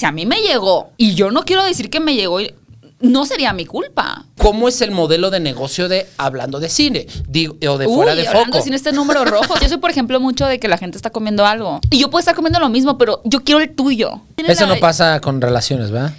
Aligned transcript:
Si 0.00 0.06
a 0.06 0.12
mí 0.12 0.24
me 0.24 0.40
llegó 0.40 0.92
y 0.96 1.14
yo 1.14 1.30
no 1.30 1.42
quiero 1.44 1.62
decir 1.62 1.90
que 1.90 2.00
me 2.00 2.14
llegó, 2.14 2.40
y- 2.40 2.54
no 3.00 3.26
sería 3.26 3.52
mi 3.52 3.66
culpa. 3.66 4.24
¿Cómo 4.38 4.66
es 4.66 4.80
el 4.80 4.92
modelo 4.92 5.28
de 5.28 5.40
negocio 5.40 5.90
de 5.90 6.06
hablando 6.16 6.58
de 6.58 6.70
cine? 6.70 7.06
Digo, 7.28 7.54
o 7.68 7.76
de 7.76 7.84
fuera 7.84 8.12
Uy, 8.12 8.22
de 8.22 8.26
hablando 8.28 8.52
foco. 8.54 8.64
sin 8.64 8.72
este 8.72 8.92
número 8.92 9.26
rojo. 9.26 9.56
Yo 9.60 9.68
soy, 9.68 9.76
por 9.76 9.90
ejemplo, 9.90 10.18
mucho 10.18 10.46
de 10.46 10.58
que 10.58 10.68
la 10.68 10.78
gente 10.78 10.96
está 10.96 11.10
comiendo 11.10 11.44
algo. 11.44 11.80
Y 11.90 11.98
yo 11.98 12.08
puedo 12.08 12.20
estar 12.20 12.34
comiendo 12.34 12.58
lo 12.60 12.70
mismo, 12.70 12.96
pero 12.96 13.20
yo 13.24 13.40
quiero 13.44 13.60
el 13.60 13.74
tuyo. 13.74 14.22
Eso 14.38 14.66
no 14.66 14.76
pasa 14.76 15.20
con 15.20 15.38
relaciones, 15.42 15.90
¿verdad? 15.90 16.14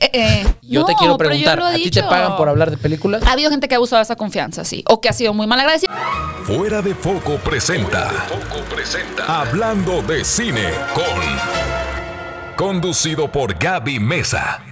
Eh, 0.00 0.10
eh, 0.12 0.54
Yo 0.62 0.84
te 0.84 0.96
quiero 0.96 1.16
preguntar, 1.16 1.60
¿a 1.62 1.74
ti 1.74 1.88
te 1.88 2.02
pagan 2.02 2.36
por 2.36 2.48
hablar 2.48 2.72
de 2.72 2.78
películas? 2.78 3.22
Ha 3.24 3.30
habido 3.30 3.48
gente 3.50 3.68
que 3.68 3.76
ha 3.76 3.78
abusado 3.78 3.98
de 4.00 4.04
esa 4.04 4.16
confianza, 4.16 4.64
sí. 4.64 4.82
O 4.88 5.00
que 5.00 5.08
ha 5.08 5.12
sido 5.12 5.34
muy 5.34 5.46
mal 5.46 5.60
agradecida. 5.60 5.92
Fuera 6.42 6.82
de 6.82 6.96
Foco 6.96 7.36
presenta. 7.44 8.10
Hablando 9.28 10.02
de 10.02 10.24
cine 10.24 10.70
con. 10.94 11.79
Conducido 12.60 13.32
por 13.32 13.54
Gaby 13.54 13.98
Mesa. 14.00 14.62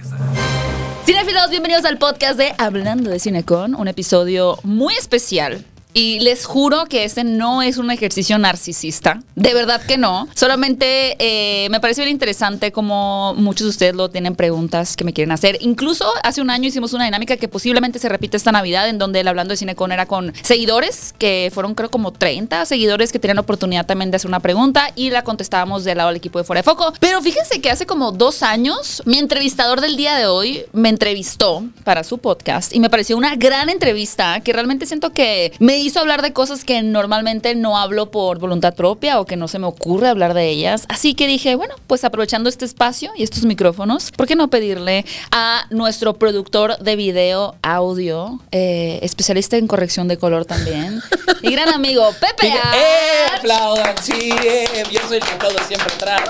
Cinefilos, 1.07 1.49
bienvenidos 1.49 1.85
al 1.85 1.97
podcast 1.97 2.37
de 2.37 2.53
Hablando 2.59 3.09
de 3.09 3.17
Cine 3.17 3.43
con, 3.43 3.73
un 3.73 3.87
episodio 3.87 4.59
muy 4.61 4.93
especial. 4.93 5.65
Y 5.93 6.19
les 6.19 6.45
juro 6.45 6.85
que 6.85 7.03
este 7.03 7.23
no 7.23 7.63
es 7.63 7.77
un 7.77 7.89
ejercicio 7.89 8.37
narcisista, 8.37 9.21
de 9.35 9.53
verdad 9.55 9.81
que 9.81 9.97
no. 9.97 10.27
Solamente 10.35 11.15
eh, 11.17 11.67
me 11.69 11.79
pareció 11.79 12.03
bien 12.03 12.13
interesante 12.13 12.71
como 12.71 13.33
muchos 13.35 13.65
de 13.65 13.69
ustedes 13.69 13.95
lo 13.95 14.09
tienen 14.09 14.35
preguntas 14.35 14.95
que 14.95 15.03
me 15.03 15.13
quieren 15.13 15.31
hacer. 15.31 15.57
Incluso 15.61 16.05
hace 16.21 16.41
un 16.41 16.51
año 16.51 16.67
hicimos 16.67 16.93
una 16.93 17.05
dinámica 17.05 17.37
que 17.37 17.47
posiblemente 17.47 17.97
se 17.97 18.07
repite 18.07 18.37
esta 18.37 18.51
Navidad, 18.51 18.87
en 18.87 18.99
donde 18.99 19.21
el 19.21 19.27
Hablando 19.27 19.53
de 19.53 19.57
Cine 19.57 19.75
con 19.75 19.91
era 19.91 20.05
con 20.05 20.31
seguidores, 20.43 21.15
que 21.17 21.49
fueron 21.51 21.73
creo 21.73 21.89
como 21.89 22.11
30 22.11 22.65
seguidores 22.67 23.11
que 23.11 23.17
tenían 23.17 23.39
oportunidad 23.39 23.87
también 23.87 24.11
de 24.11 24.17
hacer 24.17 24.29
una 24.29 24.41
pregunta 24.41 24.91
y 24.95 25.09
la 25.09 25.23
contestábamos 25.23 25.83
del 25.85 25.97
lado 25.97 26.09
del 26.09 26.17
equipo 26.17 26.37
de 26.37 26.45
Fuera 26.45 26.59
de 26.59 26.63
Foco. 26.63 26.93
Pero 26.99 27.19
fíjense 27.21 27.61
que 27.61 27.71
hace 27.71 27.87
como 27.87 28.11
dos 28.11 28.43
años, 28.43 29.01
mi 29.05 29.17
entrevistador 29.17 29.81
del 29.81 29.97
día 29.97 30.15
de 30.15 30.27
hoy 30.27 30.65
me 30.71 30.89
entrevistó 30.89 31.63
para 31.83 32.03
su 32.03 32.19
podcast 32.19 32.75
y 32.75 32.79
me 32.79 32.91
pareció 32.91 33.17
una 33.17 33.35
gran 33.35 33.69
entrevista 33.69 34.41
que 34.41 34.53
realmente 34.53 34.85
siento 34.85 35.11
que 35.11 35.51
me 35.57 35.78
hizo 35.81 35.99
hablar 35.99 36.21
de 36.21 36.33
cosas 36.33 36.63
que 36.63 36.81
normalmente 36.81 37.55
no 37.55 37.77
hablo 37.77 38.11
por 38.11 38.39
voluntad 38.39 38.73
propia 38.75 39.19
o 39.19 39.25
que 39.25 39.35
no 39.35 39.47
se 39.47 39.59
me 39.59 39.67
ocurre 39.67 40.07
hablar 40.07 40.33
de 40.33 40.49
ellas. 40.49 40.85
Así 40.89 41.13
que 41.13 41.27
dije, 41.27 41.55
bueno, 41.55 41.75
pues 41.87 42.03
aprovechando 42.03 42.49
este 42.49 42.65
espacio 42.65 43.11
y 43.15 43.23
estos 43.23 43.45
micrófonos, 43.45 44.11
¿por 44.11 44.27
qué 44.27 44.35
no 44.35 44.49
pedirle 44.49 45.05
a 45.31 45.65
nuestro 45.69 46.13
productor 46.15 46.77
de 46.79 46.95
video, 46.95 47.55
audio, 47.61 48.39
eh, 48.51 48.99
especialista 49.01 49.57
en 49.57 49.67
corrección 49.67 50.07
de 50.07 50.17
color 50.17 50.45
también, 50.45 51.01
y 51.41 51.51
gran 51.51 51.69
amigo 51.69 52.09
Pepe 52.19 52.47
Diga, 52.47 52.71
¡Eh! 52.75 53.37
Aplaudan, 53.37 53.95
sí, 54.01 54.31
eh, 54.43 54.83
yo 54.91 54.99
soy 55.07 55.17
el 55.17 55.23
que 55.23 55.31
aplaudo 55.33 55.57
siempre 55.67 55.93
atrás. 55.93 56.21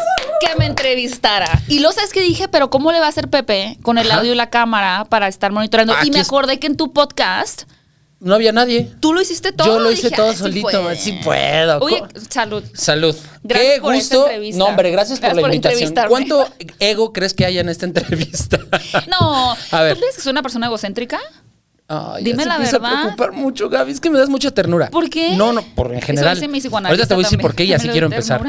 que 0.46 0.56
me 0.56 0.66
entrevistara. 0.66 1.62
Y 1.68 1.80
lo 1.80 1.92
sabes 1.92 2.12
que 2.14 2.22
dije, 2.22 2.48
pero 2.48 2.70
¿cómo 2.70 2.92
le 2.92 3.00
va 3.00 3.08
a 3.08 3.10
hacer 3.10 3.30
Pepe 3.30 3.78
con 3.82 3.98
el 3.98 4.10
Ajá. 4.10 4.20
audio 4.20 4.32
y 4.34 4.36
la 4.36 4.50
cámara 4.50 5.06
para 5.10 5.28
estar 5.28 5.52
monitoreando? 5.52 5.94
Aquí 5.94 6.08
y 6.08 6.12
me 6.12 6.20
acordé 6.22 6.60
que 6.60 6.68
en 6.68 6.78
tu 6.78 6.94
podcast 6.94 7.64
No 8.22 8.36
había 8.36 8.52
nadie. 8.52 8.92
tú 9.00 9.14
lo 9.14 9.22
hiciste 9.22 9.54
todo. 9.54 9.68
Yo 9.68 9.80
lo 9.80 9.92
hice 9.92 10.10
Dije, 10.10 10.16
todo 10.18 10.30
"Ah, 10.30 10.34
sí 10.34 10.40
solito, 10.40 10.68
puede". 10.82 10.96
sí 10.98 11.20
puedo. 11.24 11.80
Oye, 11.80 12.04
salud. 12.30 12.64
Salud. 12.74 13.16
Gracias 13.44 13.76
Qué 13.76 13.82
por 13.82 13.96
esta 13.96 14.16
gusto. 14.18 14.28
entrevista. 14.30 14.60
No, 14.60 14.66
hombre, 14.66 14.92
gracias 14.92 15.20
por 15.22 15.36
la 15.36 15.42
por 15.42 15.54
invitación. 15.56 15.94
¿Cuánto 16.10 16.50
ego 16.80 17.14
crees 17.14 17.34
que 17.34 17.46
haya 17.46 17.62
en 17.62 17.70
esta 17.70 17.86
entrevista? 17.88 18.60
No, 19.08 19.56
A 19.72 19.82
ver. 19.84 19.94
¿tú 19.96 20.02
crees 20.02 20.16
que 20.18 20.22
soy 20.22 20.32
una 20.32 20.42
persona 20.42 20.66
egocéntrica? 20.68 21.18
Ay, 21.88 22.24
Dime 22.24 22.46
la 22.46 22.58
verdad. 22.58 22.86
a 22.86 23.02
preocupar 23.02 23.32
mucho, 23.32 23.70
Gaby. 23.70 23.92
Es 23.94 24.00
que 24.00 24.10
me 24.10 24.20
das 24.20 24.30
mucha 24.30 24.52
ternura. 24.52 24.90
¿Por 24.90 25.10
qué? 25.10 25.36
No, 25.38 25.54
no, 25.54 25.62
por 25.64 25.94
en 25.94 26.02
general. 26.02 26.38
Ahorita 26.38 27.08
te 27.08 27.14
voy 27.16 27.24
a 27.24 27.26
decir 27.26 27.38
también. 27.38 27.40
por 27.42 27.56
qué 27.56 27.64
y 27.64 27.74
así 27.74 27.88
quiero 27.90 28.08
empezar. 28.08 28.42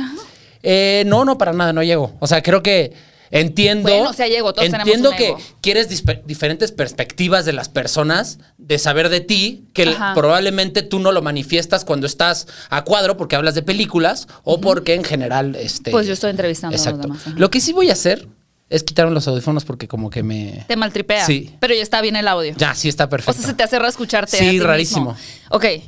Eh, 0.63 1.05
no, 1.07 1.25
no, 1.25 1.39
para 1.39 1.53
nada, 1.53 1.73
no 1.73 1.83
llego. 1.83 2.13
O 2.21 2.27
sea, 2.27 2.43
creo 2.43 2.63
que 2.63 2.93
entiendo. 3.31 3.89
Bueno, 3.91 4.11
o 4.11 4.13
sea, 4.13 4.27
llego, 4.29 4.53
todos 4.53 4.69
tenemos 4.71 4.87
Entiendo 4.87 5.11
que 5.17 5.29
ego. 5.29 5.39
quieres 5.61 5.89
diferentes 6.27 6.73
perspectivas 6.73 7.45
de 7.45 7.53
las 7.53 7.69
personas, 7.69 8.39
de 8.59 8.79
saber 8.79 9.09
de 9.09 9.21
ti, 9.21 9.65
que 9.73 9.85
Ajá. 9.85 10.15
probablemente 10.15 10.83
tú 10.83 10.99
no 10.99 11.13
lo 11.13 11.23
manifiestas 11.23 11.85
cuando 11.85 12.07
estás 12.07 12.47
a 12.71 12.85
cuadro 12.85 13.17
porque 13.17 13.37
hablas 13.37 13.55
de 13.55 13.63
películas 13.63 14.29
o 14.45 14.61
porque 14.61 14.95
en 14.95 15.05
general. 15.05 15.55
Este, 15.57 15.91
Pues 15.91 16.07
yo 16.07 16.15
estoy 16.15 16.31
entrevistando 16.31 16.77
a 16.77 16.91
los 16.91 17.01
demás. 17.01 17.27
Lo 17.37 17.51
que 17.51 17.61
sí 17.61 17.73
voy 17.73 17.91
a 17.91 17.95
hacer 17.95 18.27
es 18.71 18.85
quitarme 18.85 19.13
los 19.13 19.27
audífonos 19.29 19.65
porque 19.65 19.89
como 19.89 20.09
que 20.11 20.23
me. 20.23 20.65
Te 20.69 20.77
maltripea. 20.77 21.27
Sí. 21.27 21.55
Pero 21.61 21.75
ya 21.75 21.83
está 21.83 22.01
bien 22.01 22.15
el 22.17 22.27
audio. 22.29 22.55
Ya, 22.57 22.75
sí 22.75 22.89
está 22.89 23.09
perfecto. 23.09 23.33
O 23.33 23.35
sea, 23.35 23.51
se 23.51 23.55
te 23.55 23.63
hace 23.65 23.77
raro 23.77 23.89
escucharte. 23.89 24.37
Sí, 24.39 24.47
a 24.47 24.51
ti 24.53 24.61
rarísimo. 24.61 25.13
mismo. 25.15 25.19
Ok. 25.51 25.65
Eh, 25.65 25.83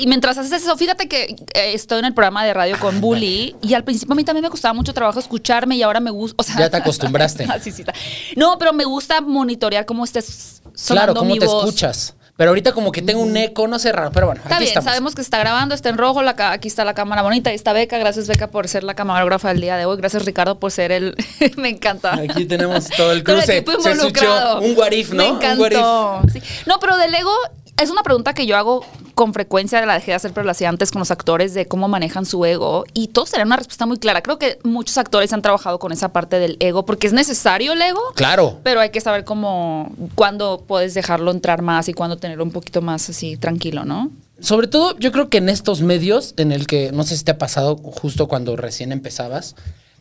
y 0.00 0.06
mientras 0.08 0.36
haces 0.36 0.50
eso, 0.62 0.76
fíjate 0.76 1.06
que 1.08 1.36
eh, 1.54 1.72
estoy 1.74 2.00
en 2.00 2.06
el 2.06 2.12
programa 2.14 2.44
de 2.44 2.52
radio 2.52 2.78
con 2.80 3.00
Bully 3.00 3.54
y 3.62 3.74
al 3.74 3.84
principio 3.84 4.12
a 4.12 4.16
mí 4.16 4.24
también 4.24 4.42
me 4.42 4.50
costaba 4.50 4.74
mucho 4.74 4.92
trabajo 4.92 5.18
escucharme 5.20 5.76
y 5.76 5.82
ahora 5.82 6.00
me 6.00 6.10
gusta. 6.10 6.34
O 6.38 6.42
sea, 6.42 6.58
Ya 6.58 6.68
te 6.70 6.76
acostumbraste. 6.76 7.44
Así 7.48 7.70
sí 7.70 7.82
está. 7.82 7.94
No, 8.36 8.58
pero 8.58 8.72
me 8.72 8.84
gusta 8.84 9.20
monitorear 9.20 9.86
cómo 9.86 10.04
estés 10.04 10.60
sonando 10.74 11.12
Claro, 11.12 11.14
cómo 11.14 11.32
mi 11.34 11.38
te 11.38 11.46
voz. 11.46 11.64
escuchas. 11.66 12.16
Pero 12.36 12.50
ahorita 12.50 12.72
como 12.72 12.90
que 12.90 13.00
tengo 13.00 13.20
un 13.22 13.36
eco, 13.36 13.68
no 13.68 13.78
sé 13.78 13.92
raro, 13.92 14.10
pero 14.12 14.26
bueno, 14.26 14.40
Está 14.42 14.56
aquí 14.56 14.64
bien, 14.64 14.70
estamos. 14.70 14.84
sabemos 14.90 15.14
que 15.14 15.20
está 15.22 15.38
grabando, 15.38 15.72
está 15.72 15.88
en 15.88 15.98
rojo, 15.98 16.20
la 16.22 16.34
aquí 16.50 16.66
está 16.66 16.84
la 16.84 16.92
cámara 16.94 17.22
bonita, 17.22 17.50
ahí 17.50 17.56
está 17.56 17.72
Beca, 17.72 17.96
gracias 17.98 18.26
Beca 18.26 18.48
por 18.48 18.66
ser 18.66 18.82
la 18.82 18.94
camarógrafa 18.94 19.50
del 19.50 19.60
día 19.60 19.76
de 19.76 19.84
hoy, 19.84 19.96
gracias 19.98 20.24
Ricardo 20.24 20.58
por 20.58 20.72
ser 20.72 20.90
el... 20.90 21.14
me 21.56 21.68
encanta. 21.68 22.14
Aquí 22.14 22.44
tenemos 22.46 22.88
todo 22.88 23.12
el 23.12 23.22
Todo 23.22 23.36
cruce. 23.36 23.64
Se 23.82 23.90
escuchó 23.92 24.58
un 24.60 24.76
what 24.76 24.90
if, 24.90 25.12
¿no? 25.12 25.22
Me 25.22 25.30
Un 25.30 25.36
encantó. 25.36 26.22
Sí. 26.32 26.42
No, 26.66 26.80
pero 26.80 26.96
del 26.96 27.14
ego 27.14 27.30
es 27.76 27.90
una 27.90 28.02
pregunta 28.02 28.34
que 28.34 28.46
yo 28.46 28.56
hago 28.56 28.84
con 29.14 29.32
frecuencia, 29.32 29.84
la 29.84 29.94
dejé 29.94 30.12
de 30.12 30.16
hacer, 30.16 30.32
pero 30.32 30.44
la 30.44 30.52
hacía 30.52 30.68
antes 30.68 30.90
con 30.90 31.00
los 31.00 31.10
actores 31.10 31.54
de 31.54 31.66
cómo 31.66 31.88
manejan 31.88 32.26
su 32.26 32.44
ego 32.44 32.84
y 32.94 33.08
todos 33.08 33.30
tenían 33.30 33.48
una 33.48 33.56
respuesta 33.56 33.86
muy 33.86 33.98
clara. 33.98 34.22
Creo 34.22 34.38
que 34.38 34.58
muchos 34.62 34.98
actores 34.98 35.32
han 35.32 35.42
trabajado 35.42 35.78
con 35.78 35.92
esa 35.92 36.12
parte 36.12 36.38
del 36.38 36.56
ego 36.60 36.84
porque 36.84 37.06
es 37.06 37.12
necesario 37.12 37.72
el 37.72 37.82
ego. 37.82 38.00
Claro. 38.14 38.60
Pero 38.62 38.80
hay 38.80 38.90
que 38.90 39.00
saber 39.00 39.24
cómo, 39.24 39.92
cuándo 40.14 40.64
puedes 40.66 40.94
dejarlo 40.94 41.30
entrar 41.30 41.62
más 41.62 41.88
y 41.88 41.94
cuándo 41.94 42.16
tenerlo 42.16 42.44
un 42.44 42.52
poquito 42.52 42.80
más 42.80 43.08
así 43.10 43.36
tranquilo, 43.36 43.84
¿no? 43.84 44.10
Sobre 44.40 44.66
todo, 44.66 44.98
yo 44.98 45.12
creo 45.12 45.28
que 45.28 45.38
en 45.38 45.48
estos 45.48 45.80
medios, 45.80 46.34
en 46.36 46.52
el 46.52 46.66
que 46.66 46.92
no 46.92 47.04
sé 47.04 47.16
si 47.16 47.24
te 47.24 47.32
ha 47.32 47.38
pasado 47.38 47.76
justo 47.76 48.26
cuando 48.26 48.56
recién 48.56 48.92
empezabas, 48.92 49.54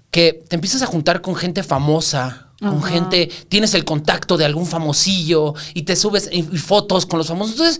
que 0.10 0.44
te 0.48 0.56
empiezas 0.56 0.82
a 0.82 0.86
juntar 0.86 1.22
con 1.22 1.36
gente 1.36 1.64
famosa, 1.64 2.48
con 2.64 2.80
Ajá. 2.80 2.88
gente, 2.90 3.30
tienes 3.50 3.74
el 3.74 3.86
contacto 3.86 4.38
de 4.38 4.46
algún 4.46 4.66
famosillo 4.66 5.54
y 5.74 5.84
te 5.84 5.96
subes 5.96 6.30
y- 6.32 6.40
y 6.40 6.58
fotos 6.58 7.06
con 7.06 7.18
los 7.20 7.28
famosos. 7.28 7.54
Entonces, 7.54 7.80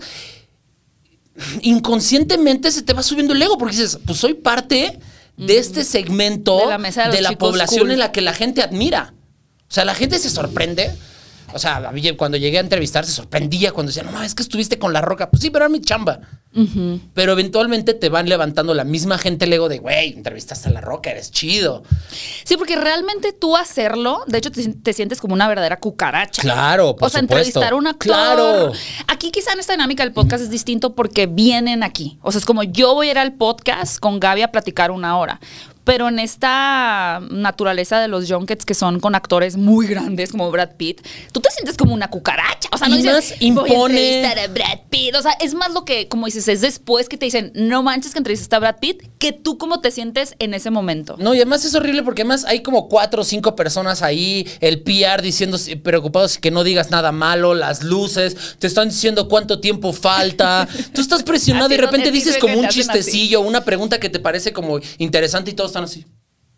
inconscientemente 1.62 2.70
se 2.70 2.82
te 2.82 2.92
va 2.92 3.02
subiendo 3.02 3.32
el 3.32 3.42
ego 3.42 3.58
porque 3.58 3.76
dices, 3.76 3.98
pues 4.06 4.18
soy 4.18 4.34
parte 4.34 4.98
de 5.36 5.58
este 5.58 5.84
segmento 5.84 6.58
De 6.58 6.66
la 6.66 6.78
mesa 6.78 7.02
de 7.08 7.08
los 7.14 7.20
la 7.22 7.28
chicos 7.30 7.48
población 7.50 7.80
cool. 7.80 7.90
en 7.92 7.98
la 7.98 8.12
que 8.12 8.20
la 8.20 8.32
gente 8.32 8.62
admira. 8.62 9.14
O 9.68 9.74
sea, 9.74 9.84
la 9.84 9.94
gente 9.94 10.18
se 10.18 10.30
sorprende. 10.30 10.94
O 11.54 11.58
sea, 11.58 11.90
cuando 12.16 12.36
llegué 12.36 12.58
a 12.58 12.60
entrevistar 12.60 13.04
se 13.06 13.12
sorprendía 13.12 13.72
cuando 13.72 13.90
decían, 13.90 14.06
no, 14.06 14.12
mames, 14.12 14.28
es 14.28 14.34
que 14.34 14.42
estuviste 14.42 14.78
con 14.78 14.92
la 14.92 15.00
roca. 15.00 15.30
Pues 15.30 15.40
sí, 15.42 15.50
pero 15.50 15.64
era 15.64 15.70
mi 15.70 15.80
chamba. 15.80 16.20
Pero 17.14 17.32
eventualmente 17.32 17.94
te 17.94 18.08
van 18.08 18.28
levantando 18.28 18.74
la 18.74 18.84
misma 18.84 19.18
gente 19.18 19.44
el 19.46 19.52
ego 19.52 19.68
de, 19.68 19.78
güey, 19.78 20.12
entrevistaste 20.12 20.68
a 20.68 20.72
la 20.72 20.80
roca, 20.80 21.10
eres 21.10 21.32
chido. 21.32 21.82
Sí, 22.44 22.56
porque 22.56 22.76
realmente 22.76 23.32
tú 23.32 23.56
hacerlo, 23.56 24.22
de 24.28 24.38
hecho 24.38 24.52
te, 24.52 24.68
te 24.72 24.92
sientes 24.92 25.20
como 25.20 25.34
una 25.34 25.48
verdadera 25.48 25.78
cucaracha. 25.80 26.42
Claro, 26.42 26.94
por 26.94 27.06
O 27.08 27.10
sea, 27.10 27.20
supuesto. 27.20 27.36
entrevistar 27.36 27.72
a 27.72 27.76
un 27.76 27.86
actor. 27.88 28.06
Claro. 28.06 28.72
Aquí 29.08 29.32
quizá 29.32 29.52
en 29.52 29.60
esta 29.60 29.72
dinámica 29.72 30.04
del 30.04 30.12
podcast 30.12 30.44
es 30.44 30.50
distinto 30.50 30.94
porque 30.94 31.26
vienen 31.26 31.82
aquí. 31.82 32.18
O 32.22 32.30
sea, 32.30 32.38
es 32.38 32.44
como 32.44 32.62
yo 32.62 32.94
voy 32.94 33.08
a 33.08 33.10
ir 33.12 33.18
al 33.18 33.34
podcast 33.34 33.98
con 33.98 34.20
Gaby 34.20 34.42
a 34.42 34.52
platicar 34.52 34.92
una 34.92 35.18
hora. 35.18 35.40
Pero 35.84 36.08
en 36.08 36.18
esta 36.18 37.20
naturaleza 37.30 38.00
de 38.00 38.08
los 38.08 38.30
junkets 38.30 38.64
que 38.64 38.74
son 38.74 39.00
con 39.00 39.14
actores 39.14 39.56
muy 39.56 39.86
grandes 39.86 40.30
como 40.32 40.50
Brad 40.50 40.76
Pitt, 40.76 41.00
tú 41.32 41.40
te 41.40 41.50
sientes 41.50 41.76
como 41.76 41.92
una 41.94 42.08
cucaracha. 42.08 42.68
O 42.72 42.78
sea, 42.78 42.88
no 42.88 42.94
Y 42.96 43.02
dices, 43.02 43.30
más 43.30 43.54
voy 43.54 43.70
a 43.70 43.74
impone- 43.74 43.90
entrevistar 43.90 44.38
a 44.38 44.46
Brad 44.48 44.78
Pitt. 44.90 45.14
O 45.16 45.22
sea, 45.22 45.32
es 45.40 45.54
más 45.54 45.72
lo 45.72 45.84
que, 45.84 46.08
como 46.08 46.26
dices, 46.26 46.48
es 46.48 46.60
después 46.62 47.08
que 47.08 47.16
te 47.18 47.26
dicen, 47.26 47.52
no 47.54 47.82
manches 47.82 48.12
que 48.12 48.18
entrevistaste 48.18 48.56
a 48.56 48.58
Brad 48.60 48.76
Pitt, 48.80 49.02
que 49.18 49.32
tú 49.32 49.58
cómo 49.58 49.80
te 49.80 49.90
sientes 49.90 50.34
en 50.38 50.54
ese 50.54 50.70
momento. 50.70 51.16
No, 51.18 51.34
y 51.34 51.38
además 51.38 51.64
es 51.64 51.74
horrible 51.74 52.02
porque 52.02 52.22
además 52.22 52.44
hay 52.46 52.62
como 52.62 52.88
cuatro 52.88 53.22
o 53.22 53.24
cinco 53.24 53.54
personas 53.54 54.02
ahí, 54.02 54.46
el 54.60 54.82
PR 54.82 55.20
diciendo 55.22 55.58
preocupados 55.82 56.38
que 56.38 56.50
no 56.50 56.64
digas 56.64 56.90
nada 56.90 57.12
malo, 57.12 57.54
las 57.54 57.82
luces, 57.82 58.56
te 58.58 58.66
están 58.66 58.88
diciendo 58.88 59.28
cuánto 59.28 59.60
tiempo 59.60 59.92
falta. 59.92 60.66
Tú 60.94 61.00
estás 61.00 61.22
presionado 61.22 61.66
y 61.68 61.76
de 61.76 61.82
repente 61.82 62.10
dices 62.10 62.38
como 62.38 62.58
un 62.58 62.66
así. 62.66 62.80
chistecillo, 62.80 63.40
una 63.42 63.64
pregunta 63.64 64.00
que 64.00 64.08
te 64.08 64.18
parece 64.18 64.52
como 64.52 64.78
interesante 64.98 65.50
y 65.50 65.54
todos 65.54 65.73
están 65.74 65.84
así. 65.84 66.06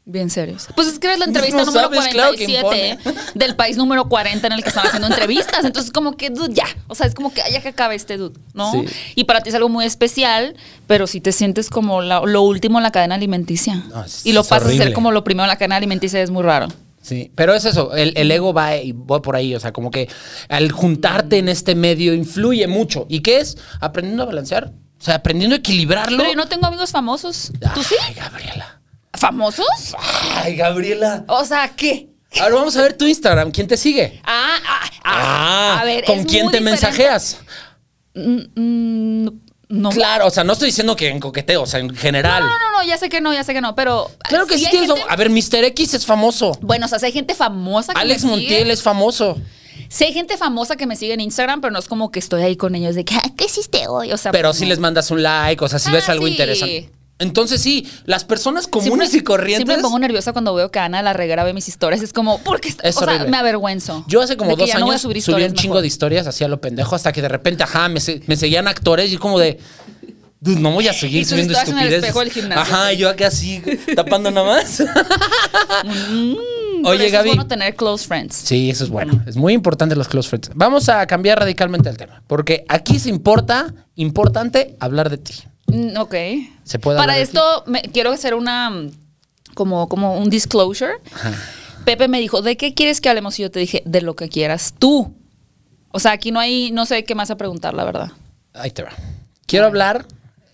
Bien 0.08 0.30
serios. 0.30 0.68
Pues 0.76 0.86
es 0.86 1.00
que 1.00 1.08
eres 1.08 1.18
la 1.18 1.24
entrevista 1.24 1.58
No 1.58 1.64
número 1.64 1.88
sabes, 1.88 2.08
claro 2.12 2.32
que 2.34 2.44
47 2.60 3.18
del 3.34 3.56
país 3.56 3.76
número 3.76 4.08
40 4.08 4.46
en 4.46 4.52
el 4.52 4.62
que 4.62 4.68
están 4.68 4.86
haciendo 4.86 5.08
entrevistas. 5.08 5.64
Entonces, 5.64 5.90
como 5.90 6.16
que, 6.16 6.30
dude, 6.30 6.54
ya. 6.54 6.66
O 6.86 6.94
sea, 6.94 7.06
es 7.08 7.14
como 7.14 7.34
que 7.34 7.42
"Ay, 7.42 7.54
ya 7.54 7.60
que 7.60 7.70
acabe 7.70 7.96
este 7.96 8.16
dude, 8.16 8.38
¿no? 8.54 8.70
Sí. 8.70 8.84
Y 9.16 9.24
para 9.24 9.40
ti 9.40 9.48
es 9.48 9.56
algo 9.56 9.68
muy 9.68 9.84
especial, 9.84 10.54
pero 10.86 11.08
si 11.08 11.20
te 11.20 11.32
sientes 11.32 11.70
como 11.70 12.02
la- 12.02 12.20
lo 12.24 12.42
último 12.42 12.78
en 12.78 12.84
la 12.84 12.92
cadena 12.92 13.16
alimenticia. 13.16 13.74
No, 13.88 14.04
y 14.22 14.30
lo 14.30 14.44
pasas 14.44 14.68
a 14.72 14.76
ser 14.76 14.92
como 14.92 15.10
lo 15.10 15.24
primero 15.24 15.42
en 15.44 15.48
la 15.48 15.56
cadena 15.56 15.74
alimenticia 15.74 16.22
es 16.22 16.30
muy 16.30 16.44
raro. 16.44 16.68
Sí, 17.02 17.32
pero 17.34 17.52
es 17.54 17.64
eso, 17.64 17.92
el, 17.96 18.12
el 18.16 18.30
ego 18.30 18.52
va, 18.54 18.76
y 18.76 18.92
va 18.92 19.20
por 19.22 19.34
ahí, 19.34 19.56
o 19.56 19.60
sea, 19.60 19.72
como 19.72 19.90
que 19.90 20.08
al 20.48 20.70
juntarte 20.70 21.38
en 21.38 21.48
este 21.48 21.74
medio 21.74 22.14
influye 22.14 22.68
mucho. 22.68 23.06
¿Y 23.08 23.20
qué 23.22 23.38
es? 23.40 23.58
Aprendiendo 23.80 24.22
a 24.22 24.26
balancear, 24.26 24.72
o 25.00 25.02
sea, 25.04 25.16
aprendiendo 25.16 25.56
a 25.56 25.58
equilibrarlo. 25.58 26.18
Pero 26.18 26.30
yo 26.30 26.36
no 26.36 26.46
tengo 26.46 26.66
amigos 26.68 26.92
famosos. 26.92 27.50
¿Tú 27.74 27.82
sí? 27.82 27.96
Ay, 28.04 28.14
Gabriela. 28.14 28.75
¿Famosos? 29.16 29.94
Ay, 30.34 30.56
Gabriela. 30.56 31.24
O 31.28 31.44
sea, 31.44 31.68
¿qué? 31.76 32.08
Ahora 32.40 32.56
vamos 32.56 32.76
a 32.76 32.82
ver 32.82 32.96
tu 32.96 33.06
Instagram. 33.06 33.50
¿Quién 33.50 33.66
te 33.66 33.76
sigue? 33.76 34.20
Ah, 34.24 34.56
ah, 34.66 34.80
ah, 34.82 34.90
Ah, 35.04 35.78
a 35.80 35.84
ver, 35.84 36.04
¿con 36.04 36.18
es 36.20 36.26
quién 36.26 36.44
muy 36.44 36.52
te 36.52 36.58
diferente. 36.58 36.86
mensajeas? 36.86 37.38
Mm, 38.14 39.28
no. 39.68 39.90
Claro, 39.90 40.26
o 40.26 40.30
sea, 40.30 40.44
no 40.44 40.52
estoy 40.52 40.66
diciendo 40.66 40.94
que 40.96 41.08
en 41.08 41.20
coqueteo, 41.20 41.62
o 41.62 41.66
sea, 41.66 41.80
en 41.80 41.94
general. 41.94 42.42
No, 42.42 42.48
no, 42.48 42.58
no, 42.58 42.78
no, 42.78 42.84
ya 42.84 42.98
sé 42.98 43.08
que 43.08 43.20
no, 43.20 43.32
ya 43.32 43.42
sé 43.44 43.52
que 43.54 43.60
no, 43.60 43.74
pero. 43.74 44.10
Claro 44.28 44.46
que 44.46 44.58
sí, 44.58 44.66
tienes. 44.70 44.88
gente- 44.90 45.04
A 45.08 45.16
ver, 45.16 45.30
Mr. 45.30 45.64
X 45.64 45.94
es 45.94 46.06
famoso. 46.06 46.52
Bueno, 46.60 46.86
o 46.86 46.88
sea, 46.88 46.98
sí 46.98 47.06
hay 47.06 47.12
gente 47.12 47.34
famosa 47.34 47.92
que 47.94 48.00
Alex 48.00 48.24
me 48.24 48.30
Montiel 48.30 48.60
sigue. 48.62 48.72
es 48.72 48.82
famoso. 48.82 49.38
Sí 49.88 50.04
hay 50.04 50.12
gente 50.12 50.36
famosa 50.36 50.76
que 50.76 50.86
me 50.86 50.96
sigue 50.96 51.14
en 51.14 51.20
Instagram, 51.20 51.60
pero 51.60 51.70
no 51.72 51.78
es 51.78 51.86
como 51.88 52.10
que 52.10 52.18
estoy 52.18 52.42
ahí 52.42 52.56
con 52.56 52.74
ellos 52.74 52.94
de 52.96 53.04
que, 53.04 53.14
"Ah, 53.16 53.30
¿qué 53.36 53.44
hiciste 53.44 53.86
hoy? 53.86 54.12
O 54.12 54.16
sea, 54.16 54.32
Pero 54.32 54.48
pues, 54.48 54.58
si 54.58 54.64
no. 54.64 54.70
les 54.70 54.78
mandas 54.80 55.10
un 55.12 55.22
like, 55.22 55.64
o 55.64 55.68
sea, 55.68 55.78
si 55.78 55.90
Ah, 55.90 55.92
ves 55.92 56.08
algo 56.08 56.26
sí. 56.26 56.32
interesante. 56.32 56.90
Entonces 57.18 57.62
sí, 57.62 57.86
las 58.04 58.24
personas 58.24 58.66
comunes 58.66 59.08
Siempre- 59.10 59.18
y 59.20 59.24
corrientes. 59.24 59.56
Siempre 59.56 59.76
me 59.78 59.82
pongo 59.82 59.98
nerviosa 59.98 60.32
cuando 60.32 60.54
veo 60.54 60.70
que 60.70 60.78
Ana 60.78 61.00
la 61.00 61.14
Reguera 61.14 61.44
ve 61.44 61.54
mis 61.54 61.66
historias. 61.68 62.02
Es 62.02 62.12
como, 62.12 62.38
porque 62.42 62.68
Es 62.82 62.96
o 62.96 63.04
sea, 63.06 63.24
me 63.24 63.36
avergüenzo. 63.38 64.04
Yo 64.06 64.20
hace 64.20 64.36
como 64.36 64.54
dos 64.56 64.68
no 64.78 64.86
años 64.90 65.00
subí 65.00 65.22
un 65.44 65.52
chingo 65.54 65.80
de 65.80 65.86
historias 65.86 66.26
así 66.26 66.44
a 66.44 66.48
lo 66.48 66.60
pendejo 66.60 66.94
hasta 66.94 67.12
que 67.12 67.22
de 67.22 67.28
repente, 67.28 67.62
ajá, 67.62 67.88
me, 67.88 68.00
se- 68.00 68.20
me 68.26 68.36
seguían 68.36 68.68
actores 68.68 69.10
y 69.12 69.16
como 69.16 69.38
de. 69.38 69.58
"Dude, 70.40 70.60
no 70.60 70.70
voy 70.72 70.86
a 70.88 70.92
seguir 70.92 71.22
Y 71.22 71.24
subiendo 71.24 71.54
historias 71.54 71.70
en 71.70 71.78
el 71.78 71.84
estupideces. 71.94 72.04
espejo 72.08 72.20
del 72.20 72.30
gimnasio, 72.30 72.74
Ajá, 72.74 72.90
sí. 72.90 72.96
yo 72.98 73.08
acá 73.08 73.26
así 73.28 73.62
tapando 73.96 74.30
nada 74.30 74.46
más. 74.46 74.82
Por 75.82 75.86
Oye, 76.92 77.10
Gaby. 77.10 77.30
Es 77.30 77.34
bueno 77.36 77.46
tener 77.48 77.74
close 77.74 78.06
friends. 78.06 78.34
Sí, 78.36 78.68
eso 78.70 78.84
es 78.84 78.90
bueno. 78.90 79.22
Es 79.26 79.36
muy 79.36 79.54
importante 79.54 79.96
los 79.96 80.08
close 80.08 80.28
friends. 80.28 80.50
Vamos 80.54 80.90
a 80.90 81.06
cambiar 81.06 81.38
radicalmente 81.38 81.88
el 81.88 81.96
tema. 81.96 82.22
Porque 82.26 82.64
aquí 82.68 82.98
se 82.98 83.08
importa, 83.08 83.72
importante, 83.96 84.76
hablar 84.80 85.08
de 85.08 85.16
ti. 85.18 85.32
Mm, 85.66 85.96
Ok. 85.98 86.14
¿Se 86.64 86.78
puede 86.78 86.98
Para 86.98 87.18
esto, 87.18 87.64
me- 87.66 87.82
quiero 87.82 88.12
hacer 88.12 88.34
una. 88.34 88.70
mm, 88.70 88.90
Como, 89.54 89.88
como 89.88 90.18
un 90.18 90.28
disclosure. 90.28 90.94
Pepe 91.86 92.08
me 92.08 92.20
dijo, 92.20 92.42
¿de 92.42 92.56
qué 92.58 92.74
quieres 92.74 93.00
que 93.00 93.08
hablemos? 93.08 93.38
Y 93.38 93.42
yo 93.42 93.50
te 93.50 93.58
dije, 93.60 93.82
de 93.86 94.02
lo 94.02 94.14
que 94.14 94.28
quieras 94.28 94.74
tú. 94.78 95.14
O 95.92 95.98
sea, 95.98 96.12
aquí 96.12 96.30
no 96.30 96.40
hay, 96.40 96.72
no 96.72 96.84
sé 96.84 97.04
qué 97.04 97.14
más 97.14 97.30
a 97.30 97.36
preguntar, 97.36 97.72
la 97.72 97.84
verdad. 97.84 98.10
Ahí 98.52 98.70
te 98.70 98.82
va. 98.82 98.90
Quiero 99.46 99.64
hablar, 99.66 100.04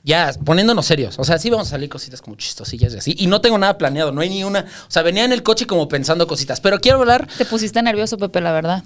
ya, 0.05 0.31
poniéndonos 0.45 0.87
serios. 0.87 1.19
O 1.19 1.25
sea, 1.25 1.39
sí 1.39 1.51
vamos 1.51 1.67
a 1.69 1.71
salir 1.71 1.89
cositas 1.89 2.21
como 2.23 2.37
chistosillas 2.37 2.95
y 2.95 2.99
así. 2.99 3.15
Y 3.19 3.27
no 3.27 3.41
tengo 3.41 3.59
nada 3.59 3.77
planeado, 3.77 4.13
no 4.13 4.21
hay 4.21 4.29
ni 4.29 4.45
una. 4.45 4.61
O 4.87 4.91
sea, 4.91 5.03
venía 5.03 5.25
en 5.25 5.33
el 5.33 5.43
coche 5.43 5.67
como 5.67 5.89
pensando 5.89 6.29
cositas. 6.29 6.61
Pero 6.61 6.81
quiero 6.81 7.01
hablar. 7.01 7.27
Te 7.39 7.45
pusiste 7.45 7.83
nervioso, 7.83 8.19
Pepe, 8.19 8.41
la 8.41 8.53
verdad. 8.53 8.85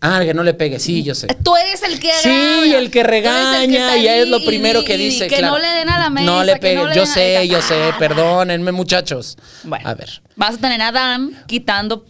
Ah, 0.00 0.20
que 0.22 0.34
no 0.34 0.42
le 0.42 0.52
pegue, 0.54 0.78
sí, 0.78 1.02
yo 1.02 1.14
sé. 1.14 1.26
Tú 1.42 1.56
eres 1.56 1.82
el 1.82 1.98
que 1.98 2.12
Sí, 2.22 2.28
el 2.74 2.90
que 2.90 3.00
eres 3.00 3.04
el 3.04 3.04
regaña 3.04 3.64
está 3.64 3.96
y 3.96 4.06
ahí 4.08 4.20
es 4.22 4.28
lo 4.28 4.38
y- 4.38 4.46
primero 4.46 4.84
que 4.84 4.94
y 4.94 4.98
dice. 4.98 5.26
Que 5.26 5.36
claro. 5.36 5.54
no 5.54 5.58
le 5.58 5.68
den 5.68 5.88
a 5.88 5.98
la 5.98 6.10
mesa. 6.10 6.26
No 6.26 6.44
le 6.44 6.52
que 6.54 6.58
pegue. 6.60 6.74
no 6.76 6.94
yo 6.94 7.02
a- 7.02 7.06
sé, 7.06 7.48
yo 7.48 7.62
sé. 7.62 7.90
Ah. 7.92 7.96
Perdónenme, 7.98 8.72
muchachos. 8.72 9.36
Bueno, 9.64 9.88
A 9.88 9.94
ver. 9.94 10.22
Vas 10.36 10.56
a 10.56 10.58
tener 10.58 10.82
a 10.82 10.92
Dan 10.92 11.42
quitando 11.46 12.04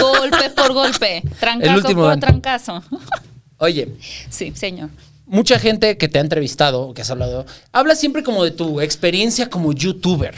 golpe 0.00 0.50
por 0.50 0.72
golpe, 0.72 1.22
trancazo 1.40 1.88
por 1.94 2.08
Dan. 2.08 2.20
trancazo. 2.20 2.82
Oye, 3.58 3.88
Sí, 4.30 4.52
señor. 4.54 4.90
mucha 5.26 5.58
gente 5.58 5.96
que 5.98 6.08
te 6.08 6.18
ha 6.18 6.20
entrevistado, 6.20 6.94
que 6.94 7.02
has 7.02 7.10
hablado, 7.10 7.44
habla 7.72 7.94
siempre 7.96 8.22
como 8.22 8.44
de 8.44 8.50
tu 8.52 8.80
experiencia 8.80 9.50
como 9.50 9.72
youtuber. 9.72 10.34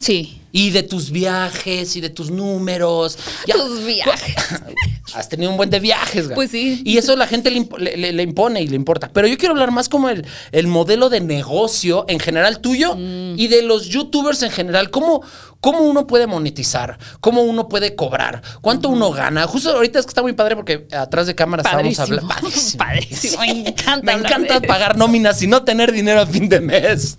Sí. 0.00 0.40
Y 0.52 0.70
de 0.70 0.82
tus 0.82 1.10
viajes 1.10 1.94
y 1.96 2.00
de 2.00 2.08
tus 2.08 2.30
números. 2.30 3.18
Tus 3.46 3.84
viajes. 3.84 4.34
Has 5.14 5.28
tenido 5.28 5.50
un 5.50 5.56
buen 5.56 5.70
de 5.70 5.80
viajes, 5.80 6.24
güey. 6.26 6.34
Pues 6.34 6.50
sí. 6.50 6.82
Y 6.84 6.96
eso 6.98 7.16
la 7.16 7.26
gente 7.26 7.50
le, 7.50 7.60
imp- 7.60 7.78
le- 7.78 7.96
le- 7.96 8.12
le 8.12 8.22
impone 8.22 8.62
y 8.62 8.66
le 8.68 8.76
importa. 8.76 9.10
Pero 9.12 9.26
yo 9.26 9.36
quiero 9.38 9.52
hablar 9.54 9.70
más 9.72 9.88
como 9.88 10.08
el, 10.08 10.24
el 10.52 10.66
modelo 10.66 11.08
de 11.10 11.20
negocio 11.20 12.04
en 12.08 12.18
general 12.18 12.60
tuyo 12.60 12.94
Mm. 12.94 13.38
y 13.38 13.48
de 13.48 13.62
los 13.62 13.86
youtubers 13.88 14.42
en 14.42 14.50
general. 14.50 14.90
¿Cómo, 14.90 15.22
¿Cómo 15.60 15.80
uno 15.80 16.06
puede 16.06 16.26
monetizar? 16.28 16.98
¿Cómo 17.20 17.42
uno 17.42 17.68
puede 17.68 17.96
cobrar? 17.96 18.42
¿Cuánto 18.60 18.88
uno 18.88 19.10
gana? 19.10 19.46
Justo 19.46 19.70
ahorita 19.70 19.98
es 19.98 20.04
que 20.06 20.10
está 20.10 20.22
muy 20.22 20.32
padre 20.32 20.54
porque 20.54 20.86
atrás 20.92 21.26
de 21.26 21.34
cámara 21.34 21.62
estábamos 21.62 21.98
hablando. 21.98 22.28
Padrísimo. 22.28 22.78
Padrísimo. 22.84 23.38
Me 23.40 23.68
encanta 23.68 24.00
Me 24.02 24.12
encanta 24.12 24.60
pagar 24.60 24.96
nóminas 24.96 25.42
y 25.42 25.48
no 25.48 25.64
tener 25.64 25.90
dinero 25.90 26.20
a 26.20 26.26
fin 26.26 26.48
de 26.48 26.60
mes. 26.60 27.18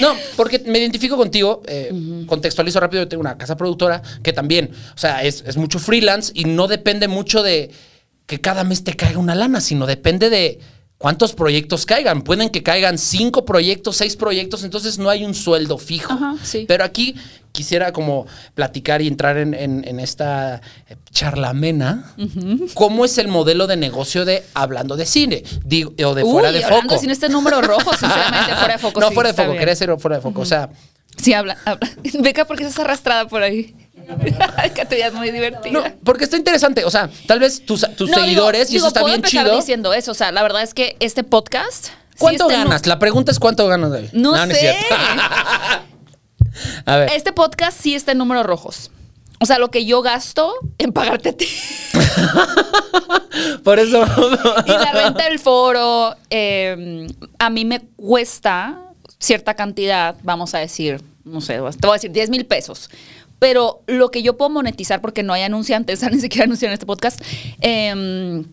No, 0.00 0.14
porque 0.36 0.60
me 0.60 0.78
identifico 0.78 1.16
contigo. 1.16 1.62
eh, 1.66 2.24
Contextualizo 2.26 2.78
rápido. 2.78 3.02
Yo 3.02 3.08
tengo 3.08 3.20
una 3.20 3.36
casa 3.36 3.56
productora 3.56 4.00
que 4.22 4.32
también, 4.32 4.70
o 4.94 4.98
sea, 4.98 5.22
es, 5.24 5.42
es 5.46 5.56
mucho 5.56 5.78
freelance 5.80 6.30
y 6.34 6.44
no 6.44 6.68
depende 6.68 7.08
mucho 7.08 7.42
de 7.42 7.70
que 8.26 8.40
cada 8.40 8.62
mes 8.62 8.84
te 8.84 8.94
caiga 8.94 9.18
una 9.18 9.34
lana, 9.34 9.60
sino 9.60 9.86
depende 9.86 10.30
de 10.30 10.60
cuántos 11.02 11.34
proyectos 11.34 11.84
caigan. 11.84 12.22
Pueden 12.22 12.48
que 12.48 12.62
caigan 12.62 12.96
cinco 12.96 13.44
proyectos, 13.44 13.96
seis 13.96 14.16
proyectos, 14.16 14.64
entonces 14.64 14.98
no 14.98 15.10
hay 15.10 15.24
un 15.24 15.34
sueldo 15.34 15.76
fijo. 15.76 16.12
Ajá, 16.12 16.36
sí. 16.42 16.64
Pero 16.66 16.84
aquí 16.84 17.14
quisiera 17.50 17.92
como 17.92 18.26
platicar 18.54 19.02
y 19.02 19.08
entrar 19.08 19.36
en, 19.36 19.52
en- 19.52 19.86
en 19.86 20.00
esta 20.00 20.62
eh, 20.88 20.96
charlamena. 21.10 22.14
¿Cómo 22.74 23.04
es 23.04 23.18
el 23.18 23.28
modelo 23.28 23.66
de 23.66 23.76
negocio 23.76 24.24
de 24.24 24.42
hablando 24.54 24.96
de 24.96 25.04
cine? 25.04 25.42
Digo, 25.64 25.92
o 26.06 26.14
de 26.14 26.22
fuera 26.22 26.50
de 26.52 26.64
hablando 26.64 26.90
foco. 26.90 27.00
sin 27.00 27.10
este 27.10 27.28
número 27.28 27.60
rojo, 27.60 27.90
sinceramente, 27.96 28.54
fuera 28.54 28.72
de 28.74 28.78
foco. 28.78 29.00
No, 29.00 29.08
sí, 29.08 29.14
fuera 29.14 29.30
de 29.32 29.34
foco, 29.36 29.48
bien. 29.50 29.58
quería 29.58 29.76
ser 29.76 29.98
fuera 29.98 30.16
de 30.16 30.22
foco. 30.22 30.40
O 30.40 30.46
sea, 30.46 30.70
Sí, 31.18 31.34
habla, 31.34 31.58
habla. 31.66 31.90
Beca, 32.20 32.46
porque 32.46 32.62
estás 32.64 32.78
arrastrada 32.84 33.28
por 33.28 33.42
ahí? 33.42 33.74
que 34.74 34.84
te 34.84 34.96
veas 34.96 35.12
muy 35.12 35.30
divertida. 35.30 35.72
no, 35.72 35.82
porque 36.04 36.24
está 36.24 36.36
interesante. 36.36 36.84
O 36.84 36.90
sea, 36.90 37.08
tal 37.26 37.40
vez 37.40 37.64
tus, 37.64 37.80
tus 37.96 38.10
No, 38.10 38.16
digo- 38.16 38.20
seguidores, 38.26 38.68
y 38.70 38.74
digo, 38.74 38.86
eso 38.86 38.88
está 38.88 39.00
puedo 39.00 39.14
bien 39.16 39.22
chido. 39.24 39.56
diciendo 39.56 39.92
eso. 39.94 40.12
O 40.12 40.14
sea, 40.14 40.32
la 40.32 40.42
verdad 40.42 40.62
es 40.62 40.74
que 40.74 40.96
este 41.00 41.24
podcast. 41.24 41.88
¿Cuánto 42.18 42.46
ganas? 42.48 42.86
La 42.86 42.98
pregunta 42.98 43.32
es 43.32 43.38
cuánto 43.38 43.66
ganas, 43.66 43.90
David. 43.90 44.10
No 44.12 44.36
es 44.36 44.52
sé. 44.52 44.60
cierto. 44.60 44.94
A 46.86 46.96
ver. 46.96 47.10
Este 47.14 47.32
podcast 47.32 47.78
sí 47.80 47.94
está 47.94 48.12
en 48.12 48.18
números 48.18 48.44
rojos. 48.46 48.90
O 49.40 49.46
sea, 49.46 49.58
lo 49.58 49.70
que 49.70 49.84
yo 49.84 50.02
gasto 50.02 50.52
en 50.78 50.92
pagarte 50.92 51.30
a 51.30 51.32
ti. 51.32 51.48
Por 53.64 53.78
eso. 53.78 54.04
y 54.66 54.70
la 54.70 54.92
renta 54.92 55.24
del 55.24 55.38
foro, 55.38 56.14
eh, 56.30 57.06
a 57.38 57.50
mí 57.50 57.64
me 57.64 57.80
cuesta 57.96 58.78
cierta 59.18 59.54
cantidad, 59.54 60.16
vamos 60.22 60.54
a 60.54 60.58
decir, 60.58 61.02
no 61.24 61.40
sé, 61.40 61.54
te 61.54 61.60
voy 61.60 61.90
a 61.90 61.92
decir 61.94 62.10
10 62.12 62.30
mil 62.30 62.46
pesos. 62.46 62.90
Pero 63.42 63.82
lo 63.88 64.12
que 64.12 64.22
yo 64.22 64.36
puedo 64.36 64.50
monetizar, 64.50 65.00
porque 65.00 65.24
no 65.24 65.32
hay 65.32 65.42
anunciantes, 65.42 66.00
ni 66.12 66.20
siquiera 66.20 66.44
anuncian 66.44 66.70
en 66.70 66.74
este 66.74 66.86
podcast, 66.86 67.20
eh, 67.60 68.44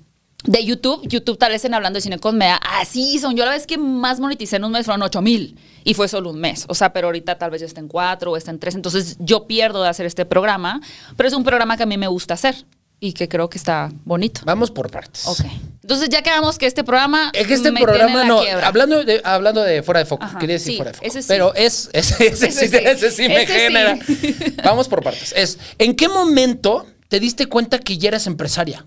de 0.46 0.66
YouTube, 0.66 1.08
YouTube 1.08 1.38
tal 1.38 1.52
vez 1.52 1.64
en 1.64 1.76
Hablando 1.76 1.98
de 1.98 2.02
Cine 2.02 2.18
con 2.18 2.40
me 2.40 2.46
da, 2.46 2.56
así 2.56 3.20
son. 3.20 3.36
Yo 3.36 3.46
la 3.46 3.52
vez 3.52 3.68
que 3.68 3.78
más 3.78 4.20
moneticé 4.20 4.56
en 4.56 4.64
un 4.64 4.72
mes 4.72 4.86
fueron 4.86 5.04
8 5.04 5.22
mil 5.22 5.60
y 5.84 5.94
fue 5.94 6.08
solo 6.08 6.32
un 6.32 6.40
mes. 6.40 6.66
O 6.70 6.74
sea, 6.74 6.92
pero 6.92 7.10
ahorita 7.10 7.38
tal 7.38 7.52
vez 7.52 7.62
ya 7.62 7.68
está 7.68 7.82
en 7.82 7.88
4 7.88 8.32
o 8.32 8.36
está 8.36 8.50
en 8.50 8.58
3. 8.58 8.74
Entonces 8.74 9.18
yo 9.20 9.46
pierdo 9.46 9.84
de 9.84 9.90
hacer 9.90 10.08
este 10.08 10.26
programa, 10.26 10.82
pero 11.16 11.28
es 11.28 11.36
un 11.36 11.44
programa 11.44 11.78
que 11.78 11.84
a 11.84 11.86
mí 11.86 12.00
me 12.00 12.08
gusta 12.08 12.34
hacer 12.34 12.66
y 13.00 13.14
que 13.14 13.28
creo 13.30 13.50
que 13.50 13.58
está 13.58 13.92
bonito. 14.06 14.42
Vamos 14.46 14.72
por 14.72 14.90
partes. 14.92 15.26
Ok. 15.28 15.42
Entonces 15.82 16.10
ya 16.10 16.22
quedamos 16.22 16.58
que 16.58 16.66
este 16.66 16.84
programa. 16.84 17.32
Es 17.34 17.48
que 17.48 17.54
este 17.54 17.72
me 17.72 17.82
programa 17.82 18.20
la 18.20 18.26
no, 18.26 18.42
quiebra. 18.42 18.68
hablando 18.68 19.04
de, 19.04 19.22
hablando 19.24 19.62
de 19.64 19.82
fuera 19.84 20.00
de 20.00 20.06
foco, 20.06 20.24
Ajá, 20.26 20.38
quería 20.38 20.56
decir 20.56 20.74
sí, 20.74 20.78
fuera 20.78 20.92
de 20.92 20.98
foco. 20.98 21.08
ese 21.08 21.22
sí. 21.22 21.28
Pero 21.28 21.54
es, 21.56 21.90
ese, 21.94 22.28
ese 22.28 22.48
Ese 22.48 22.52
sí, 22.52 22.68
sí. 22.68 22.78
ese 22.84 23.12
sí 23.12 23.28
me 23.28 23.46
genera. 23.48 23.98
Vamos 24.64 24.88
por 24.88 25.02
partes. 25.04 25.34
Es, 25.36 25.58
¿en 25.78 25.96
qué 25.96 26.10
momento 26.10 26.86
te 27.08 27.20
diste 27.20 27.46
cuenta 27.48 27.80
que 27.80 27.98
ya 27.98 28.10
eras 28.10 28.28
empresaria? 28.28 28.86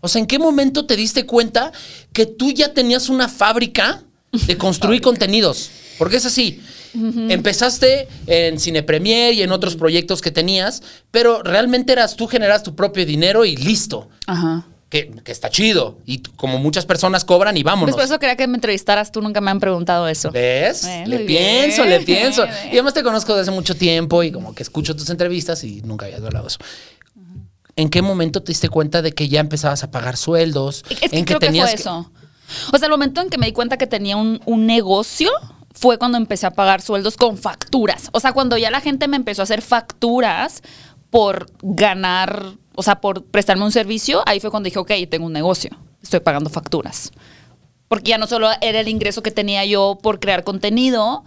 O 0.00 0.08
sea, 0.08 0.20
¿en 0.20 0.26
qué 0.26 0.38
momento 0.38 0.86
te 0.86 0.96
diste 0.96 1.24
cuenta 1.24 1.72
que 2.12 2.26
tú 2.26 2.50
ya 2.50 2.74
tenías 2.74 3.08
una 3.08 3.28
fábrica 3.28 4.02
de 4.32 4.58
construir 4.58 5.00
contenidos? 5.00 5.70
Porque 5.98 6.16
es 6.16 6.26
así. 6.26 6.60
Empezaste 6.94 8.08
en 8.26 8.58
Cine 8.58 8.82
Premier 8.82 9.34
y 9.34 9.42
en 9.42 9.50
otros 9.52 9.76
proyectos 9.76 10.20
que 10.20 10.30
tenías, 10.30 10.82
pero 11.10 11.42
realmente 11.42 11.92
eras 11.92 12.16
tú 12.16 12.26
generas 12.26 12.62
tu 12.62 12.74
propio 12.74 13.04
dinero 13.04 13.44
y 13.44 13.56
listo. 13.56 14.08
Además, 14.26 14.64
Que, 14.90 15.10
que 15.24 15.32
está 15.32 15.50
chido. 15.50 15.98
Y 16.06 16.18
como 16.18 16.58
muchas 16.58 16.86
personas 16.86 17.24
cobran 17.24 17.56
y 17.56 17.64
vámonos. 17.64 17.96
por 17.96 18.04
eso 18.04 18.18
quería 18.20 18.36
que 18.36 18.46
me 18.46 18.54
entrevistaras. 18.56 19.10
Tú 19.10 19.20
nunca 19.22 19.40
me 19.40 19.50
han 19.50 19.58
preguntado 19.58 20.06
eso. 20.06 20.30
¿Ves? 20.30 20.86
Le 21.06 21.20
pienso, 21.20 21.82
bien, 21.82 21.98
le 21.98 22.00
pienso. 22.06 22.44
Y 22.66 22.74
además 22.74 22.94
te 22.94 23.02
conozco 23.02 23.32
desde 23.34 23.50
hace 23.50 23.50
mucho 23.50 23.74
tiempo 23.74 24.22
y 24.22 24.30
como 24.30 24.54
que 24.54 24.62
escucho 24.62 24.94
tus 24.94 25.10
entrevistas 25.10 25.64
y 25.64 25.82
nunca 25.82 26.06
habías 26.06 26.22
hablado 26.22 26.44
de 26.44 26.48
eso. 26.48 26.58
¿En 27.76 27.88
qué 27.88 28.02
momento 28.02 28.40
te 28.40 28.52
diste 28.52 28.68
cuenta 28.68 29.02
de 29.02 29.10
que 29.12 29.28
ya 29.28 29.40
empezabas 29.40 29.82
a 29.82 29.90
pagar 29.90 30.16
sueldos? 30.16 30.84
Es 30.88 31.10
que 31.10 31.16
en 31.18 31.24
creo 31.24 31.40
que 31.40 31.50
fue 31.50 31.72
eso. 31.72 32.12
O 32.72 32.78
sea, 32.78 32.86
el 32.86 32.92
momento 32.92 33.20
en 33.20 33.30
que 33.30 33.38
me 33.38 33.46
di 33.46 33.52
cuenta 33.52 33.76
que 33.78 33.88
tenía 33.88 34.16
un, 34.16 34.40
un 34.44 34.64
negocio 34.66 35.30
fue 35.74 35.98
cuando 35.98 36.16
empecé 36.16 36.46
a 36.46 36.52
pagar 36.52 36.80
sueldos 36.80 37.16
con 37.16 37.36
facturas. 37.36 38.08
O 38.12 38.20
sea, 38.20 38.32
cuando 38.32 38.56
ya 38.56 38.70
la 38.70 38.80
gente 38.80 39.08
me 39.08 39.16
empezó 39.16 39.42
a 39.42 39.44
hacer 39.44 39.60
facturas 39.60 40.62
por 41.10 41.46
ganar, 41.62 42.54
o 42.74 42.82
sea, 42.82 43.00
por 43.00 43.24
prestarme 43.24 43.64
un 43.64 43.72
servicio, 43.72 44.22
ahí 44.26 44.40
fue 44.40 44.50
cuando 44.50 44.68
dije, 44.68 44.78
ok, 44.78 44.92
tengo 45.10 45.26
un 45.26 45.32
negocio, 45.32 45.70
estoy 46.02 46.20
pagando 46.20 46.48
facturas. 46.48 47.10
Porque 47.88 48.10
ya 48.10 48.18
no 48.18 48.26
solo 48.26 48.48
era 48.60 48.80
el 48.80 48.88
ingreso 48.88 49.22
que 49.22 49.30
tenía 49.30 49.64
yo 49.64 49.98
por 50.02 50.20
crear 50.20 50.42
contenido 50.44 51.24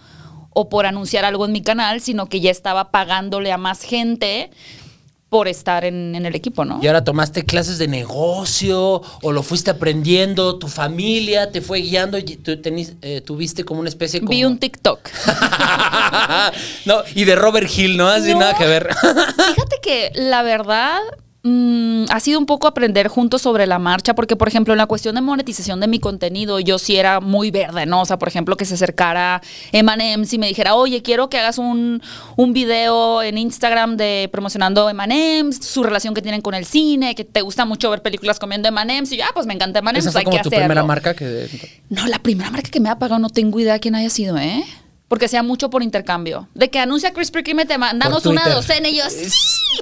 o 0.49 0.69
por 0.69 0.85
anunciar 0.85 1.23
algo 1.23 1.45
en 1.45 1.51
mi 1.51 1.61
canal, 1.61 2.01
sino 2.01 2.27
que 2.27 2.39
ya 2.39 2.49
estaba 2.49 2.89
pagándole 2.89 3.51
a 3.51 3.57
más 3.57 3.83
gente 3.83 4.49
por 5.29 5.47
estar 5.49 5.83
en, 5.83 6.15
en 6.15 6.25
el 6.25 6.35
equipo, 6.35 6.63
¿no? 6.63 6.79
Y 6.81 6.87
ahora 6.87 7.03
tomaste 7.03 7.43
clases 7.43 7.77
de 7.77 7.87
negocio 7.89 9.01
o 9.21 9.31
lo 9.33 9.43
fuiste 9.43 9.69
aprendiendo, 9.71 10.57
tu 10.57 10.67
familia 10.69 11.51
te 11.51 11.59
fue 11.61 11.79
guiando 11.81 12.17
y 12.17 12.23
tú 12.23 12.51
tenis- 12.53 12.95
eh, 13.01 13.19
tuviste 13.21 13.65
como 13.65 13.81
una 13.81 13.89
especie 13.89 14.21
como... 14.21 14.29
Vi 14.29 14.45
un 14.45 14.57
TikTok. 14.57 14.99
no, 16.85 17.01
y 17.15 17.25
de 17.25 17.35
Robert 17.35 17.69
Hill, 17.75 17.97
¿no? 17.97 18.07
Así 18.07 18.31
No. 18.33 18.39
nada 18.39 18.53
que 18.57 18.65
ver. 18.67 18.87
Fíjate 18.95 19.77
que 19.81 20.11
la 20.15 20.43
verdad 20.43 20.99
mm, 21.43 22.05
ha 22.09 22.19
sido 22.19 22.39
un 22.39 22.45
poco 22.45 22.67
aprender 22.67 23.07
juntos 23.07 23.41
sobre 23.41 23.65
la 23.67 23.79
marcha, 23.79 24.15
porque 24.15 24.35
por 24.35 24.47
ejemplo 24.47 24.73
en 24.73 24.77
la 24.77 24.85
cuestión 24.85 25.15
de 25.15 25.21
monetización 25.21 25.79
de 25.79 25.87
mi 25.87 25.99
contenido, 25.99 26.59
yo 26.59 26.79
sí 26.79 26.95
era 26.95 27.19
muy 27.19 27.51
verde, 27.51 27.85
¿no? 27.85 28.01
O 28.01 28.05
sea, 28.05 28.17
por 28.17 28.27
ejemplo, 28.27 28.57
que 28.57 28.65
se 28.65 28.73
acercara 28.75 29.41
M&M's 29.71 30.33
y 30.33 30.37
me 30.37 30.47
dijera, 30.47 30.75
oye, 30.75 31.01
quiero 31.01 31.29
que 31.29 31.37
hagas 31.37 31.57
un, 31.57 32.01
un 32.35 32.53
video 32.53 33.21
en 33.23 33.37
Instagram 33.37 33.97
de 33.97 34.29
promocionando 34.31 34.89
M&M's, 34.89 35.57
su 35.65 35.83
relación 35.83 36.13
que 36.13 36.21
tienen 36.21 36.41
con 36.41 36.53
el 36.53 36.65
cine, 36.65 37.15
que 37.15 37.23
te 37.23 37.41
gusta 37.41 37.65
mucho 37.65 37.89
ver 37.89 38.01
películas 38.01 38.39
comiendo 38.39 38.67
M&M's, 38.69 39.11
y 39.11 39.17
yo, 39.17 39.23
ah, 39.25 39.31
pues 39.33 39.45
me 39.45 39.53
encanta 39.53 39.79
M&M's, 39.79 39.99
Esa 39.99 40.11
fue 40.11 40.19
hay 40.21 40.25
como 40.25 40.37
que 40.37 40.43
tu 40.43 40.49
hacerlo. 40.49 40.65
primera 40.65 40.83
marca 40.83 41.13
que... 41.13 41.47
No, 41.89 42.07
la 42.07 42.19
primera 42.19 42.49
marca 42.51 42.69
que 42.69 42.79
me 42.79 42.89
ha 42.89 42.97
pagado 42.99 43.19
no 43.19 43.29
tengo 43.29 43.59
idea 43.59 43.79
quién 43.79 43.95
haya 43.95 44.09
sido, 44.09 44.37
¿eh? 44.37 44.63
Porque 45.07 45.27
sea 45.29 45.41
mucho 45.41 45.69
por 45.69 45.83
intercambio. 45.83 46.49
De 46.53 46.69
que 46.69 46.79
anuncia 46.79 47.13
Krispy 47.13 47.41
Kreme, 47.41 47.65
te 47.65 47.77
mandamos 47.77 48.25
una 48.25 48.49
docena 48.49 48.89
y 48.89 48.97
yo, 48.97 49.09
sí, 49.09 49.29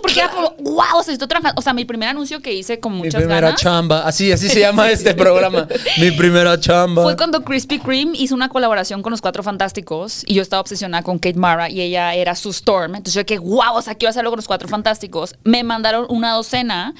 porque 0.01 0.19
era 0.19 0.31
por, 0.31 0.55
wow, 0.61 0.99
o 0.99 1.03
sea, 1.03 1.13
estoy 1.13 1.27
trabajando. 1.27 1.59
O 1.59 1.63
sea, 1.63 1.73
mi 1.73 1.83
primer 1.83 2.09
anuncio 2.09 2.41
que 2.41 2.53
hice 2.53 2.79
con 2.79 2.93
Mi 2.93 2.99
muchas 2.99 3.15
primera 3.21 3.47
ganas 3.47 3.61
chamba. 3.61 4.05
Así, 4.05 4.31
así 4.31 4.49
se 4.49 4.59
llama 4.61 4.91
este 4.91 5.15
programa. 5.15 5.67
Mi 5.97 6.11
primera 6.11 6.59
chamba. 6.59 7.01
fue 7.01 7.17
cuando 7.17 7.43
Krispy 7.43 7.79
Kreme 7.79 8.15
hizo 8.17 8.35
una 8.35 8.49
colaboración 8.49 9.01
con 9.01 9.11
los 9.11 9.21
Cuatro 9.21 9.41
Fantásticos 9.41 10.23
y 10.27 10.35
yo 10.35 10.43
estaba 10.43 10.61
obsesionada 10.61 11.03
con 11.03 11.17
Kate 11.17 11.39
Mara 11.39 11.69
y 11.69 11.81
ella 11.81 12.13
era 12.13 12.35
su 12.35 12.51
Storm. 12.51 12.95
Entonces 12.95 13.15
yo 13.15 13.25
que 13.25 13.39
wow, 13.39 13.75
o 13.75 13.81
sea, 13.81 13.95
quiero 13.95 14.11
hacerlo 14.11 14.29
con 14.29 14.37
los 14.37 14.47
Cuatro 14.47 14.67
Fantásticos. 14.67 15.35
Me 15.43 15.63
mandaron 15.63 16.05
una 16.09 16.33
docena 16.33 16.93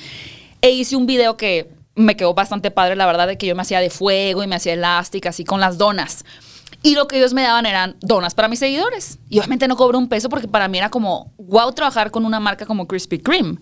e 0.62 0.72
hice 0.72 0.96
un 0.96 1.06
video 1.06 1.38
que 1.38 1.70
me 1.96 2.18
quedó 2.18 2.34
bastante 2.34 2.72
padre, 2.72 2.96
la 2.96 3.06
verdad, 3.06 3.28
de 3.28 3.38
que 3.38 3.46
yo 3.46 3.56
me 3.56 3.62
hacía 3.62 3.80
de 3.80 3.90
fuego 3.90 4.44
y 4.44 4.48
me 4.48 4.56
hacía 4.56 4.74
elástica, 4.74 5.30
así 5.30 5.46
con 5.46 5.62
las 5.62 5.78
donas. 5.78 6.26
Y 6.86 6.94
lo 6.94 7.08
que 7.08 7.18
ellos 7.18 7.34
me 7.34 7.42
daban 7.42 7.66
eran 7.66 7.96
donas 8.00 8.36
para 8.36 8.48
mis 8.48 8.60
seguidores. 8.60 9.18
Y 9.28 9.40
obviamente 9.40 9.68
no 9.68 9.76
cobré 9.76 9.98
un 9.98 10.08
peso 10.08 10.30
porque 10.30 10.48
para 10.48 10.68
mí 10.68 10.78
era 10.78 10.92
como, 10.92 11.34
wow, 11.40 11.72
trabajar 11.72 12.12
con 12.12 12.28
una 12.28 12.40
marca 12.40 12.68
como 12.68 12.88
Krispy 12.88 13.18
Kreme. 13.18 13.58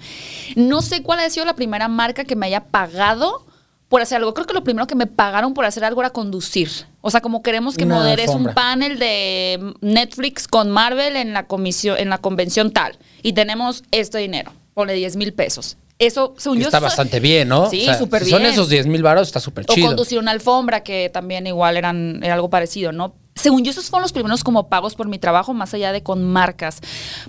No 0.58 0.82
sé 0.82 1.03
cuál 1.03 1.22
ha 1.22 1.30
sido 1.30 1.46
la 1.46 1.56
primera 1.56 1.88
marca 1.88 2.25
que 2.25 2.36
me 2.36 2.48
haya 2.48 2.65
pagado 2.65 3.46
por 3.88 4.01
hacer 4.01 4.18
algo. 4.18 4.34
Creo 4.34 4.46
que 4.46 4.53
lo 4.53 4.65
primero 4.65 4.88
que 4.88 4.96
me 4.96 5.08
pagaron 5.08 5.53
por 5.53 5.63
hacer 5.63 5.86
algo 5.86 6.01
era 6.01 6.10
conducir. 6.10 6.70
O 7.00 7.10
sea, 7.12 7.22
como 7.22 7.42
queremos 7.42 7.77
que 7.77 7.86
Una 7.86 7.96
moderes 7.96 8.30
un 8.32 8.53
panel 8.53 9.00
de 9.00 9.74
Netflix 9.80 10.46
con 10.50 10.70
Marvel 10.70 11.15
en 11.15 11.32
la 11.32 11.48
comisión, 11.48 11.98
en 11.98 12.10
la 12.10 12.18
convención 12.18 12.72
tal. 12.72 12.98
Y 13.22 13.32
tenemos 13.32 13.86
este 13.92 14.18
dinero. 14.18 14.51
Ponle 14.74 14.96
10 14.96 15.15
mil 15.15 15.32
pesos. 15.32 15.77
Eso, 16.06 16.34
según 16.38 16.60
yo, 16.60 16.66
Está 16.66 16.80
bastante 16.80 17.20
bien, 17.20 17.48
¿no? 17.48 17.70
Sí, 17.70 17.82
O 17.82 17.86
sea, 17.86 17.98
súper 17.98 18.24
si 18.24 18.30
bien. 18.32 18.42
Son 18.42 18.46
esos 18.52 18.70
10 18.70 18.88
mil 18.88 19.04
baros, 19.04 19.28
está 19.28 19.40
súper 19.40 19.66
o 19.70 19.74
chido. 19.74 19.88
conducir 19.88 20.20
una 20.20 20.32
alfombra, 20.32 20.84
que 20.84 21.10
también 21.10 21.48
igual 21.48 21.78
eran, 21.78 22.20
era 22.24 22.34
algo 22.34 22.50
parecido, 22.50 22.92
¿no? 22.92 23.16
Según 23.36 23.64
yo, 23.64 23.72
esos 23.72 23.90
fueron 23.90 24.04
los 24.04 24.14
primeros 24.14 24.44
como 24.44 24.70
pagos 24.70 24.94
por 24.96 25.08
mi 25.08 25.18
trabajo, 25.18 25.54
más 25.56 25.74
allá 25.74 25.92
de 25.92 26.04
con 26.04 26.24
marcas. 26.24 26.80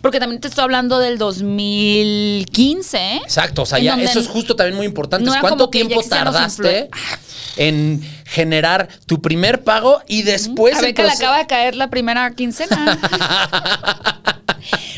Porque 0.02 0.20
también 0.20 0.40
te 0.40 0.48
estoy 0.48 0.62
hablando 0.64 0.98
del 0.98 1.16
2015. 1.18 2.96
¿eh? 2.98 3.16
Exacto, 3.24 3.62
o 3.62 3.66
sea, 3.66 3.78
ya 3.78 3.96
eso 3.96 4.20
es 4.20 4.28
justo 4.28 4.54
también 4.54 4.76
muy 4.76 4.84
importante. 4.86 5.24
no 5.24 5.32
¿Cuánto 5.40 5.70
tiempo 5.70 6.02
tardaste 6.02 6.90
influen- 6.90 7.18
en 7.56 8.02
generar 8.26 8.88
tu 9.06 9.22
primer 9.22 9.64
pago 9.64 10.00
y 10.06 10.22
después 10.22 10.76
A 10.76 10.82
ver 10.82 10.94
que 10.94 11.04
le 11.04 11.10
acaba 11.10 11.38
de 11.38 11.46
caer 11.46 11.74
la 11.74 11.88
primera 11.88 12.30
quincena. 12.32 12.98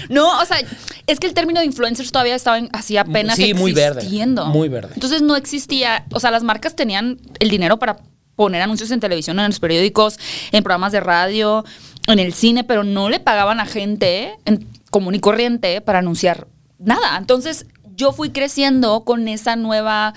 no, 0.08 0.40
o 0.40 0.44
sea, 0.44 0.58
es 1.06 1.20
que 1.20 1.26
el 1.26 1.34
término 1.34 1.60
de 1.60 1.66
influencers 1.66 2.10
todavía 2.12 2.34
estaba 2.34 2.58
en- 2.58 2.68
así 2.72 2.96
apenas 2.96 3.36
Sí, 3.36 3.54
muy 3.54 3.72
verde, 3.72 3.98
existiendo. 4.00 4.46
muy 4.46 4.68
verde. 4.68 4.90
Entonces 4.94 5.22
no 5.22 5.36
existía, 5.36 6.04
o 6.12 6.20
sea, 6.20 6.30
las 6.30 6.42
marcas 6.42 6.74
tenían 6.76 7.18
el 7.38 7.48
dinero 7.50 7.78
para 7.78 7.98
poner 8.34 8.60
anuncios 8.62 8.90
en 8.90 9.00
televisión, 9.00 9.38
en 9.40 9.46
los 9.46 9.60
periódicos, 9.60 10.18
en 10.52 10.62
programas 10.62 10.92
de 10.92 11.00
radio, 11.00 11.64
en 12.06 12.18
el 12.18 12.34
cine, 12.34 12.64
pero 12.64 12.84
no 12.84 13.08
le 13.08 13.18
pagaban 13.20 13.60
a 13.60 13.66
gente 13.66 14.34
en 14.44 14.66
común 14.90 15.14
y 15.14 15.20
corriente 15.20 15.80
para 15.80 16.00
anunciar 16.00 16.46
nada. 16.78 17.16
Entonces 17.18 17.66
yo 17.96 18.12
fui 18.12 18.30
creciendo 18.30 19.04
con 19.04 19.26
esa 19.28 19.56
nueva 19.56 20.12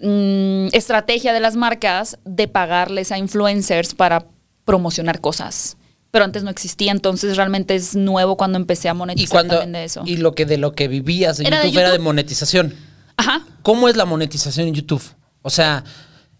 mm, 0.00 0.68
estrategia 0.72 1.32
de 1.34 1.40
las 1.40 1.56
marcas 1.56 2.18
de 2.24 2.48
pagarles 2.48 3.12
a 3.12 3.18
influencers 3.18 3.94
para 3.94 4.24
promocionar 4.64 5.20
cosas. 5.20 5.76
Pero 6.10 6.24
antes 6.24 6.42
no 6.42 6.50
existía, 6.50 6.90
entonces 6.92 7.36
realmente 7.36 7.74
es 7.74 7.94
nuevo 7.94 8.36
cuando 8.36 8.58
empecé 8.58 8.88
a 8.88 8.92
y 8.92 8.96
monetizar 8.96 9.30
cuando 9.30 9.54
también 9.54 9.72
de 9.72 9.84
eso. 9.84 10.02
y 10.04 10.16
lo 10.16 10.34
que 10.34 10.44
de 10.46 10.56
lo 10.58 10.72
que 10.72 10.88
vivías 10.88 11.38
en 11.40 11.46
de 11.50 11.66
YouTube, 11.68 11.78
era 11.80 11.92
de 11.92 11.98
monetización. 12.00 12.74
Ajá. 13.16 13.42
¿Cómo 13.62 13.88
es 13.88 13.96
la 13.96 14.04
monetización 14.06 14.68
en 14.68 14.74
YouTube? 14.74 15.02
O 15.42 15.50
sea, 15.50 15.84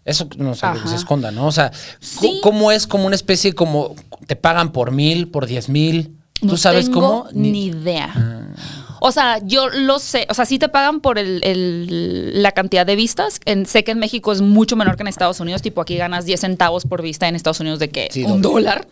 eso 0.03 0.27
no 0.37 0.51
Ajá. 0.59 0.87
se 0.87 0.95
esconda, 0.95 1.31
¿no? 1.31 1.45
O 1.47 1.51
sea, 1.51 1.71
Sí. 1.99 2.17
¿cómo- 2.19 2.41
¿cómo 2.41 2.71
es 2.71 2.85
como 2.87 3.05
una 3.05 3.15
especie 3.15 3.53
como 3.53 3.95
te 4.27 4.35
pagan 4.35 4.71
por 4.71 4.91
mil, 4.91 5.29
por 5.29 5.45
diez 5.45 5.69
mil? 5.69 6.17
¿Tú 6.41 6.47
No 6.47 6.57
sabes 6.57 6.85
tengo 6.85 6.99
cómo? 7.01 7.27
Ni, 7.33 7.67
idea. 7.67 8.11
O 9.03 9.11
sea, 9.11 9.39
yo 9.43 9.67
lo 9.67 9.97
sé. 9.97 10.27
O 10.29 10.33
sea, 10.35 10.45
sí 10.45 10.59
te 10.59 10.69
pagan 10.69 10.99
por 11.01 11.17
el, 11.17 11.41
el- 11.43 12.41
la 12.43 12.51
cantidad 12.51 12.85
de 12.85 12.95
vistas. 12.95 13.39
En- 13.45 13.65
sé 13.65 13.83
que 13.83 13.91
en 13.91 13.99
México 13.99 14.31
es 14.31 14.41
mucho 14.41 14.75
menor 14.75 14.95
que 14.95 15.01
en 15.01 15.07
Estados 15.07 15.39
Unidos. 15.39 15.63
Tipo, 15.63 15.81
aquí 15.81 15.97
ganas 15.97 16.25
10 16.25 16.39
centavos 16.39 16.85
por 16.85 17.01
vista. 17.01 17.27
En 17.27 17.35
Estados 17.35 17.59
Unidos, 17.59 17.79
¿de 17.79 17.89
qué? 17.89 18.09
Sí, 18.11 18.23
Un 18.23 18.41
doble. 18.43 18.65
dólar. 18.69 18.87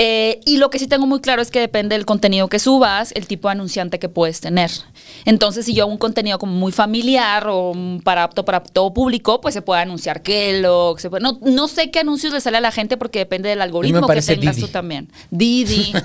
Eh, 0.00 0.38
y 0.46 0.58
lo 0.58 0.70
que 0.70 0.78
sí 0.78 0.86
tengo 0.86 1.06
muy 1.08 1.20
claro 1.20 1.42
es 1.42 1.50
que 1.50 1.58
depende 1.58 1.96
del 1.96 2.04
contenido 2.06 2.46
que 2.48 2.60
subas, 2.60 3.10
el 3.16 3.26
tipo 3.26 3.48
de 3.48 3.52
anunciante 3.52 3.98
que 3.98 4.08
puedes 4.08 4.40
tener. 4.40 4.70
Entonces, 5.24 5.66
si 5.66 5.74
yo 5.74 5.82
hago 5.84 5.90
un 5.92 5.98
contenido 5.98 6.38
como 6.38 6.52
muy 6.52 6.70
familiar 6.70 7.46
o 7.48 7.72
para 8.04 8.22
apto 8.22 8.44
para 8.44 8.60
todo 8.62 8.94
público, 8.94 9.40
pues 9.40 9.54
se 9.54 9.62
puede 9.62 9.80
anunciar 9.82 10.22
Kellogg. 10.22 11.00
se 11.00 11.10
puede- 11.10 11.22
no, 11.24 11.40
no 11.42 11.66
sé 11.66 11.90
qué 11.90 11.98
anuncios 11.98 12.32
le 12.32 12.40
sale 12.40 12.58
a 12.58 12.60
la 12.60 12.70
gente 12.70 12.96
porque 12.96 13.18
depende 13.18 13.48
del 13.48 13.60
algoritmo 13.60 14.06
que 14.06 14.22
tengas 14.22 14.54
Didi. 14.56 14.66
tú 14.66 14.68
también. 14.68 15.10
Didi. 15.30 15.92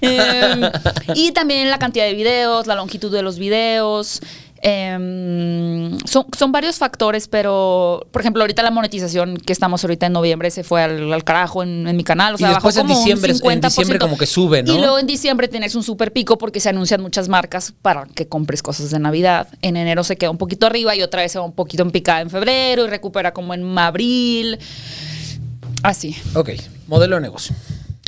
Eh, 0.00 0.70
y 1.14 1.32
también 1.32 1.70
la 1.70 1.78
cantidad 1.78 2.04
de 2.06 2.14
videos, 2.14 2.66
la 2.66 2.74
longitud 2.74 3.10
de 3.12 3.22
los 3.22 3.38
videos. 3.38 4.20
eh, 4.62 5.90
son, 6.06 6.26
son 6.36 6.50
varios 6.52 6.76
factores, 6.76 7.28
pero 7.28 8.06
por 8.10 8.20
ejemplo, 8.22 8.42
ahorita 8.42 8.62
la 8.62 8.70
monetización 8.70 9.36
que 9.36 9.52
estamos 9.52 9.84
ahorita 9.84 10.06
en 10.06 10.12
noviembre 10.14 10.50
se 10.50 10.64
fue 10.64 10.82
al, 10.82 11.12
al 11.12 11.24
carajo 11.24 11.62
en, 11.62 11.86
en 11.86 11.96
mi 11.96 12.02
canal. 12.04 12.34
O 12.34 12.36
Y 12.36 12.38
sea, 12.40 12.48
después 12.50 12.74
bajó 12.74 12.86
en 12.86 12.88
como 12.88 12.98
un 13.00 13.04
diciembre- 13.06 13.32
en 13.32 13.60
50%. 13.60 13.64
diciembre 13.68 13.98
como 13.98 14.16
que 14.16 14.26
sube, 14.26 14.62
¿no? 14.62 14.74
Y 14.74 14.78
luego 14.78 14.98
en 14.98 15.06
diciembre 15.06 15.46
tienes 15.48 15.74
un 15.74 15.82
super 15.82 16.12
pico 16.12 16.38
porque 16.38 16.58
se 16.60 16.68
anuncian 16.70 17.00
muchas 17.02 17.28
marcas 17.28 17.72
para 17.82 18.06
que 18.06 18.26
compres 18.28 18.62
cosas 18.62 18.90
de 18.90 18.98
Navidad. 18.98 19.48
En 19.62 19.76
enero 19.76 20.02
se 20.04 20.16
queda 20.16 20.30
un 20.30 20.38
poquito 20.38 20.66
arriba 20.66 20.96
y 20.96 21.02
otra 21.02 21.20
vez 21.22 21.32
se 21.32 21.38
va 21.38 21.44
un 21.44 21.52
poquito 21.52 21.82
en 21.82 21.90
picada 21.90 22.20
en 22.22 22.30
febrero 22.30 22.84
y 22.84 22.88
recupera 22.88 23.32
como 23.32 23.54
en 23.54 23.78
abril. 23.78 24.58
Así. 25.82 26.16
Ok, 26.34 26.50
modelo 26.88 27.16
de 27.16 27.22
negocio. 27.22 27.54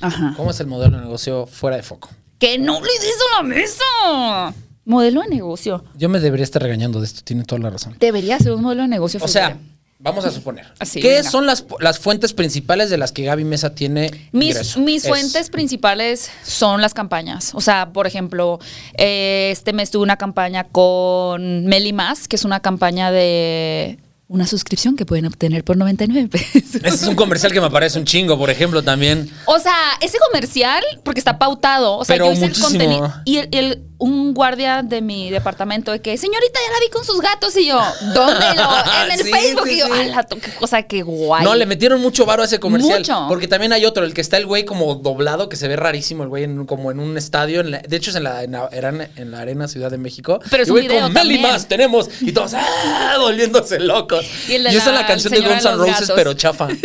Ajá. 0.01 0.35
¿Cómo 0.37 0.51
es 0.51 0.61
el 0.61 0.67
modelo 0.67 0.97
de 0.97 1.03
negocio 1.05 1.47
fuera 1.47 1.77
de 1.77 1.83
foco? 1.83 2.09
¡Que 2.39 2.59
no 2.59 2.81
le 2.81 2.87
des 2.87 3.17
a 3.35 3.43
la 3.43 3.49
mesa! 3.49 4.55
Modelo 4.85 5.21
de 5.23 5.29
negocio. 5.29 5.85
Yo 5.97 6.09
me 6.09 6.21
debería 6.21 6.45
estar 6.45 6.63
regañando 6.63 7.01
de 7.01 7.07
esto, 7.07 7.21
tiene 7.25 7.45
toda 7.45 7.61
la 7.61 7.71
razón. 7.71 7.97
Debería 7.99 8.39
ser 8.39 8.53
un 8.53 8.63
modelo 8.63 8.83
de 8.83 8.89
negocio. 8.89 9.21
O 9.23 9.29
sea, 9.29 9.59
vamos 9.99 10.25
a 10.25 10.31
suponer. 10.31 10.67
Así, 10.79 11.01
¿Qué 11.03 11.17
venga. 11.17 11.31
son 11.31 11.45
las, 11.45 11.67
las 11.81 11.99
fuentes 11.99 12.33
principales 12.33 12.89
de 12.89 12.97
las 12.97 13.13
que 13.13 13.25
Gaby 13.25 13.45
Mesa 13.45 13.75
tiene 13.75 14.11
Mis, 14.33 14.51
ingreso? 14.51 14.81
mis 14.81 15.03
Es- 15.05 15.09
fuentes 15.11 15.51
principales 15.51 16.31
son 16.43 16.81
las 16.81 16.95
campañas. 16.95 17.51
O 17.55 17.61
sea, 17.61 17.93
por 17.93 18.07
ejemplo, 18.07 18.61
eh, 18.97 19.51
este 19.53 19.73
mes 19.75 19.91
tuve 19.91 20.05
una 20.05 20.17
campaña 20.17 20.65
con 20.65 21.67
Meli 21.67 21.93
Más, 21.93 22.27
que 22.29 22.37
es 22.37 22.45
una 22.47 22.61
campaña 22.61 23.11
de 23.11 23.99
una 24.29 24.47
suscripción 24.47 24.95
que 24.95 25.07
pueden 25.07 25.25
obtener 25.27 25.65
por 25.65 25.77
99 25.79 26.29
pesos. 26.29 26.75
Ese 26.75 26.89
es 26.89 27.03
un 27.05 27.15
comercial 27.15 27.51
que 27.53 27.61
me 27.63 27.71
parece 27.71 27.99
un 27.99 28.05
chingo, 28.05 28.37
por 28.39 28.51
ejemplo, 28.51 28.83
también. 28.83 29.31
O 29.47 29.59
sea, 29.59 29.73
ese 30.03 30.19
comercial, 30.31 30.83
porque 31.03 31.19
está 31.19 31.39
pautado, 31.39 31.97
o 31.97 32.05
sea, 32.05 32.15
Pero 32.15 32.27
yo 32.27 32.33
hice 32.33 32.43
muchísimo. 32.49 32.69
el 32.69 32.79
contenido. 32.79 33.15
Y 33.25 33.39
el, 33.39 33.49
el- 33.53 33.88
un 33.99 34.33
guardia 34.33 34.83
de 34.83 35.01
mi 35.03 35.29
departamento 35.31 35.91
de 35.91 36.01
que, 36.01 36.17
señorita, 36.17 36.61
ya 36.65 36.73
la 36.73 36.81
vi 36.81 36.89
con 36.91 37.05
sus 37.05 37.21
gatos. 37.21 37.57
Y 37.57 37.67
yo, 37.67 37.81
¿dónde? 38.15 38.47
Lo- 38.55 39.05
en 39.05 39.11
el 39.13 39.19
Sí, 39.25 39.31
Facebook. 39.33 39.67
sí, 39.67 39.75
y 39.75 39.79
yo, 39.81 39.87
sí. 39.87 39.93
"Ala, 39.93 40.25
qué 40.25 40.51
cosa, 40.59 40.83
qué 40.85 41.03
guay. 41.03 41.43
No, 41.45 41.55
le 41.57 41.67
metieron 41.67 42.01
mucho 42.01 42.25
varo 42.25 42.43
a 42.43 42.47
ese 42.47 42.61
comercial. 42.61 43.01
Mucho. 43.01 43.27
Porque 43.29 43.49
también 43.49 43.73
hay 43.73 43.85
otro, 43.85 44.05
el 44.05 44.15
que 44.15 44.21
está 44.21 44.37
el 44.37 44.47
güey 44.47 44.65
como 44.65 44.95
doblado, 44.95 45.49
que 45.49 45.57
se 45.57 45.67
ve 45.69 45.77
rarísimo, 45.77 46.23
el 46.23 46.29
güey 46.29 46.45
en 46.45 46.65
como 46.67 46.91
en 46.93 47.01
un 47.01 47.17
estadio. 47.19 47.61
en 47.61 47.73
la- 47.73 47.79
de 47.81 47.97
hecho, 47.97 48.11
es 48.11 48.17
en 48.17 48.25
la, 48.25 48.45
en, 48.45 48.53
la, 48.53 48.69
en 48.73 49.31
la 49.33 49.41
Arena 49.41 49.67
Ciudad 49.69 49.91
de 49.91 49.99
México. 49.99 50.39
Pero 50.51 50.63
es 50.63 50.69
Y 50.69 50.71
un 50.71 50.77
güey 50.77 50.87
video 50.89 51.03
con 51.03 51.13
Meli 51.13 51.35
también. 51.35 51.53
más 51.53 51.67
tenemos. 51.67 52.09
Y 52.21 52.31
todos 52.33 52.55
¡ah! 52.55 53.17
volviéndose 53.21 53.81
locos. 53.81 54.25
Y 54.49 54.55
el 54.55 54.63
de 54.65 54.71
esa 54.71 54.91
es 54.91 54.95
la 55.01 55.07
canción 55.07 55.33
de 55.33 55.41
Guns 55.41 55.65
N' 55.65 55.75
Roses, 55.77 55.93
gatos. 56.01 56.13
pero 56.15 56.35
chafa. 56.35 56.69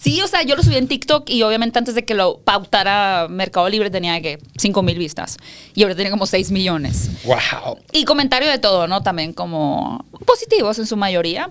Sí, 0.00 0.22
o 0.22 0.28
sea, 0.28 0.42
yo 0.42 0.54
lo 0.56 0.62
subí 0.62 0.76
en 0.76 0.86
TikTok 0.88 1.28
y 1.28 1.42
obviamente 1.42 1.78
antes 1.78 1.94
de 1.94 2.04
que 2.04 2.14
lo 2.14 2.38
pautara 2.38 3.26
Mercado 3.28 3.68
Libre 3.68 3.90
tenía 3.90 4.22
que 4.22 4.38
5 4.56 4.82
mil 4.82 4.96
vistas. 4.96 5.36
Y 5.74 5.82
ahora 5.82 5.96
tiene 5.96 6.10
como 6.10 6.24
6 6.28 6.50
millones. 6.50 7.10
wow. 7.24 7.78
Y 7.92 8.04
comentario 8.04 8.48
de 8.48 8.58
todo, 8.58 8.86
¿no? 8.86 9.02
También 9.02 9.32
como 9.32 10.04
positivos 10.26 10.78
en 10.78 10.86
su 10.86 10.96
mayoría. 10.96 11.50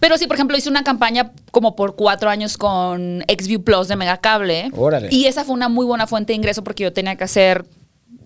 Pero 0.00 0.18
sí, 0.18 0.26
por 0.26 0.36
ejemplo, 0.36 0.56
hice 0.56 0.68
una 0.68 0.84
campaña 0.84 1.32
como 1.50 1.76
por 1.76 1.96
cuatro 1.96 2.28
años 2.30 2.56
con 2.56 3.24
XView 3.28 3.62
Plus 3.62 3.88
de 3.88 3.96
Megacable. 3.96 4.70
Órale. 4.76 5.08
Y 5.10 5.26
esa 5.26 5.44
fue 5.44 5.54
una 5.54 5.68
muy 5.68 5.86
buena 5.86 6.06
fuente 6.06 6.32
de 6.32 6.36
ingreso 6.36 6.62
porque 6.62 6.84
yo 6.84 6.92
tenía 6.92 7.16
que 7.16 7.24
hacer 7.24 7.64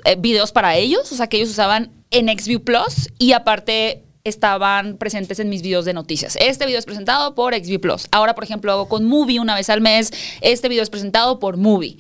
eh, 0.05 0.17
videos 0.19 0.53
para 0.53 0.77
ellos, 0.77 1.11
o 1.13 1.15
sea, 1.15 1.27
que 1.27 1.37
ellos 1.37 1.51
usaban 1.51 1.91
en 2.11 2.29
XView 2.29 2.61
Plus 2.61 3.11
y 3.19 3.33
aparte 3.33 4.03
estaban 4.25 4.97
presentes 4.97 5.39
en 5.41 5.49
mis 5.49 5.63
videos 5.63 5.85
de 5.85 5.95
noticias. 5.95 6.37
Este 6.41 6.67
video 6.67 6.79
es 6.79 6.85
presentado 6.85 7.35
por 7.35 7.55
XView 7.55 7.81
Plus. 7.81 8.07
Ahora, 8.11 8.35
por 8.35 8.45
ejemplo, 8.45 8.73
hago 8.73 8.89
con 8.89 9.05
Movie 9.05 9.41
una 9.41 9.55
vez 9.55 9.71
al 9.71 9.81
mes. 9.81 10.13
Este 10.41 10.69
video 10.69 10.83
es 10.83 10.91
presentado 10.91 11.39
por 11.39 11.57
Movie. 11.57 11.97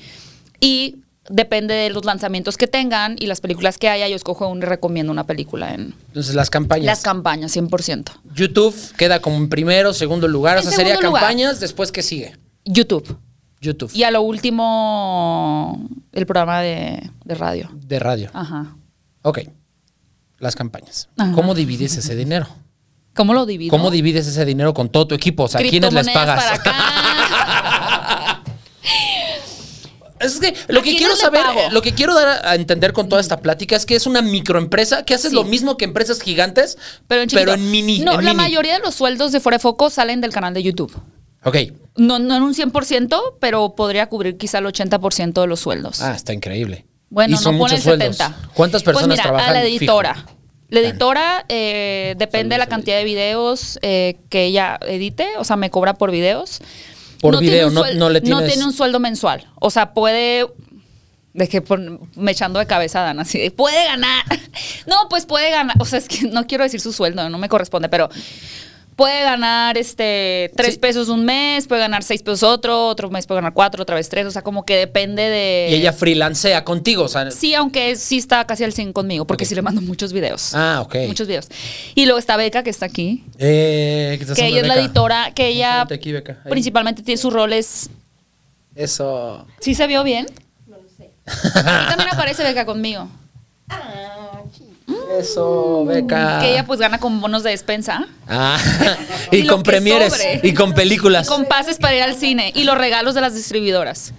Y 0.60 0.96
depende 1.28 1.74
de 1.74 1.90
los 1.90 2.04
lanzamientos 2.04 2.56
que 2.56 2.66
tengan 2.66 3.16
y 3.18 3.26
las 3.26 3.40
películas 3.40 3.78
que 3.78 3.88
haya, 3.88 4.08
yo 4.08 4.16
escojo 4.16 4.48
un 4.48 4.58
y 4.58 4.62
recomiendo 4.62 5.12
una 5.12 5.24
película 5.26 5.74
en 5.74 5.94
Entonces, 6.08 6.34
las 6.34 6.50
campañas. 6.50 6.86
las 6.86 7.02
campañas, 7.02 7.54
100%. 7.56 8.10
YouTube 8.34 8.74
queda 8.96 9.20
como 9.20 9.36
en 9.36 9.48
primero, 9.48 9.92
segundo 9.94 10.26
lugar. 10.28 10.58
En 10.58 10.66
o 10.66 10.68
sea, 10.68 10.76
sería 10.76 10.96
lugar. 11.00 11.22
campañas, 11.22 11.60
después 11.60 11.92
que 11.92 12.02
sigue. 12.02 12.36
YouTube. 12.64 13.18
YouTube. 13.60 13.90
Y 13.94 14.04
a 14.04 14.10
lo 14.10 14.22
último, 14.22 15.86
el 16.12 16.24
programa 16.26 16.60
de, 16.60 17.10
de 17.24 17.34
radio. 17.34 17.70
De 17.74 17.98
radio. 17.98 18.30
Ajá. 18.32 18.74
Ok. 19.22 19.40
Las 20.38 20.56
campañas. 20.56 21.10
Ajá. 21.18 21.32
¿Cómo 21.32 21.54
divides 21.54 21.94
ese 21.98 22.16
dinero? 22.16 22.48
¿Cómo 23.14 23.34
lo 23.34 23.44
divido? 23.44 23.70
¿Cómo 23.70 23.90
divides 23.90 24.26
ese 24.26 24.44
dinero 24.46 24.72
con 24.72 24.88
todo 24.88 25.08
tu 25.08 25.14
equipo? 25.14 25.42
O 25.42 25.48
sea, 25.48 25.60
¿a 25.60 25.64
quiénes 25.64 25.92
les 25.92 26.08
pagas? 26.08 26.42
para 26.42 26.54
acá. 26.54 28.42
Es 30.20 30.38
que 30.38 30.54
lo 30.68 30.80
¿A 30.80 30.82
que 30.82 30.96
quiero 30.96 31.16
saber, 31.16 31.42
pago? 31.42 31.60
lo 31.70 31.82
que 31.82 31.92
quiero 31.94 32.14
dar 32.14 32.46
a 32.46 32.54
entender 32.54 32.92
con 32.92 33.08
toda 33.08 33.20
esta 33.20 33.40
plática 33.40 33.74
es 33.76 33.86
que 33.86 33.94
es 33.96 34.06
una 34.06 34.20
microempresa 34.22 35.04
que 35.04 35.14
hace 35.14 35.30
Sí. 35.30 35.34
lo 35.34 35.44
mismo 35.44 35.76
que 35.76 35.84
empresas 35.86 36.20
gigantes, 36.20 36.76
pero 37.08 37.22
en 37.22 37.28
chiquito. 37.28 37.46
pero 37.46 37.54
en 37.54 37.70
mini. 37.70 38.00
No, 38.00 38.12
en 38.18 38.24
la 38.24 38.32
mini. 38.32 38.36
mayoría 38.44 38.74
de 38.74 38.80
los 38.80 38.94
sueldos 38.94 39.32
de 39.32 39.40
Fuera 39.40 39.58
de 39.58 39.62
Foco 39.62 39.90
salen 39.90 40.20
del 40.20 40.32
canal 40.32 40.52
de 40.54 40.62
YouTube. 40.62 40.94
Ok. 41.44 41.56
No, 41.96 42.18
no 42.18 42.36
en 42.36 42.42
un 42.42 42.54
100%, 42.54 43.36
pero 43.40 43.74
podría 43.74 44.08
cubrir 44.08 44.36
quizá 44.36 44.58
el 44.58 44.66
80% 44.66 45.40
de 45.40 45.46
los 45.46 45.60
sueldos. 45.60 46.00
Ah, 46.02 46.14
está 46.14 46.32
increíble. 46.34 46.84
Bueno, 47.08 47.34
y 47.34 47.38
son 47.38 47.54
no 47.56 47.64
muchos 47.64 47.80
sueldos. 47.82 48.16
70. 48.18 48.50
¿Cuántas 48.54 48.82
personas 48.82 49.06
pues 49.08 49.18
mira, 49.18 49.22
trabajan? 49.24 49.48
a 49.50 49.52
la 49.54 49.62
fijo? 49.62 49.78
editora. 49.78 50.26
La 50.68 50.80
editora 50.80 51.44
eh, 51.48 52.14
depende 52.18 52.54
de 52.54 52.58
la 52.58 52.66
cantidad 52.68 52.96
de 52.96 53.02
videos 53.04 53.78
eh, 53.82 54.18
que 54.28 54.44
ella 54.44 54.78
edite, 54.86 55.26
o 55.38 55.44
sea, 55.44 55.56
me 55.56 55.68
cobra 55.70 55.94
por 55.94 56.12
videos. 56.12 56.60
Por 57.20 57.38
tiene 57.38 57.54
video, 57.56 57.70
no- 57.70 57.84
no 57.94 58.08
le 58.10 58.20
tienes- 58.20 58.46
tiene 58.48 58.64
un 58.64 58.72
sueldo 58.72 58.98
mensual. 59.00 59.46
O 59.60 59.70
sea, 59.70 59.92
puede. 59.94 60.46
De 61.32 61.48
que 61.48 61.62
me 62.16 62.32
echando 62.32 62.58
de 62.58 62.66
cabeza 62.66 63.02
a 63.02 63.04
Dan, 63.04 63.20
así 63.20 63.38
de, 63.38 63.50
puede 63.52 63.84
ganar. 63.84 64.24
No, 64.86 64.96
pues 65.08 65.26
puede 65.26 65.50
ganar. 65.50 65.76
O 65.78 65.84
sea, 65.84 65.98
es 66.00 66.08
que 66.08 66.22
no 66.26 66.46
quiero 66.46 66.64
decir 66.64 66.80
su 66.80 66.92
sueldo, 66.92 67.28
no 67.30 67.38
me 67.38 67.48
corresponde, 67.48 67.88
pero 67.88 68.08
puede 69.00 69.22
ganar 69.22 69.78
este 69.78 70.50
tres 70.54 70.74
Sí. 70.74 70.78
pesos 70.78 71.08
un 71.08 71.24
mes, 71.24 71.66
puede 71.66 71.80
ganar 71.80 72.02
seis 72.02 72.22
pesos 72.22 72.42
otro, 72.42 72.86
otro 72.88 73.08
mes 73.08 73.26
puede 73.26 73.38
ganar 73.38 73.54
cuatro, 73.54 73.82
otra 73.82 73.96
vez 73.96 74.10
tres. 74.10 74.26
O 74.26 74.30
sea, 74.30 74.42
como 74.42 74.66
que 74.66 74.76
depende 74.76 75.22
de. 75.22 75.68
Y 75.70 75.74
ella 75.76 75.94
freelancea 75.94 76.64
contigo, 76.64 77.04
o 77.04 77.08
sea. 77.08 77.30
Sí, 77.30 77.54
aunque 77.54 77.96
sí 77.96 78.18
está 78.18 78.46
casi 78.46 78.62
al 78.62 78.74
100 78.74 78.92
conmigo, 78.92 79.26
porque 79.26 79.46
sí 79.46 79.54
le 79.54 79.62
mando 79.62 79.80
muchos 79.80 80.12
videos. 80.12 80.54
Ah, 80.54 80.82
ok. 80.84 80.96
Muchos 81.06 81.26
videos. 81.28 81.48
Y 81.94 82.04
luego 82.04 82.18
está 82.18 82.36
Beca, 82.36 82.62
que 82.62 82.68
está 82.68 82.84
aquí, 82.84 83.24
Eh, 83.38 84.16
¿qué 84.18 84.24
estás 84.24 84.36
que 84.36 84.46
ella 84.48 84.60
es 84.60 84.66
la 84.66 84.74
editora, 84.74 85.32
que 85.34 85.48
ella 85.48 85.80
aquí, 85.80 86.12
Beca, 86.12 86.42
principalmente 86.50 87.02
tiene 87.02 87.16
sus 87.16 87.32
roles. 87.32 87.88
Eso. 88.74 89.46
¿Sí 89.60 89.74
se 89.74 89.86
vio 89.86 90.04
bien? 90.04 90.26
No 90.66 90.76
lo 90.76 90.82
sé. 90.94 91.10
también 91.88 92.10
aparece 92.12 92.42
Beca 92.42 92.66
conmigo. 92.66 93.08
Eso, 95.18 95.84
Beca. 95.84 96.38
Que 96.40 96.52
ella 96.52 96.64
pues 96.66 96.78
gana 96.80 96.98
con 96.98 97.20
bonos 97.20 97.42
de 97.42 97.50
despensa. 97.50 98.06
Ah, 98.28 98.58
Y 99.30 99.38
y, 99.38 99.46
con 99.46 99.62
premieres 99.62 100.12
sobre. 100.12 100.40
y 100.42 100.54
con 100.54 100.72
películas. 100.74 101.28
Con 101.28 101.44
pases 101.46 101.78
para 101.78 101.96
ir 101.96 102.02
al 102.02 102.14
cine. 102.14 102.52
Y 102.54 102.64
los 102.64 102.76
regalos 102.78 103.14
de 103.14 103.20
las 103.20 103.34
distribuidoras. 103.34 104.12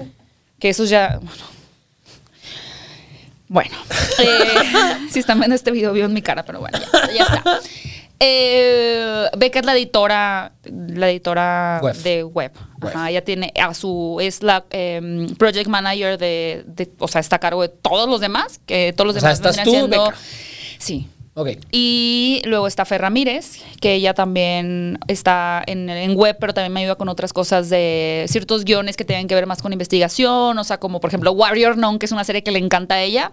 Que 0.59 0.69
esos 0.69 0.89
ya. 0.89 1.19
Bueno. 3.47 3.75
Eh, 4.19 5.07
si 5.11 5.19
están 5.19 5.39
viendo 5.39 5.55
este 5.55 5.71
video, 5.71 5.91
vio 5.93 6.05
en 6.05 6.13
mi 6.13 6.21
cara, 6.21 6.43
pero 6.43 6.59
bueno, 6.59 6.77
ya, 6.79 7.13
ya 7.13 7.23
está. 7.23 7.59
Eh, 8.23 9.25
Beca 9.35 9.59
es 9.59 9.65
la 9.65 9.73
editora, 9.73 10.51
la 10.63 11.09
editora 11.09 11.79
Web. 11.81 11.95
de 11.97 12.23
web. 12.23 12.51
Web. 12.79 12.95
Ajá, 12.95 13.09
ella 13.09 13.23
tiene 13.25 13.51
a 13.59 13.73
su, 13.73 14.19
es 14.21 14.43
la 14.43 14.63
em, 14.69 15.33
project 15.35 15.67
manager 15.67 16.19
de, 16.19 16.63
de- 16.67 16.91
o 16.99 17.07
sea, 17.07 17.19
está 17.19 17.37
a 17.37 17.39
cargo 17.39 17.63
de 17.63 17.69
todos 17.69 18.07
los 18.07 18.21
demás, 18.21 18.59
que 18.67 18.93
todos 18.95 19.07
los 19.07 19.15
O 19.17 19.19
sea, 19.19 19.29
demás 19.33 19.39
estás 19.39 19.55
vendrían 19.57 19.65
tú, 19.65 19.89
siendo- 19.89 20.05
Beca. 20.05 20.17
Sí, 20.81 21.07
Ok. 21.33 21.51
y 21.71 22.41
luego 22.45 22.67
está 22.67 22.83
Fer 22.83 22.99
Ramírez, 23.01 23.61
que 23.79 23.93
ella 23.93 24.13
también 24.13 24.99
está 25.07 25.63
en, 25.65 25.89
en 25.89 26.15
web, 26.15 26.35
pero 26.39 26.53
también 26.53 26.73
me 26.73 26.81
ayuda 26.81 26.95
con 26.95 27.07
otras 27.07 27.31
cosas 27.31 27.69
de 27.69 28.25
ciertos 28.27 28.65
guiones 28.65 28.97
que 28.97 29.05
tienen 29.05 29.27
que 29.29 29.35
ver 29.35 29.47
más 29.47 29.61
con 29.61 29.71
investigación, 29.71 30.57
o 30.57 30.63
sea, 30.65 30.79
como 30.79 30.99
por 30.99 31.09
ejemplo 31.09 31.31
Warrior 31.31 31.75
Known, 31.75 31.99
que 31.99 32.05
es 32.07 32.11
una 32.11 32.25
serie 32.25 32.43
que 32.43 32.51
le 32.51 32.59
encanta 32.59 32.95
a 32.95 33.01
ella. 33.01 33.31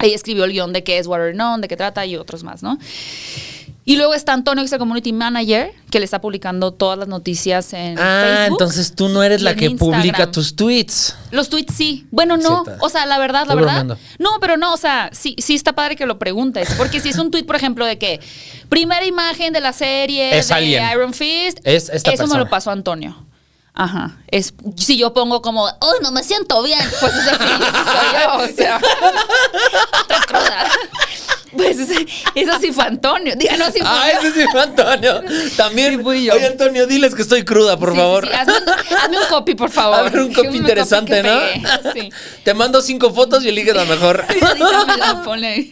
Ella 0.00 0.14
escribió 0.14 0.44
el 0.44 0.52
guion 0.52 0.72
de 0.72 0.84
qué 0.84 0.98
es 0.98 1.06
Warrior 1.08 1.34
Known, 1.34 1.60
de 1.60 1.68
qué 1.68 1.76
trata 1.76 2.06
y 2.06 2.16
otros 2.16 2.44
más, 2.44 2.62
¿no? 2.62 2.78
Y 3.88 3.96
luego 3.96 4.12
está 4.12 4.34
Antonio, 4.34 4.62
que 4.62 4.66
es 4.66 4.72
el 4.74 4.78
community 4.78 5.14
manager, 5.14 5.72
que 5.90 5.98
le 5.98 6.04
está 6.04 6.20
publicando 6.20 6.72
todas 6.74 6.98
las 6.98 7.08
noticias 7.08 7.72
en 7.72 7.98
Ah, 7.98 8.20
Facebook 8.22 8.60
entonces 8.60 8.94
tú 8.94 9.08
no 9.08 9.22
eres 9.22 9.40
la 9.40 9.54
que 9.54 9.70
publica 9.70 10.30
tus 10.30 10.54
tweets. 10.54 11.16
Los 11.30 11.48
tweets 11.48 11.72
sí. 11.74 12.06
Bueno, 12.10 12.36
no. 12.36 12.66
O 12.80 12.90
sea, 12.90 13.06
la 13.06 13.16
verdad, 13.18 13.46
la 13.46 13.54
verdad. 13.54 13.84
bromeando. 13.84 13.98
No, 14.18 14.40
pero 14.42 14.58
no, 14.58 14.74
o 14.74 14.76
sea, 14.76 15.08
sí, 15.14 15.36
sí 15.38 15.54
está 15.54 15.72
padre 15.72 15.96
que 15.96 16.04
lo 16.04 16.18
preguntes. 16.18 16.68
Porque 16.76 17.00
si 17.00 17.08
es 17.08 17.16
un 17.16 17.30
tweet, 17.30 17.44
por 17.44 17.56
ejemplo, 17.56 17.86
de 17.86 17.96
que 17.96 18.20
primera 18.68 19.06
imagen 19.06 19.54
de 19.54 19.62
la 19.62 19.72
serie 19.72 20.38
Es 20.38 20.48
de 20.48 20.54
alguien. 20.54 20.84
Iron 20.92 21.14
Fist, 21.14 21.60
Es 21.64 21.88
esta 21.88 22.10
eso 22.10 22.26
me 22.26 22.36
lo 22.36 22.46
pasó 22.50 22.70
Antonio. 22.70 23.24
Ajá. 23.72 24.18
Es, 24.26 24.52
si 24.76 24.98
yo 24.98 25.14
pongo 25.14 25.40
como, 25.40 25.64
oh, 25.64 25.94
no 26.02 26.10
me 26.10 26.22
siento 26.24 26.62
bien, 26.62 26.80
pues 27.00 27.14
es 27.14 27.26
así, 27.26 27.38
soy 27.48 28.20
yo, 28.20 28.36
o 28.36 28.48
sea. 28.54 28.76
Estoy 30.02 30.26
cruda. 30.26 30.66
Pues 31.58 31.78
ese- 31.78 32.06
eso 32.34 32.52
sí 32.60 32.72
fue 32.72 32.84
Antonio. 32.84 33.34
Díganos 33.36 33.72
si 33.72 33.80
fue 33.80 33.88
Ah, 33.90 34.10
ese 34.18 34.32
sí 34.32 34.46
fue 34.50 34.62
Antonio. 34.62 35.22
También. 35.56 35.96
Sí, 35.98 36.02
fui 36.04 36.24
yo. 36.24 36.34
Oye, 36.34 36.46
Antonio, 36.46 36.86
diles 36.86 37.14
que 37.14 37.22
estoy 37.22 37.44
cruda, 37.44 37.76
por 37.76 37.90
Sí, 37.92 37.96
favor. 37.98 38.26
sí. 38.26 38.32
Hazme, 38.34 38.52
un- 38.58 38.96
hazme 38.96 39.18
un 39.18 39.26
copy, 39.28 39.54
por 39.54 39.70
favor. 39.70 39.98
A 39.98 40.02
ver, 40.04 40.20
un 40.20 40.32
copy 40.32 40.46
Hazme 40.46 40.58
interesante, 40.58 41.22
¿no? 41.22 41.38
pegué. 41.40 42.00
Sí. 42.02 42.08
Te 42.44 42.54
mando 42.54 42.80
cinco 42.80 43.12
fotos 43.12 43.44
y 43.44 43.48
eliges 43.48 43.74
la 43.74 43.84
mejor. 43.84 44.24
Edítamela, 44.30 45.22
ponle. 45.24 45.68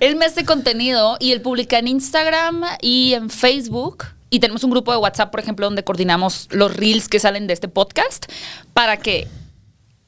Él 0.00 0.16
me 0.16 0.26
hace 0.26 0.44
contenido 0.44 1.16
y 1.20 1.32
él 1.32 1.40
publica 1.40 1.78
en 1.78 1.88
Instagram 1.88 2.62
y 2.82 3.14
en 3.14 3.30
Facebook. 3.30 4.04
Y 4.30 4.40
tenemos 4.40 4.62
un 4.64 4.70
grupo 4.70 4.92
de 4.92 4.98
WhatsApp, 4.98 5.30
por 5.30 5.40
ejemplo, 5.40 5.66
donde 5.66 5.82
coordinamos 5.84 6.48
los 6.50 6.74
reels 6.76 7.08
que 7.08 7.18
salen 7.18 7.46
de 7.46 7.54
este 7.54 7.68
podcast 7.68 8.26
para 8.74 8.96
que 8.96 9.26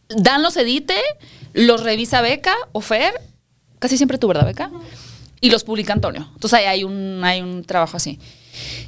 Dan 0.09 0.43
los 0.43 0.57
edite, 0.59 0.95
los 1.55 1.83
revisa 1.83 2.21
Beca 2.21 2.55
o 2.73 2.81
Fer, 2.83 3.15
casi 3.83 3.97
siempre 3.97 4.17
tú, 4.17 4.29
¿verdad, 4.29 4.47
Beca? 4.47 4.71
Y 5.41 5.51
los 5.51 5.65
publica 5.65 5.93
Antonio. 5.93 6.29
Entonces 6.35 6.61
ahí 6.61 6.67
hay 6.67 6.85
un, 6.85 7.21
hay 7.25 7.43
un 7.43 7.65
trabajo 7.65 7.97
así. 7.97 8.21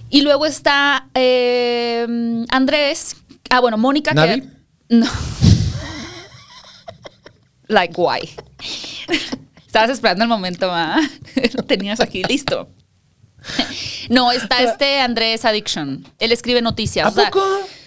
Y 0.08 0.22
luego 0.22 0.46
está 0.46 1.08
eh, 1.14 2.06
Andrés, 2.48 3.16
ah, 3.50 3.58
bueno, 3.58 3.76
Mónica. 3.76 4.14
que- 4.14 4.44
no. 4.88 5.06
like, 7.66 7.94
why? 7.96 8.20
Estabas 9.66 9.90
esperando 9.90 10.22
el 10.22 10.30
momento, 10.30 10.70
¿ah? 10.70 11.00
Lo 11.56 11.64
tenías 11.64 11.98
aquí 11.98 12.22
listo. 12.22 12.68
No, 14.08 14.30
está 14.30 14.62
este 14.62 15.00
Andrés 15.00 15.44
Addiction. 15.44 16.06
Él 16.20 16.30
escribe 16.30 16.62
noticias. 16.62 17.04
¿A 17.04 17.08
o 17.08 17.12
sea, 17.12 17.30
poco? 17.30 17.44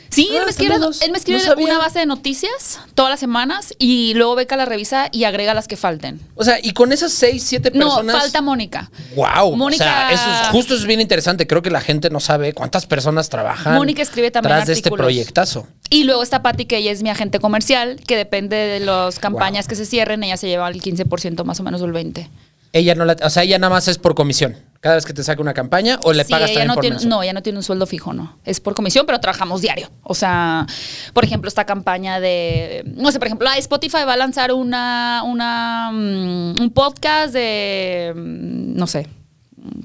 Sí, 0.10 0.30
Ah, 0.32 0.38
él 0.38 0.44
me 0.46 0.50
escribe, 0.52 0.76
él 0.76 1.12
me 1.12 1.18
escribe 1.18 1.40
No 1.46 1.54
una 1.64 1.78
base 1.78 2.00
de 2.00 2.06
noticias 2.06 2.80
todas 2.96 3.10
las 3.12 3.20
semanas 3.20 3.74
y 3.78 4.14
luego 4.16 4.36
Beca 4.36 4.56
la 4.56 4.66
revisa 4.66 5.10
y 5.12 5.26
agrega 5.26 5.54
las 5.54 5.68
que 5.68 5.76
falten. 5.78 6.20
O 6.36 6.44
sea, 6.44 6.58
y 6.62 6.72
con 6.72 6.92
esas 6.92 7.12
seis, 7.12 7.44
siete 7.44 7.72
No, 7.74 7.88
personas. 7.88 8.16
falta 8.22 8.42
Mónica. 8.42 8.90
Wow. 9.16 9.56
Mónica- 9.56 9.84
O 9.84 9.88
sea, 9.88 10.12
eso 10.12 10.24
es, 10.44 10.48
justo 10.50 10.76
es 10.76 10.86
bien 10.86 11.02
interesante. 11.02 11.46
Creo 11.48 11.62
que 11.62 11.70
la 11.72 11.82
gente 11.82 12.10
no 12.10 12.20
sabe 12.20 12.54
cuántas 12.54 12.86
personas 12.86 13.30
trabajan. 13.30 13.76
Mónica 13.76 14.02
escribe 14.02 14.32
también 14.32 14.56
Tras 14.56 14.68
de 14.68 14.74
este 14.74 14.88
artículos. 14.90 15.06
proyectazo. 15.06 15.68
Y 15.90 16.04
luego 16.04 16.24
está 16.24 16.42
Patti, 16.42 16.66
que 16.66 16.78
ella 16.78 16.92
es 16.92 17.04
mi 17.04 17.10
agente 17.10 17.40
comercial, 17.40 18.00
que 18.06 18.16
depende 18.18 18.56
de 18.56 18.80
las 18.80 19.20
campañas 19.20 19.68
que 19.68 19.76
se 19.76 19.86
cierren, 19.86 20.24
ella 20.24 20.38
se 20.38 20.48
lleva 20.48 20.68
el 20.70 20.82
15% 20.82 21.44
más 21.44 21.60
o 21.60 21.64
menos 21.64 21.82
o 21.82 21.86
el 21.86 21.94
20%. 21.94 22.30
Ella 22.74 22.96
no 22.96 23.06
la, 23.06 23.16
o 23.24 23.30
sea, 23.30 23.44
ella 23.44 23.58
nada 23.58 23.74
más 23.74 23.88
es 23.88 23.98
por 23.98 24.14
comisión. 24.14 24.58
Cada 24.80 24.96
vez 24.96 25.06
que 25.06 25.14
te 25.14 25.24
saca 25.24 25.42
una 25.42 25.54
campaña 25.54 26.00
o 26.04 26.14
le 26.14 26.24
Sí, 26.24 26.32
pagas 26.32 26.50
también 26.52 26.68
no 26.68 26.76
por 26.76 26.82
tiene, 26.82 26.94
mensual? 26.96 27.10
no, 27.10 27.24
ella 27.24 27.34
no 27.34 27.42
tiene 27.42 27.58
un 27.60 27.64
sueldo 27.64 27.86
fijo, 27.88 28.14
no. 28.14 28.38
Es 28.46 28.60
por 28.60 28.76
comisión, 28.76 29.06
pero 29.06 29.20
trabajamos 29.20 29.62
diario. 29.62 29.90
O 30.04 30.14
sea, 30.14 30.66
por 31.14 31.26
ejemplo, 31.26 31.48
esta 31.48 31.66
campaña 31.66 32.20
de, 32.20 32.84
no 32.96 33.12
sé, 33.12 33.18
por 33.20 33.28
ejemplo, 33.28 33.50
ah, 33.50 33.58
Spotify 33.58 34.04
va 34.08 34.14
a 34.14 34.18
lanzar 34.18 34.54
una, 34.54 35.24
una, 35.26 35.90
mm, 35.92 36.60
un 36.62 36.72
podcast 36.74 37.34
de, 37.34 38.14
mm, 38.16 38.76
no 38.78 38.86
sé, 38.88 39.08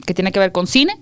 que 0.07 0.13
tiene 0.15 0.31
que 0.31 0.39
ver 0.39 0.53
con 0.53 0.67
cine. 0.67 1.01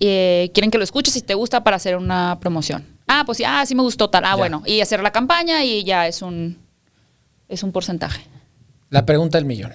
Eh, 0.00 0.50
quieren 0.54 0.70
que 0.70 0.78
lo 0.78 0.84
escuches 0.84 1.12
si 1.14 1.20
te 1.22 1.34
gusta 1.34 1.62
para 1.62 1.76
hacer 1.76 1.96
una 1.96 2.38
promoción. 2.40 2.84
Ah, 3.06 3.24
pues 3.26 3.38
sí, 3.38 3.44
ah, 3.46 3.64
sí 3.66 3.74
me 3.74 3.82
gustó 3.82 4.08
tal. 4.10 4.24
Ah, 4.24 4.30
Ya. 4.30 4.36
bueno. 4.36 4.62
Y 4.64 4.80
hacer 4.80 5.02
la 5.02 5.12
campaña 5.12 5.62
y 5.64 5.84
ya 5.84 6.06
es 6.06 6.22
un, 6.22 6.58
es 7.48 7.62
un 7.62 7.72
porcentaje. 7.72 8.22
La 8.88 9.04
pregunta 9.06 9.36
del 9.38 9.44
millón. 9.44 9.72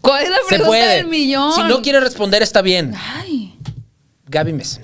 ¿Cuál 0.00 0.24
es 0.24 0.30
la 0.30 0.36
Se 0.38 0.46
pregunta 0.48 0.68
puede. 0.68 0.96
del 0.96 1.06
millón? 1.06 1.52
Si 1.54 1.62
no 1.64 1.82
quiere 1.82 2.00
responder, 2.00 2.42
está 2.42 2.62
bien. 2.62 2.94
Ay. 2.96 3.54
Gaby 4.26 4.52
Mesa. 4.52 4.80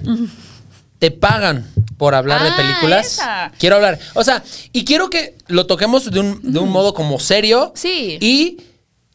¿Te 0.99 1.11
pagan 1.11 1.71
por 1.99 2.15
hablar 2.15 2.43
de 2.43 2.49
Ah, 2.51 2.57
películas? 2.57 3.07
esa. 3.07 3.53
Quiero 3.59 3.77
hablar. 3.77 3.99
O 4.15 4.25
sea, 4.25 4.43
y 4.73 4.85
quiero 4.85 5.11
que 5.11 5.37
lo 5.49 5.67
toquemos 5.67 6.11
de 6.11 6.21
un, 6.21 6.41
de 6.53 6.59
un 6.59 6.71
modo 6.71 6.95
como 6.95 7.19
serio. 7.21 7.73
Sí. 7.77 8.19
Y 8.21 8.59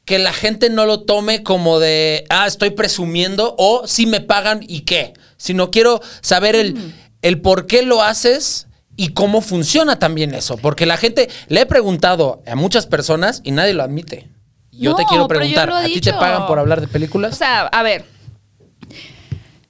que 0.05 0.19
la 0.19 0.33
gente 0.33 0.69
no 0.69 0.85
lo 0.85 1.01
tome 1.01 1.43
como 1.43 1.79
de, 1.79 2.25
ah, 2.29 2.47
estoy 2.47 2.71
presumiendo 2.71 3.55
o 3.57 3.88
si 3.88 4.05
me 4.05 4.21
pagan 4.21 4.59
y 4.67 4.81
qué. 4.81 5.13
Sino 5.38 5.71
quiero 5.71 6.01
saber 6.21 6.55
el, 6.55 6.73
Mm. 6.75 6.93
el 7.23 7.41
por 7.41 7.65
qué 7.67 7.81
lo 7.83 8.01
haces 8.03 8.67
y 8.95 9.09
cómo 9.09 9.41
funciona 9.41 9.97
también 9.99 10.33
eso. 10.33 10.57
Porque 10.57 10.85
la 10.85 10.97
gente, 10.97 11.29
le 11.47 11.62
he 11.62 11.65
preguntado 11.65 12.41
a 12.45 12.55
muchas 12.55 12.85
personas 12.88 13.41
y 13.43 13.51
nadie 13.51 13.73
lo 13.73 13.83
admite. 13.83 14.29
Yo 14.80 14.96
te 14.96 15.04
quiero 15.06 15.28
preguntar, 15.28 15.70
¿a 15.72 15.86
ti 15.86 16.02
te 16.02 16.13
pagan 16.13 16.48
por 16.48 16.60
hablar 16.60 16.82
de 16.82 16.88
películas? 16.88 17.34
O 17.34 17.36
sea, 17.36 17.62
a 17.68 17.84
ver. 17.84 18.06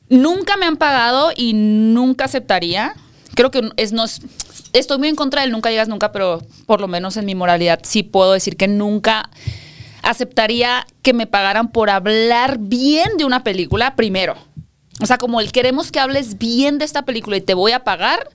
Nunca 0.10 0.58
me 0.58 0.66
han 0.66 0.78
pagado 0.78 1.32
y 1.36 1.54
nunca 1.54 2.26
aceptaría. 2.26 2.94
Creo 3.36 3.52
que 3.52 3.70
es 3.78 3.92
no 3.94 4.06
es- 4.06 4.22
estoy 4.74 4.98
muy 4.98 5.08
en 5.08 5.16
contra 5.16 5.42
del 5.42 5.52
nunca 5.52 5.70
digas 5.70 5.88
nunca, 5.88 6.12
pero 6.12 6.42
por 6.66 6.82
lo 6.82 6.88
menos 6.88 7.16
en 7.18 7.26
mi 7.26 7.36
moralidad 7.36 7.80
sí 7.84 8.04
puedo 8.04 8.34
decir 8.34 8.58
que 8.58 8.68
nunca 8.68 9.30
aceptaría 10.02 10.88
que 11.04 11.14
me 11.14 11.28
pagaran 11.28 11.70
por 11.72 11.90
hablar 11.90 12.58
bien 12.60 13.18
de 13.18 13.26
una 13.26 13.44
película 13.44 13.96
primero. 13.96 14.36
O 15.02 15.06
sea, 15.06 15.18
como 15.18 15.40
el 15.42 15.52
queremos 15.52 15.92
que 15.92 16.00
hables 16.00 16.38
bien 16.38 16.78
de 16.80 16.86
esta 16.86 17.04
película 17.04 17.38
y 17.38 17.42
te 17.42 17.54
voy 17.54 17.72
a 17.72 17.84
pagar, 17.84 18.30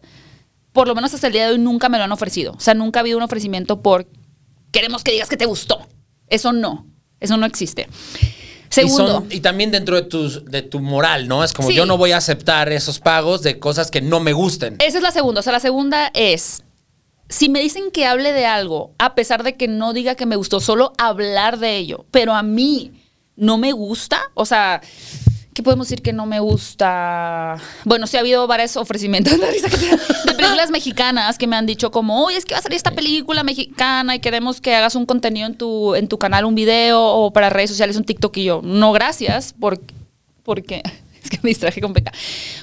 por 0.72 0.86
lo 0.88 0.94
menos 0.94 1.12
hasta 1.12 1.26
el 1.26 1.32
día 1.32 1.46
de 1.46 1.52
hoy 1.52 1.58
nunca 1.58 1.88
me 1.88 1.98
lo 1.98 2.04
han 2.04 2.12
ofrecido. 2.12 2.52
O 2.52 2.60
sea, 2.60 2.74
nunca 2.74 3.00
ha 3.00 3.02
habido 3.02 3.18
un 3.18 3.24
ofrecimiento 3.24 3.82
por 3.82 4.06
queremos 4.70 5.02
que 5.02 5.12
digas 5.12 5.28
que 5.28 5.36
te 5.36 5.46
gustó. 5.46 5.86
Eso 6.28 6.52
no, 6.52 6.86
eso 7.20 7.36
no 7.36 7.46
existe. 7.46 7.88
Y, 8.20 8.74
Segundo, 8.74 9.06
son- 9.20 9.28
y 9.30 9.40
también 9.40 9.70
dentro 9.70 9.94
de, 9.96 10.02
tus, 10.02 10.44
de 10.46 10.62
tu 10.62 10.80
moral, 10.80 11.28
¿no? 11.28 11.44
Es 11.44 11.52
como 11.52 11.68
Sí. 11.68 11.74
yo 11.76 11.86
no 11.86 11.96
voy 11.96 12.10
a 12.12 12.16
aceptar 12.16 12.72
esos 12.72 12.98
pagos 12.98 13.42
de 13.42 13.58
cosas 13.60 13.90
que 13.90 14.00
no 14.00 14.18
me 14.20 14.32
gusten. 14.32 14.76
esa 14.80 14.96
es 14.98 15.02
la 15.02 15.12
segunda. 15.12 15.40
O 15.40 15.42
sea, 15.42 15.52
la 15.52 15.60
segunda 15.60 16.10
es, 16.12 16.64
si 17.28 17.48
me 17.48 17.60
dicen 17.60 17.90
que 17.92 18.04
hable 18.06 18.32
de 18.32 18.46
algo, 18.46 18.92
a 18.98 19.14
pesar 19.14 19.44
de 19.44 19.56
que 19.56 19.68
no 19.68 19.92
diga 19.92 20.16
que 20.16 20.26
me 20.26 20.34
gustó, 20.36 20.58
solo 20.60 20.92
hablar 20.98 21.58
de 21.60 21.76
ello, 21.76 22.04
pero 22.10 22.34
a 22.34 22.42
mí 22.42 22.90
no 23.36 23.58
me 23.58 23.70
gusta, 23.72 24.20
o 24.34 24.44
sea, 24.44 24.80
¿qué 25.54 25.62
podemos 25.62 25.88
decir 25.88 26.02
que 26.02 26.12
no 26.12 26.26
me 26.26 26.40
gusta? 26.40 27.56
Bueno, 27.84 28.06
sí 28.06 28.16
ha 28.16 28.20
habido 28.20 28.46
varios 28.46 28.76
ofrecimientos 28.76 29.32
que 29.32 29.38
de 29.40 30.34
películas 30.34 30.70
mexicanas 30.70 31.38
que 31.38 31.46
me 31.46 31.56
han 31.56 31.64
dicho 31.64 31.90
como, 31.90 32.24
oye, 32.24 32.36
es 32.36 32.44
que 32.44 32.54
va 32.54 32.58
a 32.58 32.62
salir 32.62 32.76
esta 32.76 32.90
película 32.90 33.44
mexicana 33.44 34.16
y 34.16 34.18
queremos 34.18 34.60
que 34.60 34.74
hagas 34.74 34.96
un 34.96 35.06
contenido 35.06 35.46
en 35.46 35.56
tu, 35.56 35.94
en 35.94 36.08
tu 36.08 36.18
canal, 36.18 36.44
un 36.44 36.54
video 36.54 37.00
o 37.00 37.32
para 37.32 37.48
redes 37.50 37.70
sociales, 37.70 37.96
un 37.96 38.04
TikTok 38.04 38.36
y 38.36 38.44
yo, 38.44 38.60
no, 38.62 38.92
gracias, 38.92 39.54
porque, 39.58 39.94
porque 40.42 40.82
es 41.22 41.30
que 41.30 41.38
me 41.42 41.50
distraje 41.50 41.80
con 41.80 41.92
Peca, 41.92 42.12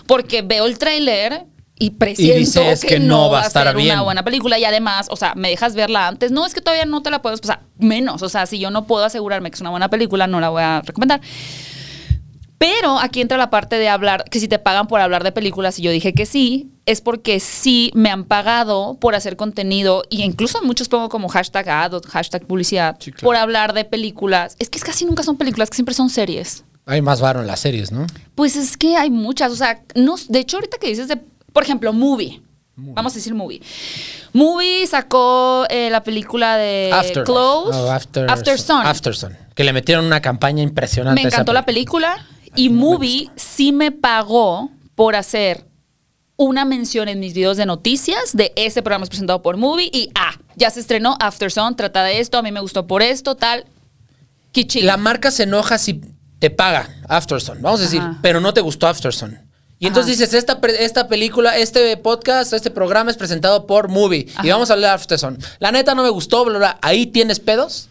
porque 0.06 0.41
veo 0.41 0.65
el 0.65 0.77
tráiler 0.77 1.45
y 1.80 1.91
presiento 1.91 2.62
dices 2.62 2.82
que, 2.82 2.88
que 2.88 2.99
no, 2.99 3.32
va 3.32 3.41
a 3.41 3.47
estar 3.47 3.65
ser 3.65 3.75
bien. 3.75 3.93
una 3.93 4.04
buena 4.04 4.23
película 4.23 4.60
y 4.60 4.65
además, 4.65 5.08
o 5.10 5.15
sea, 5.15 5.34
me 5.34 5.49
dejas 5.49 5.73
verla 5.73 6.08
antes. 6.08 6.32
No, 6.32 6.45
es 6.45 6.54
que 6.54 6.62
todavía 6.62 6.86
no 6.86 7.01
te 7.01 7.10
la 7.10 7.23
puedes 7.23 7.41
pasar. 7.41 7.62
Menos, 7.80 8.21
o 8.21 8.30
sea, 8.30 8.45
si 8.45 8.60
yo 8.60 8.69
no 8.69 8.86
puedo 8.86 9.04
asegurarme 9.04 9.49
que 9.49 9.56
es 9.56 9.62
una 9.62 9.71
buena 9.71 9.89
película, 9.89 10.27
no 10.27 10.39
la 10.39 10.49
voy 10.49 10.62
a 10.62 10.84
recomendar. 10.86 11.21
Pero 12.62 13.00
aquí 13.00 13.21
entra 13.21 13.39
la 13.39 13.50
parte 13.50 13.80
de 13.80 13.89
hablar, 13.89 14.24
que 14.30 14.39
si 14.39 14.47
te 14.47 14.60
pagan 14.60 14.86
por 14.88 15.02
hablar 15.02 15.24
de 15.24 15.32
películas 15.32 15.80
y 15.80 15.82
yo 15.82 15.89
dije 15.89 16.13
que 16.13 16.28
sí, 16.28 16.69
es 16.86 17.02
porque 17.02 17.39
sí 17.39 17.89
me 17.95 18.12
han 18.12 18.24
pagado 18.24 18.97
por 19.00 19.15
hacer 19.15 19.36
contenido 19.36 20.04
y 20.12 20.21
incluso 20.21 20.62
muchos 20.62 20.88
pongo 20.88 21.10
como 21.10 21.28
hashtag 21.28 21.67
ad 21.69 21.93
o 21.95 22.02
hashtag 22.08 22.45
publicidad 22.45 22.97
Sí, 23.00 23.12
claro. 23.12 23.26
por 23.26 23.36
hablar 23.36 23.74
de 23.74 23.84
películas. 23.84 24.56
Es 24.60 24.69
que 24.69 24.78
es 24.78 24.84
casi 24.84 25.06
nunca 25.06 25.24
son 25.24 25.38
películas, 25.38 25.71
que 25.71 25.76
siempre 25.76 25.95
son 25.95 26.12
series. 26.12 26.63
Hay 26.86 27.02
más 27.02 27.19
varo 27.19 27.41
en 27.41 27.47
las 27.47 27.62
series, 27.62 27.91
¿no? 27.91 28.06
Pues 28.36 28.56
es 28.56 28.78
que 28.78 28.95
hay 28.95 29.10
muchas, 29.10 29.52
o 29.52 29.56
sea, 29.56 29.82
no, 29.95 30.13
de 30.30 30.38
hecho 30.39 30.58
ahorita 30.58 30.78
que 30.78 30.86
dices 30.88 31.08
de, 31.08 31.17
por 31.54 31.63
ejemplo, 31.63 31.91
movie. 31.93 32.43
Vamos 32.76 33.13
a 33.13 33.15
decir 33.15 33.34
movie. 33.34 33.60
Movie 34.34 34.86
sacó 34.86 35.65
eh, 35.69 35.89
la 35.89 36.04
película 36.04 36.58
de 36.58 36.91
After. 36.93 37.24
Close, 37.24 37.76
Oh, 37.76 37.89
after, 37.91 38.30
After 38.30 38.60
Sun. 38.60 38.86
After 38.86 39.15
Sun. 39.15 39.36
Que 39.56 39.63
le 39.63 39.74
metieron 39.74 40.06
una 40.06 40.21
campaña 40.21 40.62
impresionante. 40.62 41.21
Me 41.21 41.28
esa 41.28 41.38
encantó 41.38 41.54
la 41.54 41.65
película. 41.65 42.24
Y 42.55 42.69
Movie 42.69 43.29
sí 43.35 43.71
me 43.71 43.91
pagó 43.91 44.71
por 44.95 45.15
hacer 45.15 45.65
una 46.37 46.65
mención 46.65 47.07
en 47.07 47.19
mis 47.19 47.33
videos 47.33 47.57
de 47.57 47.65
noticias 47.65 48.33
de 48.33 48.51
ese 48.55 48.81
programa 48.81 49.03
es 49.03 49.09
presentado 49.09 49.41
por 49.41 49.57
Movie 49.57 49.89
y 49.93 50.09
ah, 50.15 50.33
ya 50.55 50.69
se 50.69 50.79
estrenó 50.79 51.15
After 51.19 51.51
Sun, 51.51 51.75
trata 51.75 52.03
de 52.03 52.19
esto, 52.19 52.37
a 52.37 52.41
mí 52.41 52.51
me 52.51 52.59
gustó 52.59 52.87
por 52.87 53.01
esto, 53.01 53.35
tal. 53.35 53.65
Kichi. 54.51 54.81
La 54.81 54.97
marca 54.97 55.31
se 55.31 55.43
enoja 55.43 55.77
si 55.77 56.01
te 56.39 56.49
paga 56.49 56.89
Afterson, 57.07 57.61
vamos 57.61 57.79
a 57.81 57.83
decir, 57.83 58.01
Ajá. 58.01 58.19
pero 58.21 58.41
no 58.41 58.53
te 58.53 58.61
gustó 58.61 58.87
Afterson. 58.87 59.39
Y 59.77 59.87
entonces 59.87 60.19
dices, 60.19 60.35
esta, 60.35 60.59
esta 60.79 61.07
película, 61.07 61.57
este 61.57 61.97
podcast, 61.97 62.53
este 62.53 62.69
programa 62.69 63.09
es 63.09 63.17
presentado 63.17 63.65
por 63.65 63.87
Movie. 63.87 64.27
Y 64.43 64.49
vamos 64.49 64.69
a 64.69 64.73
hablar 64.73 64.91
de 64.91 64.93
Afterson. 64.93 65.39
La 65.57 65.71
neta 65.71 65.95
no 65.95 66.03
me 66.03 66.09
gustó, 66.09 66.45
bla, 66.45 66.59
bla. 66.59 66.77
¿Ahí 66.83 67.07
tienes 67.07 67.39
pedos? 67.39 67.89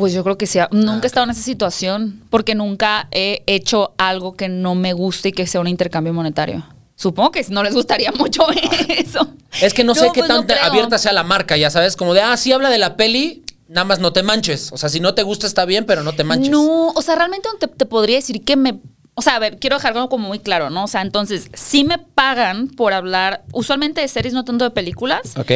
Pues 0.00 0.14
yo 0.14 0.24
creo 0.24 0.38
que 0.38 0.46
sí. 0.46 0.58
Nunca 0.70 1.02
he 1.02 1.06
estado 1.06 1.24
en 1.24 1.30
esa 1.30 1.42
situación 1.42 2.22
porque 2.30 2.54
nunca 2.54 3.06
he 3.10 3.42
hecho 3.46 3.92
algo 3.98 4.34
que 4.34 4.48
no 4.48 4.74
me 4.74 4.94
guste 4.94 5.28
y 5.28 5.32
que 5.32 5.46
sea 5.46 5.60
un 5.60 5.66
intercambio 5.66 6.14
monetario. 6.14 6.66
Supongo 6.96 7.32
que 7.32 7.44
no 7.50 7.62
les 7.62 7.74
gustaría 7.74 8.10
mucho 8.18 8.46
eso. 8.88 9.28
Es 9.60 9.74
que 9.74 9.84
no, 9.84 9.94
sé 9.94 10.08
qué 10.14 10.22
pues 10.22 10.28
tan 10.28 10.50
abierta 10.62 10.96
sea 10.96 11.12
la 11.12 11.22
marca, 11.22 11.58
ya 11.58 11.68
sabes, 11.68 11.96
como 11.96 12.14
de, 12.14 12.22
ah, 12.22 12.34
sí 12.38 12.50
habla 12.50 12.70
de 12.70 12.78
la 12.78 12.96
peli, 12.96 13.44
nada 13.68 13.84
más 13.84 13.98
no 13.98 14.10
te 14.14 14.22
manches. 14.22 14.72
O 14.72 14.78
sea, 14.78 14.88
si 14.88 15.00
no 15.00 15.12
te 15.12 15.22
gusta 15.22 15.46
está 15.46 15.66
bien, 15.66 15.84
pero 15.84 16.02
no 16.02 16.14
te 16.14 16.24
manches. 16.24 16.50
No, 16.50 16.88
o 16.88 17.02
sea, 17.02 17.16
realmente 17.16 17.50
te, 17.58 17.68
te 17.68 17.84
podría 17.84 18.16
decir 18.16 18.42
que 18.42 18.56
me... 18.56 18.80
O 19.12 19.20
sea, 19.20 19.36
a 19.36 19.38
ver, 19.38 19.58
quiero 19.58 19.76
dejar 19.76 19.94
algo 19.94 20.08
como 20.08 20.28
muy 20.28 20.38
claro, 20.38 20.70
¿no? 20.70 20.84
O 20.84 20.88
sea, 20.88 21.02
entonces, 21.02 21.50
sí 21.52 21.84
me 21.84 21.98
pagan 21.98 22.68
por 22.68 22.94
hablar, 22.94 23.44
usualmente 23.52 24.00
de 24.00 24.08
series, 24.08 24.32
no 24.32 24.46
tanto 24.46 24.64
de 24.64 24.70
películas, 24.70 25.36
¿Ok? 25.36 25.52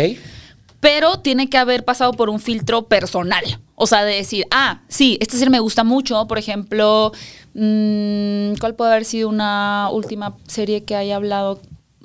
pero 0.80 1.20
tiene 1.20 1.48
que 1.48 1.56
haber 1.56 1.82
pasado 1.82 2.12
por 2.12 2.28
un 2.28 2.40
filtro 2.40 2.88
personal. 2.88 3.42
O 3.76 3.86
sea, 3.86 4.04
de 4.04 4.14
decir, 4.14 4.46
ah, 4.50 4.82
sí, 4.88 5.18
esta 5.20 5.36
serie 5.36 5.50
me 5.50 5.58
gusta 5.58 5.84
mucho. 5.84 6.26
Por 6.26 6.38
ejemplo, 6.38 7.12
mm, 7.54 8.54
¿cuál 8.60 8.74
puede 8.76 8.92
haber 8.92 9.04
sido 9.04 9.28
una 9.28 9.88
última 9.90 10.36
serie 10.46 10.84
que 10.84 10.94
haya 10.94 11.16
hablado? 11.16 11.60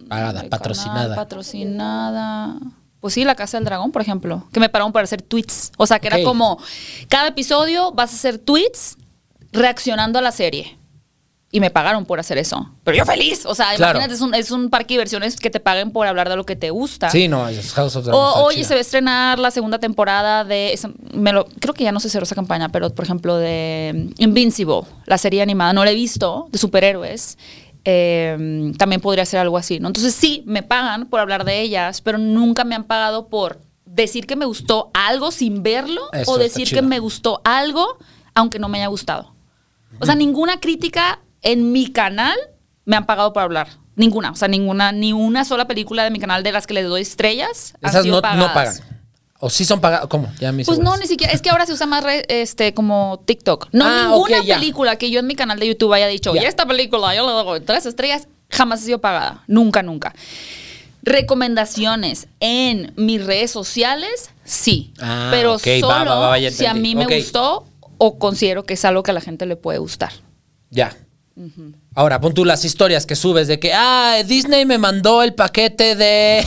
Pagada, 0.08 0.41
del 0.41 0.49
patrocinada. 0.49 1.15
patrocinada. 1.15 2.58
Pues 2.99 3.13
sí, 3.13 3.23
La 3.23 3.36
Casa 3.36 3.58
del 3.58 3.65
Dragón, 3.65 3.91
por 3.91 4.01
ejemplo, 4.01 4.47
que 4.51 4.60
me 4.60 4.69
pagaron 4.69 4.91
para 4.91 5.03
hacer 5.03 5.21
tweets. 5.21 5.71
O 5.77 5.86
sea, 5.86 5.99
que 5.99 6.08
era 6.08 6.23
como, 6.23 6.60
cada 7.08 7.27
episodio 7.27 7.91
vas 7.91 8.12
a 8.12 8.15
hacer 8.15 8.39
tweets 8.39 8.97
reaccionando 9.51 10.19
a 10.19 10.21
la 10.21 10.32
serie. 10.32 10.79
Y 11.51 11.59
me 11.62 11.71
pagaron 11.71 12.05
por 12.05 12.19
hacer 12.19 12.38
eso. 12.38 12.69
Pero 12.83 12.95
yo 12.95 13.05
feliz. 13.05 13.43
O 13.47 13.55
sea, 13.55 13.73
Claro. 13.75 13.97
imagínate, 13.97 14.13
es 14.13 14.21
un, 14.21 14.35
es 14.35 14.51
un 14.51 14.69
parque 14.69 14.89
de 14.89 14.97
diversiones 14.99 15.35
que 15.38 15.49
te 15.49 15.59
paguen 15.59 15.89
por 15.89 16.05
hablar 16.05 16.29
de 16.29 16.35
lo 16.35 16.45
que 16.45 16.55
te 16.55 16.69
gusta. 16.69 17.09
Sí, 17.09 17.27
no, 17.27 17.47
es 17.49 17.73
House 17.73 17.95
of 17.95 18.05
Dragons. 18.05 18.35
O, 18.38 18.43
oye, 18.43 18.63
se 18.63 18.75
va 18.75 18.77
a 18.77 18.81
estrenar 18.81 19.39
la 19.39 19.49
segunda 19.49 19.79
temporada 19.79 20.43
de. 20.43 20.73
esa- 20.73 20.91
me 21.12 21.33
lo, 21.33 21.45
creo 21.59 21.73
que 21.73 21.83
ya 21.83 21.91
no 21.91 21.99
se 21.99 22.09
cerró 22.09 22.25
esa 22.25 22.35
campaña, 22.35 22.69
pero 22.69 22.91
por 22.91 23.03
ejemplo, 23.03 23.35
de 23.38 24.09
Invincible, 24.19 24.81
la 25.07 25.17
serie 25.17 25.41
animada, 25.41 25.73
no 25.73 25.83
la 25.83 25.89
he 25.91 25.95
visto, 25.95 26.47
de 26.51 26.59
superhéroes. 26.59 27.38
eh, 27.85 28.73
también 28.77 29.01
podría 29.01 29.25
ser 29.25 29.39
algo 29.39 29.57
así, 29.57 29.79
¿no? 29.79 29.88
Entonces, 29.88 30.13
sí, 30.13 30.43
me 30.45 30.62
pagan 30.63 31.07
por 31.07 31.19
hablar 31.19 31.45
de 31.45 31.62
ellas, 31.62 32.01
pero 32.01 32.17
nunca 32.17 32.63
me 32.63 32.75
han 32.75 32.83
pagado 32.83 33.27
por 33.29 33.62
decir 33.85 34.27
que 34.27 34.35
me 34.35 34.45
gustó 34.45 34.91
algo 34.93 35.31
sin 35.31 35.63
verlo 35.63 36.01
Eso 36.13 36.33
o 36.33 36.38
decir 36.38 36.69
que 36.69 36.81
me 36.83 36.99
gustó 36.99 37.41
algo 37.43 37.97
aunque 38.35 38.59
no 38.59 38.69
me 38.69 38.77
haya 38.77 38.88
gustado. 38.88 39.33
O 39.99 40.05
sea, 40.05 40.13
ninguna 40.13 40.59
crítica 40.59 41.19
en 41.41 41.71
mi 41.71 41.91
canal 41.91 42.38
me 42.86 42.95
han 42.95 43.06
pagado 43.06 43.34
por 43.34 43.43
hablar. 43.43 43.67
Ninguna. 43.95 44.32
O 44.32 44.36
sea, 44.36 44.47
ninguna, 44.47 44.91
ni 44.91 45.12
una 45.13 45.43
sola 45.45 45.67
película 45.67 46.04
de 46.04 46.10
mi 46.12 46.19
canal 46.19 46.41
de 46.43 46.52
las 46.52 46.65
que 46.67 46.73
les 46.73 46.88
doy 46.88 47.02
estrellas. 47.02 47.73
han 47.82 47.89
Esas 47.89 48.04
sido 48.04 48.21
no, 48.21 48.36
no 48.36 48.54
pagan. 48.54 48.73
O 49.41 49.49
sí 49.49 49.63
son 49.65 49.80
pagadas. 49.80 50.08
¿Cómo? 50.08 50.30
Ya 50.39 50.52
me 50.52 50.65
Pues 50.65 50.80
no, 50.80 50.95
ni 50.97 51.06
siquiera. 51.08 51.32
Es 51.34 51.41
que 51.41 51.49
ahora 51.49 51.65
se 51.65 51.73
usa 51.73 51.86
más 51.86 52.04
re- 52.04 52.25
este 52.28 52.73
como 52.73 53.21
TikTok. 53.25 53.69
No, 53.71 53.86
Ah, 53.86 54.08
ninguna 54.10 54.41
película 54.43 54.95
que 54.97 55.10
yo 55.12 55.19
en 55.19 55.28
mi 55.28 55.36
canal 55.36 55.60
de 55.60 55.67
YouTube 55.67 55.93
haya 55.93 56.08
dicho, 56.08 56.34
Ya. 56.34 56.43
y 56.43 56.45
esta 56.45 56.65
película 56.65 57.15
yo 57.15 57.25
le 57.25 57.32
doy 57.34 57.60
tres 57.62 57.86
estrellas, 57.86 58.28
jamás 58.49 58.82
ha 58.82 58.86
sido 58.86 58.99
pagada. 58.99 59.43
Nunca, 59.47 59.82
nunca. 59.84 60.13
Recomendaciones 61.02 62.28
en 62.41 62.93
mis 62.97 63.25
redes 63.25 63.52
sociales, 63.52 64.32
sí. 64.43 64.93
Ah, 64.99 65.30
pero 65.32 65.56
ok, 65.56 65.67
va, 65.67 65.80
solo 65.99 66.12
va, 66.12 66.30
va, 66.30 66.39
ya 66.39 66.52
si 66.52 66.65
a 66.65 66.73
mí 66.73 66.93
me 66.95 67.06
gustó 67.06 67.65
o 67.97 68.19
considero 68.19 68.63
que 68.65 68.73
es 68.73 68.84
algo 68.86 69.02
que 69.04 69.12
a 69.12 69.13
la 69.13 69.21
gente 69.21 69.45
le 69.45 69.56
puede 69.56 69.80
gustar. 69.80 70.12
Ya. 70.69 70.95
Ahora, 71.95 72.19
pon 72.19 72.34
tú 72.34 72.43
las 72.45 72.65
historias 72.65 73.06
que 73.06 73.15
subes 73.15 73.47
de 73.47 73.60
que, 73.60 73.73
ah, 73.73 74.17
Disney 74.25 74.65
me 74.65 74.78
mandó 74.78 75.23
el 75.23 75.34
paquete 75.34 75.95
de. 75.95 76.45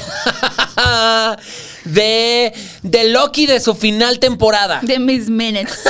de. 1.85 2.53
de 2.83 3.05
Loki 3.11 3.47
de 3.47 3.61
su 3.61 3.75
final 3.75 4.19
temporada. 4.19 4.81
De 4.83 4.99
mis 4.99 5.29
minutes. 5.29 5.81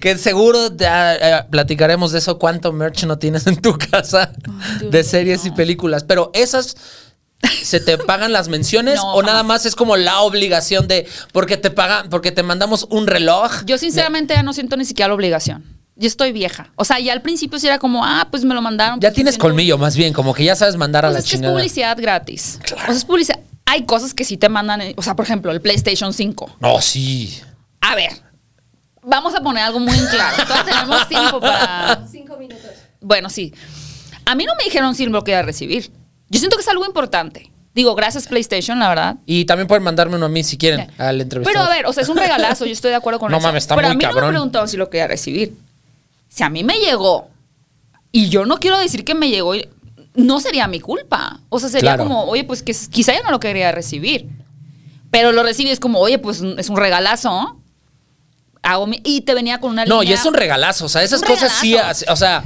Que 0.00 0.16
seguro 0.16 0.76
ya, 0.76 1.16
eh, 1.16 1.44
platicaremos 1.50 2.12
de 2.12 2.20
eso. 2.20 2.38
¿Cuánto 2.38 2.72
merch 2.72 3.04
no 3.04 3.18
tienes 3.18 3.46
en 3.48 3.56
tu 3.56 3.76
casa 3.76 4.32
de 4.80 5.02
series 5.02 5.44
y 5.44 5.50
películas? 5.50 6.04
Pero 6.04 6.30
esas. 6.34 6.76
¿Se 7.62 7.78
te 7.78 7.98
pagan 7.98 8.32
las 8.32 8.48
menciones 8.48 8.96
No, 9.02 9.14
o 9.14 9.22
nada 9.22 9.44
más 9.44 9.64
es 9.64 9.76
como 9.76 9.96
la 9.96 10.20
obligación 10.20 10.88
de 10.88 11.06
porque 11.32 11.56
te 11.56 11.70
pagan 11.70 12.08
porque 12.10 12.32
te 12.32 12.42
mandamos 12.42 12.86
un 12.90 13.06
reloj? 13.06 13.64
Yo 13.64 13.78
sinceramente 13.78 14.34
ya 14.34 14.42
no 14.42 14.52
siento 14.52 14.76
ni 14.76 14.84
siquiera 14.84 15.08
la 15.08 15.14
obligación. 15.14 15.77
Yo 16.00 16.06
estoy 16.06 16.30
vieja. 16.32 16.70
O 16.76 16.84
sea, 16.84 17.00
ya 17.00 17.12
al 17.12 17.22
principio 17.22 17.58
sí 17.58 17.66
era 17.66 17.78
como, 17.78 18.04
ah, 18.04 18.28
pues 18.30 18.44
me 18.44 18.54
lo 18.54 18.62
mandaron. 18.62 19.00
Ya 19.00 19.08
pues, 19.08 19.14
tienes 19.16 19.36
colmillo, 19.36 19.76
más 19.78 19.96
bien, 19.96 20.12
como 20.12 20.32
que 20.32 20.44
ya 20.44 20.54
sabes 20.54 20.76
mandar 20.76 21.04
a 21.04 21.08
Pues 21.08 21.14
la 21.14 21.18
es 21.20 21.28
que 21.30 21.36
es 21.36 21.42
publicidad 21.52 21.98
gratis. 22.00 22.60
O 22.64 22.68
sea, 22.68 22.86
es 22.94 23.04
publicidad. 23.04 23.40
Hay 23.66 23.84
cosas 23.84 24.14
que 24.14 24.24
sí 24.24 24.36
te 24.36 24.48
mandan, 24.48 24.80
eh, 24.80 24.94
o 24.96 25.02
sea, 25.02 25.16
por 25.16 25.24
ejemplo, 25.24 25.50
el 25.50 25.60
PlayStation 25.60 26.12
5. 26.14 26.56
No, 26.60 26.80
sí. 26.80 27.40
A 27.80 27.94
ver, 27.96 28.12
vamos 29.02 29.34
a 29.34 29.40
poner 29.42 29.64
algo 29.64 29.80
muy 29.80 29.98
en 29.98 30.06
claro. 30.06 30.36
Todavía 30.46 30.64
tenemos 30.72 31.08
tiempo 31.08 31.40
para. 31.40 32.06
Cinco 32.10 32.36
minutos. 32.38 32.70
Bueno, 33.00 33.28
sí. 33.28 33.52
A 34.24 34.34
mí 34.34 34.44
no 34.44 34.54
me 34.56 34.64
dijeron 34.64 34.94
si 34.94 35.04
lo 35.06 35.24
que 35.24 35.32
iba 35.32 35.40
a 35.40 35.42
recibir. 35.42 35.90
Yo 36.30 36.38
siento 36.38 36.56
que 36.56 36.62
es 36.62 36.68
algo 36.68 36.86
importante. 36.86 37.50
Digo, 37.74 37.94
gracias 37.94 38.26
PlayStation, 38.28 38.78
la 38.78 38.88
verdad. 38.88 39.16
Y 39.26 39.44
también 39.44 39.66
pueden 39.66 39.82
mandarme 39.82 40.16
uno 40.16 40.26
a 40.26 40.28
mí 40.28 40.42
si 40.44 40.56
quieren 40.58 40.80
al 40.98 41.16
Pero 41.16 41.22
entrevistador. 41.22 41.70
a 41.70 41.74
ver, 41.74 41.86
o 41.86 41.92
sea, 41.92 42.02
es 42.02 42.08
un 42.08 42.16
regalazo, 42.16 42.66
yo 42.66 42.72
estoy 42.72 42.90
de 42.90 42.96
acuerdo 42.96 43.18
con 43.20 43.30
No 43.30 43.38
eso. 43.38 43.46
mames, 43.46 43.64
está 43.64 43.76
Pero 43.76 43.88
muy 43.88 43.94
a 43.94 43.98
mí 43.98 44.02
no 44.04 44.08
cabrón. 44.10 44.24
me 44.26 44.32
preguntaron 44.32 44.68
si 44.68 44.76
lo 44.76 44.90
quería 44.90 45.06
recibir. 45.06 45.54
Si 46.28 46.42
a 46.42 46.48
mí 46.50 46.64
me 46.64 46.78
llegó 46.78 47.28
y 48.12 48.28
yo 48.28 48.44
no 48.46 48.58
quiero 48.58 48.78
decir 48.78 49.04
que 49.04 49.14
me 49.14 49.28
llegó, 49.30 49.54
no 50.14 50.40
sería 50.40 50.66
mi 50.68 50.80
culpa. 50.80 51.40
O 51.48 51.58
sea, 51.60 51.68
sería 51.68 51.94
Claro. 51.94 52.04
como, 52.04 52.24
oye, 52.24 52.44
pues 52.44 52.62
que 52.62 52.74
quizá 52.90 53.14
yo 53.16 53.22
no 53.24 53.30
lo 53.30 53.40
quería 53.40 53.72
recibir. 53.72 54.28
Pero 55.10 55.32
lo 55.32 55.42
recibes 55.42 55.80
como, 55.80 55.98
oye, 56.00 56.18
pues 56.18 56.42
es 56.58 56.68
un 56.68 56.76
regalazo. 56.76 57.56
Hago 58.62 58.86
mi- 58.86 59.00
y 59.04 59.22
te 59.22 59.34
venía 59.34 59.58
con 59.60 59.70
una 59.70 59.84
No, 59.86 60.02
y 60.02 60.12
es 60.12 60.24
un 60.26 60.34
regalazo. 60.34 60.86
O 60.86 60.88
sea, 60.88 61.02
esas 61.02 61.22
cosas 61.22 61.52
sí. 61.60 61.76
O 62.08 62.16
sea, 62.16 62.44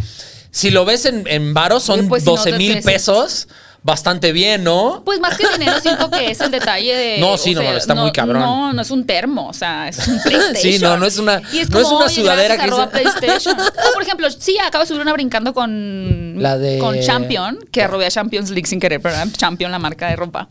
si 0.50 0.70
lo 0.70 0.84
ves 0.84 1.06
en, 1.06 1.24
en 1.26 1.54
varos, 1.54 1.82
son 1.82 2.00
Oye, 2.00 2.08
pues, 2.08 2.22
si 2.22 2.28
no 2.30 2.36
12 2.36 2.50
te 2.52 2.58
mil 2.58 2.80
pesos. 2.82 3.48
Bastante 3.84 4.30
bien, 4.30 4.62
¿no? 4.62 5.02
Pues 5.04 5.18
más 5.18 5.36
que 5.36 5.44
dinero 5.48 5.80
siento 5.80 6.08
que 6.08 6.30
es 6.30 6.40
el 6.40 6.52
detalle 6.52 6.94
de... 6.94 7.18
No, 7.18 7.36
sí, 7.36 7.52
no, 7.52 7.62
sea, 7.62 7.76
está 7.76 7.96
muy 7.96 8.12
cabrón. 8.12 8.40
No, 8.40 8.72
no 8.72 8.80
es 8.80 8.90
un 8.92 9.04
termo, 9.04 9.48
o 9.48 9.52
sea, 9.52 9.88
es 9.88 10.06
un 10.06 10.20
PlayStation. 10.22 10.54
Sí, 10.72 10.78
no, 10.78 10.96
no 10.96 11.04
es 11.04 11.18
una- 11.18 11.42
Y 11.52 11.58
es 11.58 11.68
no 11.70 11.80
es 11.80 11.88
una 11.88 12.08
sudadera 12.08 12.56
que 12.56 12.70
dice- 12.70 12.86
PlayStation. 12.86 13.56
Por 13.94 14.02
ejemplo, 14.02 14.30
sí, 14.30 14.56
acabo 14.64 14.84
de 14.84 14.88
subir 14.88 15.02
una 15.02 15.12
brincando 15.12 15.52
con... 15.52 16.40
La 16.40 16.56
de- 16.58 16.78
Con 16.78 17.00
Champion, 17.00 17.58
que 17.72 17.82
arrobé 17.82 18.06
a 18.06 18.10
Champions 18.12 18.50
League 18.50 18.68
sin 18.68 18.78
querer, 18.78 19.00
pero 19.02 19.16
Champion, 19.32 19.72
la 19.72 19.80
marca 19.80 20.06
de 20.08 20.14
ropa. 20.14 20.48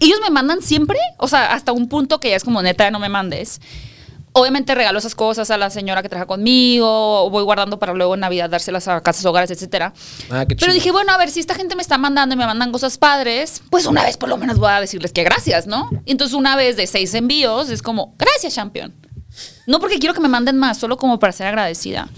Ellos 0.00 0.18
me 0.22 0.30
mandan 0.30 0.62
siempre, 0.62 0.98
o 1.18 1.28
sea, 1.28 1.52
hasta 1.52 1.72
un 1.72 1.86
punto 1.90 2.18
que 2.18 2.30
ya 2.30 2.36
es 2.36 2.44
como, 2.44 2.62
neta, 2.62 2.90
no 2.90 2.98
me 2.98 3.10
mandes. 3.10 3.60
Obviamente 4.36 4.74
regalo 4.74 4.98
esas 4.98 5.14
cosas 5.14 5.48
a 5.52 5.56
la 5.56 5.70
señora 5.70 6.02
que 6.02 6.08
trabaja 6.08 6.26
conmigo, 6.26 7.24
o 7.24 7.30
voy 7.30 7.44
guardando 7.44 7.78
para 7.78 7.94
luego 7.94 8.14
en 8.14 8.20
Navidad 8.20 8.50
dárselas 8.50 8.88
a 8.88 9.00
casas, 9.00 9.24
hogares, 9.26 9.48
etcétera. 9.52 9.94
Ah. 10.28 10.44
Pero 10.48 10.72
dije, 10.72 10.90
bueno, 10.90 11.12
a 11.12 11.18
ver, 11.18 11.30
si 11.30 11.38
esta 11.38 11.54
gente 11.54 11.76
me 11.76 11.82
está 11.82 11.98
mandando 11.98 12.34
y 12.34 12.38
me 12.38 12.44
mandan 12.44 12.72
cosas 12.72 12.98
padres, 12.98 13.62
pues 13.70 13.86
una 13.86 14.02
vez 14.02 14.16
por 14.16 14.28
lo 14.28 14.36
menos 14.36 14.58
voy 14.58 14.70
a 14.70 14.80
decirles 14.80 15.12
que 15.12 15.22
gracias, 15.22 15.68
¿no? 15.68 15.88
Y 16.04 16.10
entonces 16.10 16.34
una 16.34 16.56
vez 16.56 16.76
de 16.76 16.88
seis 16.88 17.14
envíos 17.14 17.70
es 17.70 17.80
como, 17.80 18.16
gracias, 18.18 18.56
champion. 18.56 18.92
No 19.68 19.78
porque 19.78 20.00
quiero 20.00 20.14
que 20.14 20.20
me 20.20 20.28
manden 20.28 20.58
más, 20.58 20.78
solo 20.78 20.96
como 20.96 21.20
para 21.20 21.32
ser 21.32 21.46
agradecida. 21.46 22.08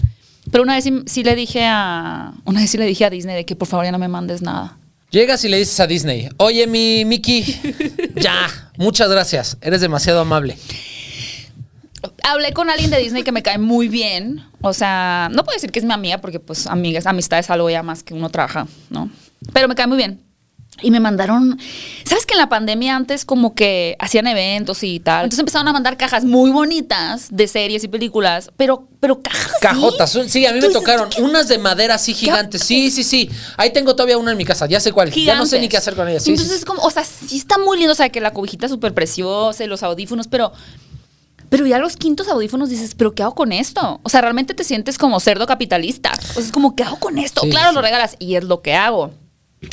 Pero 0.51 0.63
una 0.63 0.73
vez 0.73 0.85
sí, 0.85 1.03
sí 1.05 1.23
le 1.23 1.35
dije 1.35 1.65
a. 1.65 2.33
Una 2.45 2.61
vez 2.61 2.71
sí 2.71 2.79
le 2.79 2.87
dije 2.87 3.05
a 3.05 3.11
Disney 3.11 3.35
de 3.35 3.45
que 3.45 3.55
por 3.55 3.67
favor 3.67 3.85
ya 3.85 3.91
no 3.91 3.99
me 3.99 4.07
mandes 4.07 4.41
nada. 4.41 4.75
Llegas 5.11 5.43
y 5.45 5.49
le 5.49 5.57
dices 5.57 5.79
a 5.79 5.85
Disney, 5.85 6.29
oye, 6.37 6.65
mi 6.65 7.05
Mickey, 7.05 7.43
ya, 8.15 8.71
muchas 8.75 9.07
gracias, 9.07 9.57
eres 9.61 9.81
demasiado 9.81 10.19
amable. 10.19 10.57
Hablé 12.23 12.53
con 12.53 12.69
alguien 12.69 12.89
de 12.91 12.97
Disney 12.99 13.23
que 13.23 13.31
me 13.31 13.43
cae 13.43 13.57
muy 13.57 13.87
bien. 13.87 14.43
O 14.61 14.73
sea, 14.73 15.29
no 15.31 15.43
puedo 15.43 15.55
decir 15.55 15.71
que 15.71 15.79
es 15.79 15.85
mi 15.85 15.93
amiga, 15.93 16.17
porque 16.19 16.39
pues 16.39 16.67
amigas, 16.67 17.05
amistad 17.05 17.39
es 17.39 17.49
algo 17.49 17.69
ya 17.69 17.83
más 17.83 18.03
que 18.03 18.13
uno 18.13 18.29
trabaja, 18.29 18.67
¿no? 18.89 19.09
Pero 19.53 19.67
me 19.67 19.75
cae 19.75 19.87
muy 19.87 19.97
bien. 19.97 20.23
Y 20.79 20.91
me 20.91 20.99
mandaron, 20.99 21.57
¿sabes 22.05 22.27
que 22.27 22.35
en 22.35 22.37
la 22.37 22.49
pandemia 22.49 22.95
antes 22.95 23.25
como 23.25 23.55
que 23.55 23.95
hacían 23.97 24.27
eventos 24.27 24.83
y 24.83 24.99
tal? 24.99 25.23
Entonces 25.23 25.39
empezaron 25.39 25.67
a 25.67 25.73
mandar 25.73 25.97
cajas 25.97 26.23
muy 26.23 26.51
bonitas 26.51 27.29
de 27.31 27.47
series 27.47 27.83
y 27.83 27.87
películas, 27.87 28.51
pero, 28.57 28.87
pero 28.99 29.19
cajas. 29.23 29.53
¿sí? 29.53 29.57
Cajotas, 29.59 30.13
un- 30.13 30.29
sí, 30.29 30.45
a 30.45 30.53
mí 30.53 30.59
me 30.61 30.69
tocaron 30.69 31.09
¿qué? 31.09 31.19
unas 31.23 31.47
de 31.47 31.57
madera 31.57 31.95
así 31.95 32.13
gigantes. 32.13 32.61
Sí, 32.61 32.91
sí, 32.91 33.03
sí. 33.03 33.27
Ahí 33.55 33.71
tengo 33.73 33.95
todavía 33.95 34.19
una 34.19 34.33
en 34.33 34.37
mi 34.37 34.45
casa, 34.45 34.67
ya 34.67 34.79
sé 34.79 34.91
cuál. 34.91 35.09
Ya 35.09 35.33
no 35.33 35.47
sé 35.47 35.57
gigantes. 35.57 35.61
ni 35.61 35.67
qué 35.69 35.77
hacer 35.77 35.95
con 35.95 36.07
ella. 36.09 36.19
Sí, 36.19 36.29
Entonces 36.29 36.59
sí, 36.59 36.65
como, 36.65 36.83
o 36.83 36.91
sea, 36.91 37.03
sí 37.03 37.37
está 37.37 37.57
muy 37.57 37.77
lindo, 37.79 37.93
o 37.93 37.95
sea, 37.95 38.09
que 38.09 38.21
la 38.21 38.31
cobijita 38.31 38.67
es 38.67 38.71
súper 38.71 38.93
preciosa 38.93 39.63
y 39.63 39.67
los 39.67 39.81
audífonos, 39.81 40.27
pero... 40.27 40.53
Pero 41.49 41.65
ya 41.65 41.79
los 41.79 41.95
quintos 41.95 42.27
audífonos 42.27 42.69
dices, 42.69 42.93
¿pero 42.95 43.15
qué 43.15 43.23
hago 43.23 43.35
con 43.35 43.51
esto? 43.51 43.99
O 44.03 44.09
sea, 44.09 44.21
realmente 44.21 44.53
te 44.53 44.63
sientes 44.63 44.97
como 44.97 45.19
cerdo 45.19 45.45
capitalista. 45.47 46.11
O 46.11 46.33
sea, 46.33 46.43
es 46.43 46.51
como, 46.51 46.75
¿qué 46.75 46.83
hago 46.83 46.99
con 46.99 47.17
esto? 47.17 47.41
Sí, 47.41 47.49
claro, 47.49 47.69
sí. 47.69 47.75
lo 47.75 47.81
regalas 47.81 48.15
y 48.19 48.35
es 48.35 48.43
lo 48.43 48.61
que 48.61 48.75
hago. 48.75 49.11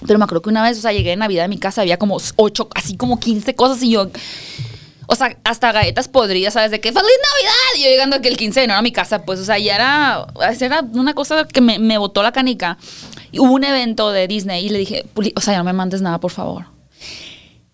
Pero 0.06 0.18
me 0.18 0.24
acuerdo 0.24 0.42
que 0.42 0.50
una 0.50 0.62
vez, 0.62 0.78
o 0.78 0.80
sea, 0.80 0.92
llegué 0.92 1.12
en 1.12 1.18
Navidad 1.18 1.46
a 1.46 1.48
mi 1.48 1.58
casa, 1.58 1.82
había 1.82 1.98
como 1.98 2.18
ocho, 2.36 2.68
así 2.74 2.96
como 2.96 3.18
15 3.18 3.54
cosas 3.54 3.82
y 3.82 3.90
yo... 3.90 4.10
O 5.06 5.16
sea, 5.16 5.36
hasta 5.44 5.70
galletas 5.70 6.08
podridas, 6.08 6.54
¿sabes? 6.54 6.70
De 6.70 6.80
que 6.80 6.90
¡Feliz 6.90 7.02
Navidad! 7.04 7.76
Y 7.76 7.82
yo 7.82 7.88
llegando 7.90 8.22
que 8.22 8.28
el 8.28 8.38
15 8.38 8.60
de 8.60 8.64
enero 8.64 8.78
a 8.78 8.82
mi 8.82 8.90
casa, 8.90 9.22
pues, 9.26 9.38
o 9.38 9.44
sea, 9.44 9.58
ya 9.58 9.74
era, 9.74 10.26
era 10.60 10.80
una 10.94 11.12
cosa 11.12 11.46
que 11.46 11.60
me, 11.60 11.78
me 11.78 11.98
botó 11.98 12.22
la 12.22 12.32
canica. 12.32 12.78
Y 13.30 13.38
hubo 13.38 13.52
un 13.52 13.64
evento 13.64 14.12
de 14.12 14.26
Disney 14.28 14.64
y 14.64 14.70
le 14.70 14.78
dije, 14.78 15.04
"Puli, 15.12 15.34
o 15.36 15.42
sea, 15.42 15.52
ya 15.54 15.58
no 15.58 15.64
me 15.64 15.74
mandes 15.74 16.00
nada, 16.00 16.20
por 16.20 16.30
favor. 16.30 16.66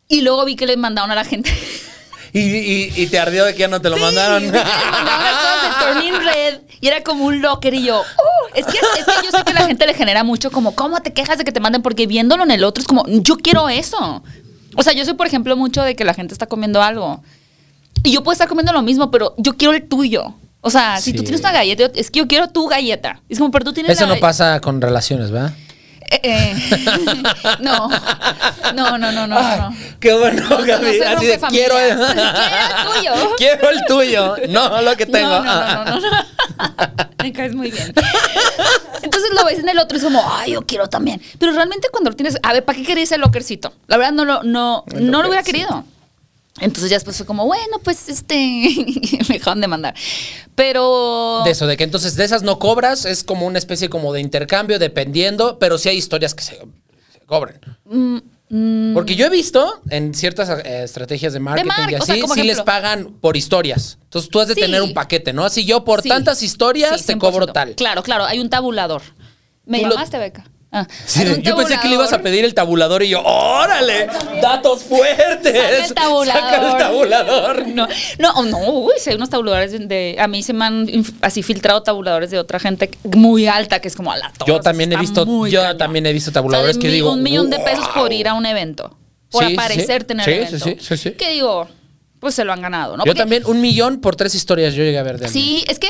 Y 0.09 0.23
luego 0.23 0.45
vi 0.45 0.57
que 0.57 0.67
le 0.67 0.77
mandaron 0.77 1.13
a 1.13 1.15
la 1.15 1.25
gente. 1.25 1.53
Y, 2.33 2.39
y- 2.41 2.93
y 2.97 3.07
te 3.09 3.19
ardió 3.19 3.45
de 3.45 3.53
que 3.55 3.61
ya 3.61 3.69
no 3.69 3.81
te 3.81 3.89
lo 3.91 3.97
mandaron. 3.97 4.43
Sí, 4.43 4.51
de 4.51 4.61
Turning 5.81 6.15
Red 6.25 6.61
y 6.81 6.87
era 6.89 7.03
como 7.03 7.25
un 7.25 7.43
locker 7.43 7.75
y 7.75 7.83
yo, 7.85 8.01
"Uh", 8.01 8.49
es, 8.55 8.65
que, 8.67 8.79
es 8.79 9.05
que 9.05 9.13
yo 9.25 9.31
sé 9.37 9.45
que 9.45 9.51
a 9.51 9.55
la 9.55 9.67
gente 9.67 9.87
le 9.87 9.95
genera 9.95 10.25
mucho 10.25 10.51
como, 10.51 10.75
¿cómo 10.75 11.01
te 11.03 11.13
quejas 11.13 11.39
de 11.39 11.45
que 11.45 11.53
te 11.53 11.61
manden? 11.61 11.83
Porque 11.83 12.07
viéndolo 12.07 12.43
en 12.45 12.51
el 12.53 12.65
otro 12.65 12.81
es 12.81 12.87
como, 12.87 13.05
yo 13.09 13.37
quiero 13.37 13.69
eso. 13.69 14.23
O 14.77 14.83
sea, 14.83 14.93
yo 14.93 15.05
soy, 15.05 15.15
por 15.15 15.27
ejemplo, 15.27 15.57
mucho 15.57 15.83
de 15.83 15.97
que 15.97 16.05
la 16.05 16.15
gente 16.15 16.33
está 16.33 16.47
comiendo 16.47 16.83
algo 16.83 17.23
y 18.05 18.13
yo 18.13 18.23
puedo 18.23 18.33
estar 18.33 18.49
comiendo 18.49 18.73
lo 18.73 18.83
mismo, 18.83 19.11
pero 19.11 19.35
yo 19.37 19.57
quiero 19.57 19.75
el 19.75 19.87
tuyo. 19.89 20.35
O 20.63 20.71
sea, 20.71 21.01
si 21.01 21.13
tú 21.13 21.23
tienes 21.23 21.41
una 21.41 21.53
galleta, 21.53 21.91
es 21.95 22.11
que 22.11 22.19
yo 22.21 22.29
quiero 22.29 22.49
tu 22.49 22.67
galleta. 22.69 23.21
Es 23.29 23.39
como, 23.39 23.51
pero 23.51 23.65
tú 23.65 23.73
tienes 23.73 23.93
Eso 23.93 24.07
la 24.07 24.15
no 24.15 24.21
pasa 24.21 24.61
con 24.61 24.81
relaciones, 24.81 25.31
¿verdad? 25.31 25.53
Eh, 26.13 26.21
eh, 26.25 27.23
no, 27.61 27.89
no, 28.75 28.99
no, 28.99 29.13
no, 29.13 29.27
no. 29.29 29.39
Ay, 29.39 29.61
no. 29.61 29.77
Qué 30.01 30.13
bueno, 30.13 30.43
No, 30.49 30.59
Gaby. 30.59 31.01
Así 31.01 31.27
de 31.27 31.39
quiero 31.49 31.77
Quiero 31.77 31.79
el 31.79 31.97
tuyo. 32.85 33.37
quiero 33.37 33.71
el 33.71 33.85
tuyo, 33.87 34.37
no 34.49 34.83
lo 34.83 34.97
que 34.97 35.07
tengo. 35.07 35.29
No, 35.29 35.45
no, 35.45 35.85
no, 35.85 35.85
no, 35.85 36.01
no. 36.01 36.11
Me 37.23 37.33
caes 37.33 37.55
muy 37.55 37.71
bien. 37.71 37.93
Entonces 39.03 39.31
lo 39.35 39.45
ves 39.45 39.59
en 39.59 39.69
el 39.69 39.79
otro 39.79 39.97
y 39.97 39.99
es 39.99 40.05
como, 40.05 40.23
ay, 40.33 40.53
yo 40.53 40.63
quiero 40.63 40.89
también. 40.89 41.21
Pero 41.39 41.53
realmente 41.53 41.89
cuando 41.91 42.11
lo 42.11 42.17
tienes, 42.17 42.39
a 42.43 42.53
ver, 42.53 42.65
¿para 42.65 42.79
qué 42.79 42.85
querías 42.85 43.13
el 43.13 43.21
lockercito? 43.21 43.73
La 43.87 43.97
verdad 43.97 44.13
no 44.13 44.25
lo, 44.25 44.43
no, 44.43 44.85
El 44.91 45.11
no 45.11 45.23
lo 45.23 45.29
hubiera 45.29 45.45
querido. 45.45 45.85
Entonces 46.61 46.91
ya 46.91 46.97
después 46.97 47.17
fue 47.17 47.27
como, 47.27 47.47
bueno, 47.47 47.79
pues 47.83 48.09
este, 48.09 48.35
me 49.29 49.35
dejaron 49.35 49.61
de 49.61 49.67
mandar. 49.69 49.95
Pero... 50.55 51.43
De 51.45 51.51
eso, 51.53 51.67
de 51.67 51.77
que 51.77 51.85
entonces 51.85 52.17
de 52.17 52.25
esas 52.25 52.43
no 52.43 52.59
cobras, 52.59 53.05
es 53.05 53.25
como 53.25 53.47
una 53.47 53.59
especie 53.59 53.89
como 53.89 54.13
de 54.13 54.21
intercambio 54.21 54.79
dependiendo, 54.79 55.59
pero 55.59 55.79
sí 55.79 55.89
hay 55.89 55.97
historias 55.97 56.35
que 56.35 56.43
se, 56.43 56.57
se 57.13 57.21
cobran. 57.27 57.61
Mm, 57.85 58.95
Porque 58.95 59.15
yo 59.17 59.27
he 59.27 59.31
visto 59.31 59.81
en 59.91 60.13
ciertas 60.15 60.49
eh, 60.65 60.83
estrategias 60.85 61.33
de 61.33 61.41
marketing 61.41 61.69
mar- 61.69 61.91
y 61.93 61.95
o 61.95 62.03
sea, 62.03 62.15
así, 62.17 62.25
sí 62.35 62.43
les 62.43 62.61
pagan 62.63 63.15
por 63.21 63.37
historias. 63.37 63.99
Entonces 64.05 64.31
tú 64.31 64.41
has 64.41 64.49
de 64.49 64.55
Sí. 64.55 64.61
tener 64.61 64.83
un 64.83 64.93
paquete, 64.93 65.33
¿no? 65.33 65.45
Así 65.45 65.65
yo 65.65 65.85
por 65.85 66.03
Sí. 66.03 66.09
tantas 66.09 66.43
historias 66.43 67.01
Sí, 67.01 67.07
te 67.07 67.13
100%. 67.15 67.19
cobro 67.21 67.47
tal. 67.47 67.75
Claro, 67.77 68.03
claro, 68.03 68.25
hay 68.25 68.39
un 68.41 68.51
tabulador. 68.51 69.03
¿Me 69.65 69.79
Tú 69.81 69.85
lo- 69.87 69.93
llamaste, 69.93 70.19
Beca? 70.19 70.45
Ah, 70.73 70.87
Sí, 71.05 71.25
yo 71.43 71.57
pensé 71.57 71.77
que 71.81 71.89
le 71.89 71.95
ibas 71.95 72.13
a 72.13 72.21
pedir 72.23 72.45
el 72.45 72.55
tabulador 72.55 73.03
y 73.03 73.09
yo, 73.09 73.21
órale, 73.25 74.07
datos 74.41 74.85
fuertes. 74.85 75.53
Saca 75.53 75.85
el 75.87 75.95
tabulador. 75.95 76.43
Saca 76.43 76.71
el 76.73 76.79
tabulador. 76.79 77.67
No, 77.69 77.89
no, 78.19 78.43
no, 78.45 78.59
uy, 78.71 78.93
sí, 78.99 79.11
hay 79.11 79.17
unos 79.17 79.31
tabuladores 79.31 79.73
de, 79.89 80.17
A 80.21 80.29
mí 80.29 80.43
se 80.45 80.53
me 80.53 80.65
han 80.65 80.89
así 81.23 81.43
filtrado 81.43 81.83
tabuladores 81.83 82.31
de 82.31 82.39
otra 82.39 82.61
gente 82.61 82.89
muy 83.03 83.49
alta, 83.49 83.81
que 83.81 83.89
es 83.89 83.97
como 83.97 84.13
a 84.13 84.17
la 84.17 84.31
torre, 84.33 84.53
Yo 84.53 84.61
también 84.61 84.93
he 84.93 84.97
visto, 84.97 85.25
yo 85.49 85.61
cañón. 85.63 85.79
también 85.79 86.07
he 86.07 86.13
visto 86.13 86.31
O 86.31 86.33
sea, 86.33 86.41
tabuladores 86.41 86.79
que 86.79 86.89
digo. 86.89 87.13
Un 87.13 87.23
millón 87.25 87.51
de 87.51 87.59
pesos 87.59 87.89
por 87.89 88.13
ir 88.13 88.29
a 88.29 88.35
un 88.35 88.47
evento. 88.47 88.97
Por 89.31 89.45
Sí, 89.47 89.55
aparecer 89.55 90.03
sí. 90.03 90.07
tener 90.07 90.29
evento. 90.29 90.59
sí, 90.59 90.77
sí, 90.79 90.97
sí, 90.97 90.97
sí. 90.97 91.11
Que 91.13 91.31
digo, 91.31 91.69
pues 92.21 92.35
se 92.37 92.45
lo 92.45 92.53
han 92.53 92.63
ganado, 92.63 92.97
¿no? 92.97 93.05
Yo 93.05 93.11
Porque- 93.11 93.19
también, 93.21 93.45
un 93.47 93.61
millón 93.61 94.01
por 94.01 94.15
tres 94.15 94.35
historias 94.37 94.75
yo 94.75 94.85
llegué 94.85 94.99
a 94.99 95.03
ver 95.03 95.19
de. 95.19 95.29
Sí, 95.29 95.65
es 95.69 95.79
que 95.81 95.89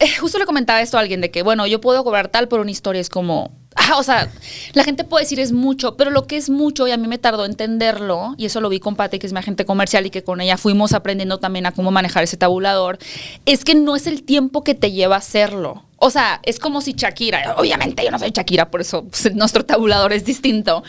eh, 0.00 0.16
justo 0.18 0.38
le 0.38 0.44
comentaba 0.44 0.80
esto 0.80 0.96
a 0.96 1.00
alguien 1.00 1.20
de 1.20 1.30
que, 1.30 1.42
bueno, 1.42 1.66
yo 1.68 1.80
puedo 1.80 2.02
cobrar 2.02 2.28
tal 2.28 2.48
por 2.48 2.58
una 2.60 2.70
historia, 2.70 3.00
es 3.00 3.08
como, 3.08 3.52
ah, 3.86 3.98
o 3.98 4.02
sea, 4.02 4.30
la 4.72 4.84
gente 4.84 5.04
puede 5.04 5.24
decir 5.24 5.40
es 5.40 5.52
mucho, 5.52 5.96
pero 5.96 6.10
lo 6.10 6.26
que 6.26 6.36
es 6.36 6.50
mucho, 6.50 6.86
y 6.86 6.90
a 6.90 6.96
mí 6.96 7.08
me 7.08 7.18
tardó 7.18 7.44
entenderlo, 7.44 8.34
y 8.36 8.46
eso 8.46 8.60
lo 8.60 8.68
vi 8.68 8.80
con 8.80 8.96
Pati, 8.96 9.18
que 9.18 9.26
es 9.26 9.32
mi 9.32 9.38
agente 9.38 9.64
comercial, 9.64 10.06
y 10.06 10.10
que 10.10 10.22
con 10.22 10.40
ella 10.40 10.56
fuimos 10.56 10.92
aprendiendo 10.92 11.38
también 11.38 11.66
a 11.66 11.72
cómo 11.72 11.90
manejar 11.90 12.24
ese 12.24 12.36
tabulador, 12.36 12.98
es 13.44 13.64
que 13.64 13.74
no 13.74 13.96
es 13.96 14.06
el 14.06 14.22
tiempo 14.22 14.64
que 14.64 14.74
te 14.74 14.92
lleva 14.92 15.16
hacerlo. 15.16 15.84
O 15.98 16.10
sea, 16.10 16.40
es 16.44 16.58
como 16.58 16.80
si 16.80 16.92
Shakira, 16.92 17.54
obviamente 17.56 18.04
yo 18.04 18.10
no 18.10 18.18
soy 18.18 18.30
Shakira, 18.30 18.70
por 18.70 18.80
eso 18.80 19.04
pues, 19.04 19.34
nuestro 19.34 19.64
tabulador 19.64 20.12
es 20.12 20.24
distinto, 20.24 20.82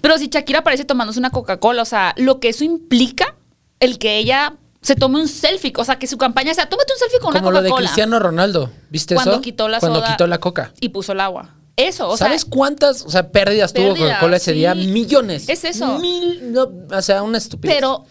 pero 0.00 0.18
si 0.18 0.28
Shakira 0.28 0.60
aparece 0.60 0.84
tomándose 0.84 1.18
una 1.18 1.30
Coca-Cola, 1.30 1.82
o 1.82 1.86
sea, 1.86 2.14
lo 2.16 2.40
que 2.40 2.48
eso 2.48 2.64
implica, 2.64 3.36
el 3.78 3.98
que 3.98 4.18
ella 4.18 4.54
se 4.82 4.94
tome 4.96 5.20
un 5.20 5.28
selfie, 5.28 5.72
o 5.76 5.84
sea, 5.84 5.98
que 5.98 6.06
su 6.06 6.16
campaña 6.16 6.54
sea, 6.54 6.68
tómate 6.68 6.92
un 6.92 6.98
selfie 6.98 7.20
con 7.20 7.32
Como 7.32 7.48
una 7.48 7.58
lo 7.58 7.62
de 7.62 7.68
Coca-Cola. 7.68 7.88
Cristiano 7.88 8.18
Ronaldo. 8.18 8.70
¿Viste 8.88 9.14
Cuando 9.14 9.32
eso? 9.34 9.40
quitó 9.42 9.68
la 9.68 9.78
Cuando 9.78 10.00
soda 10.00 10.10
quitó 10.10 10.26
la 10.26 10.38
coca. 10.38 10.72
Y 10.80 10.88
puso 10.88 11.12
el 11.12 11.20
agua. 11.20 11.50
Eso, 11.80 12.08
o 12.08 12.16
¿Sabes 12.16 12.42
sea. 12.42 12.50
cuántas 12.50 13.02
o 13.02 13.10
sea, 13.10 13.30
pérdidas, 13.30 13.72
tuvo 13.72 13.88
Pérdidas, 13.88 14.08
Coca-Cola 14.10 14.36
ese 14.36 14.52
sí. 14.52 14.58
día? 14.58 14.74
Millones. 14.74 15.48
Es 15.48 15.64
eso. 15.64 15.98
Mil, 15.98 16.52
no, 16.52 16.68
o 16.90 17.02
sea, 17.02 17.22
una 17.22 17.38
estupidez. 17.38 17.76
Pero, 17.76 18.04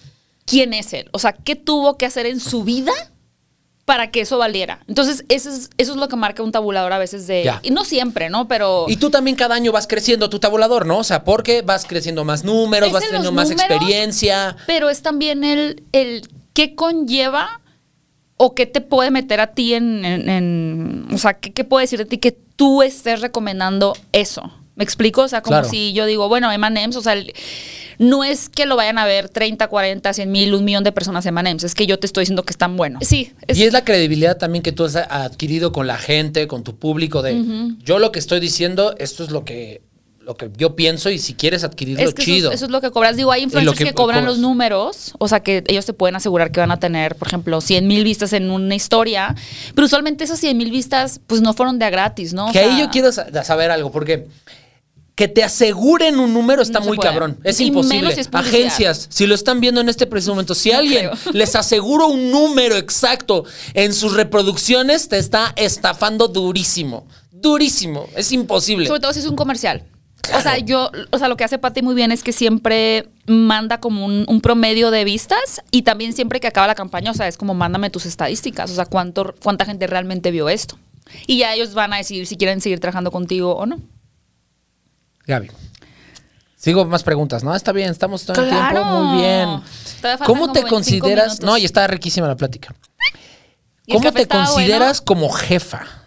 ¿quién 0.45 0.73
es 0.73 0.93
él? 0.93 1.09
O 1.13 1.19
sea, 1.19 1.33
¿qué 1.33 1.55
tuvo 1.55 1.97
que 1.97 2.05
hacer 2.05 2.25
en 2.25 2.39
su 2.39 2.63
vida 2.63 2.91
para 3.85 4.11
que 4.11 4.21
eso 4.21 4.37
valiera? 4.37 4.79
Entonces, 4.87 5.23
eso 5.29 5.49
es, 5.49 5.69
eso 5.77 5.91
es 5.93 5.97
lo 5.97 6.07
que 6.07 6.15
marca 6.15 6.43
un 6.43 6.51
tabulador 6.51 6.93
a 6.93 6.97
veces 6.99 7.27
de. 7.27 7.43
Ya. 7.43 7.59
Y 7.63 7.71
no 7.71 7.83
siempre, 7.85 8.29
¿no? 8.29 8.47
Pero. 8.47 8.85
Y 8.87 8.97
tú 8.97 9.09
también 9.09 9.35
cada 9.35 9.55
año 9.55 9.71
vas 9.71 9.87
creciendo 9.87 10.29
tu 10.29 10.39
tabulador, 10.39 10.85
¿no? 10.85 10.99
O 10.99 11.03
sea, 11.03 11.23
porque 11.23 11.61
vas 11.61 11.85
creciendo 11.85 12.23
más 12.25 12.43
números, 12.43 12.91
vas 12.91 13.03
en 13.03 13.09
teniendo 13.09 13.31
más 13.31 13.49
números, 13.49 13.69
experiencia. 13.71 14.55
Pero 14.67 14.89
es 14.89 15.01
también 15.01 15.43
el, 15.43 15.83
el 15.91 16.27
qué 16.53 16.75
conlleva 16.75 17.61
o 18.37 18.55
qué 18.55 18.65
te 18.65 18.81
puede 18.81 19.11
meter 19.11 19.41
a 19.41 19.47
ti 19.53 19.73
en, 19.73 20.05
en- 20.05 20.29
en- 20.29 21.07
o 21.13 21.17
sea, 21.17 21.33
¿qué, 21.33 21.51
qué 21.53 21.63
puede 21.63 21.83
decir 21.83 21.99
de 21.99 22.05
ti 22.05 22.19
que 22.19 22.37
tú 22.59 22.83
estés 22.83 23.21
recomendando 23.21 23.95
eso? 24.11 24.51
¿Me 24.75 24.83
explico? 24.83 25.21
O 25.21 25.27
sea, 25.29 25.41
como 25.41 25.55
Claro. 25.59 25.69
si 25.69 25.93
yo 25.93 26.05
digo, 26.05 26.27
bueno, 26.27 26.51
M&M's, 26.51 26.97
o 26.97 27.01
sea, 27.01 27.13
el- 27.13 27.31
no 27.99 28.23
es 28.25 28.49
que 28.49 28.65
lo 28.65 28.75
vayan 28.75 28.97
a 28.97 29.05
ver 29.05 29.29
30, 29.29 29.67
40, 29.69 30.11
100 30.13 30.29
mil, 30.29 30.53
un 30.53 30.65
millón 30.65 30.83
de 30.83 30.91
personas 30.91 31.25
M&M's, 31.25 31.63
es 31.63 31.73
que 31.73 31.85
yo 31.87 31.99
te 31.99 32.05
estoy 32.05 32.23
diciendo 32.23 32.43
que 32.43 32.51
están 32.51 32.75
buenos. 32.75 33.05
Sí, 33.07 33.31
es- 33.47 33.57
Y 33.57 33.63
es 33.63 33.71
la 33.71 33.85
credibilidad 33.85 34.37
también 34.37 34.61
que 34.61 34.73
tú 34.73 34.83
has 34.83 34.97
adquirido 34.97 35.71
con 35.71 35.87
la 35.87 35.97
gente, 35.97 36.47
con 36.47 36.63
tu 36.65 36.75
público, 36.77 37.21
de 37.21 37.41
yo 37.83 37.97
lo 37.99 38.11
que 38.11 38.19
estoy 38.19 38.41
diciendo, 38.41 38.93
esto 38.99 39.23
es 39.23 39.31
lo 39.31 39.45
que, 39.45 39.81
lo 40.29 40.37
que 40.37 40.51
yo 40.57 40.75
pienso 40.75 41.09
y 41.09 41.17
si 41.17 41.33
quieres 41.33 41.63
adquirirlo, 41.63 42.07
Es 42.07 42.13
que 42.13 42.21
chido. 42.23 42.51
Eso, 42.51 42.65
es 42.65 42.69
lo 42.71 42.81
que 42.81 42.91
cobras. 42.91 43.17
Digo, 43.17 43.31
hay 43.31 43.41
influencers 43.41 43.79
que 43.79 43.85
que, 43.85 43.93
cobran 43.95 44.19
cobras. 44.19 44.33
los 44.35 44.39
números, 44.39 45.13
o 45.17 45.27
sea, 45.27 45.39
que 45.39 45.63
ellos 45.65 45.87
te 45.87 45.93
pueden 45.93 46.15
asegurar 46.15 46.51
que 46.51 46.59
van 46.59 46.69
a 46.69 46.77
tener, 46.77 47.15
por 47.15 47.27
ejemplo, 47.27 47.59
100 47.61 47.87
mil 47.87 48.03
vistas 48.03 48.31
en 48.33 48.51
una 48.51 48.75
historia, 48.75 49.35
pero 49.73 49.87
usualmente 49.87 50.23
esas 50.23 50.39
100 50.39 50.55
mil 50.55 50.69
vistas, 50.69 51.19
pues 51.25 51.41
no 51.41 51.55
fueron 51.55 51.79
de 51.79 51.85
a 51.85 51.89
gratis, 51.89 52.33
¿no? 52.33 52.45
O 52.45 52.51
que 52.51 52.59
ahí 52.59 52.79
yo 52.79 52.91
quiero 52.91 53.11
sa- 53.11 53.43
saber 53.43 53.71
algo, 53.71 53.91
porque 53.91 54.27
que 55.15 55.27
te 55.27 55.43
aseguren 55.43 56.19
un 56.19 56.31
número 56.31 56.61
está 56.61 56.79
No 56.79 56.85
muy 56.85 56.97
cabrón. 56.99 57.39
Es 57.43 57.59
Y 57.59 57.65
imposible. 57.65 58.13
si 58.13 58.21
es. 58.21 58.29
Agencias, 58.31 59.07
si 59.09 59.25
lo 59.25 59.33
están 59.33 59.59
viendo 59.59 59.81
en 59.81 59.89
este 59.89 60.05
preciso 60.05 60.31
momento, 60.33 60.53
si 60.53 60.69
No 60.71 60.77
alguien 60.77 61.09
creo. 61.09 61.33
les 61.33 61.55
asegura 61.55 62.05
un 62.05 62.29
número 62.29 62.77
exacto 62.77 63.45
en 63.73 63.93
sus 63.95 64.13
reproducciones, 64.13 65.09
te 65.09 65.17
está 65.17 65.53
estafando 65.55 66.27
durísimo. 66.27 67.07
Durísimo. 67.31 68.07
Es 68.15 68.31
imposible. 68.31 68.85
Sobre 68.87 68.99
todo 68.99 69.11
si 69.13 69.19
es 69.19 69.25
un 69.25 69.35
comercial. 69.35 69.83
O 70.35 70.41
sea, 70.41 70.57
yo, 70.57 70.91
o 71.11 71.17
sea, 71.17 71.27
lo 71.27 71.37
que 71.37 71.43
hace 71.43 71.57
Pati 71.57 71.81
muy 71.81 71.95
bien 71.95 72.11
es 72.11 72.23
que 72.23 72.33
siempre 72.33 73.09
manda 73.25 73.79
como 73.79 74.05
un, 74.05 74.25
un 74.27 74.41
promedio 74.41 74.91
de 74.91 75.03
vistas 75.03 75.61
y 75.71 75.81
también 75.83 76.13
siempre 76.13 76.39
que 76.39 76.47
acaba 76.47 76.67
la 76.67 76.75
campaña, 76.75 77.11
o 77.11 77.13
sea, 77.13 77.27
es 77.27 77.37
como 77.37 77.53
mándame 77.53 77.89
tus 77.89 78.05
estadísticas, 78.05 78.69
o 78.71 78.75
sea, 78.75 78.85
cuánto, 78.85 79.33
cuánta 79.41 79.65
gente 79.65 79.87
realmente 79.87 80.31
vio 80.31 80.49
esto. 80.49 80.77
Y 81.25 81.39
ya 81.39 81.53
ellos 81.53 81.73
van 81.73 81.93
a 81.93 81.97
decidir 81.97 82.27
si 82.27 82.37
quieren 82.37 82.61
seguir 82.61 82.79
trabajando 82.79 83.11
contigo 83.11 83.55
o 83.55 83.65
no. 83.65 83.79
Gaby. 85.25 85.49
Sigo 86.55 86.85
más 86.85 87.03
preguntas, 87.03 87.43
¿no? 87.43 87.55
Está 87.55 87.71
bien, 87.71 87.89
estamos 87.89 88.25
todo 88.25 88.43
el 88.43 88.49
tiempo 88.49 88.83
muy 88.83 89.21
bien. 89.21 89.61
¿Cómo 90.25 90.51
te 90.51 90.59
25 90.61 90.69
consideras? 90.69 91.41
No, 91.41 91.57
y 91.57 91.65
está 91.65 91.87
riquísima 91.87 92.27
la 92.27 92.35
plática. 92.35 92.75
¿Y 93.85 93.93
el 93.93 93.97
¿Cómo 93.97 94.11
te 94.11 94.27
consideras 94.27 94.99
bueno? 94.99 95.05
como 95.05 95.29
jefa? 95.29 95.98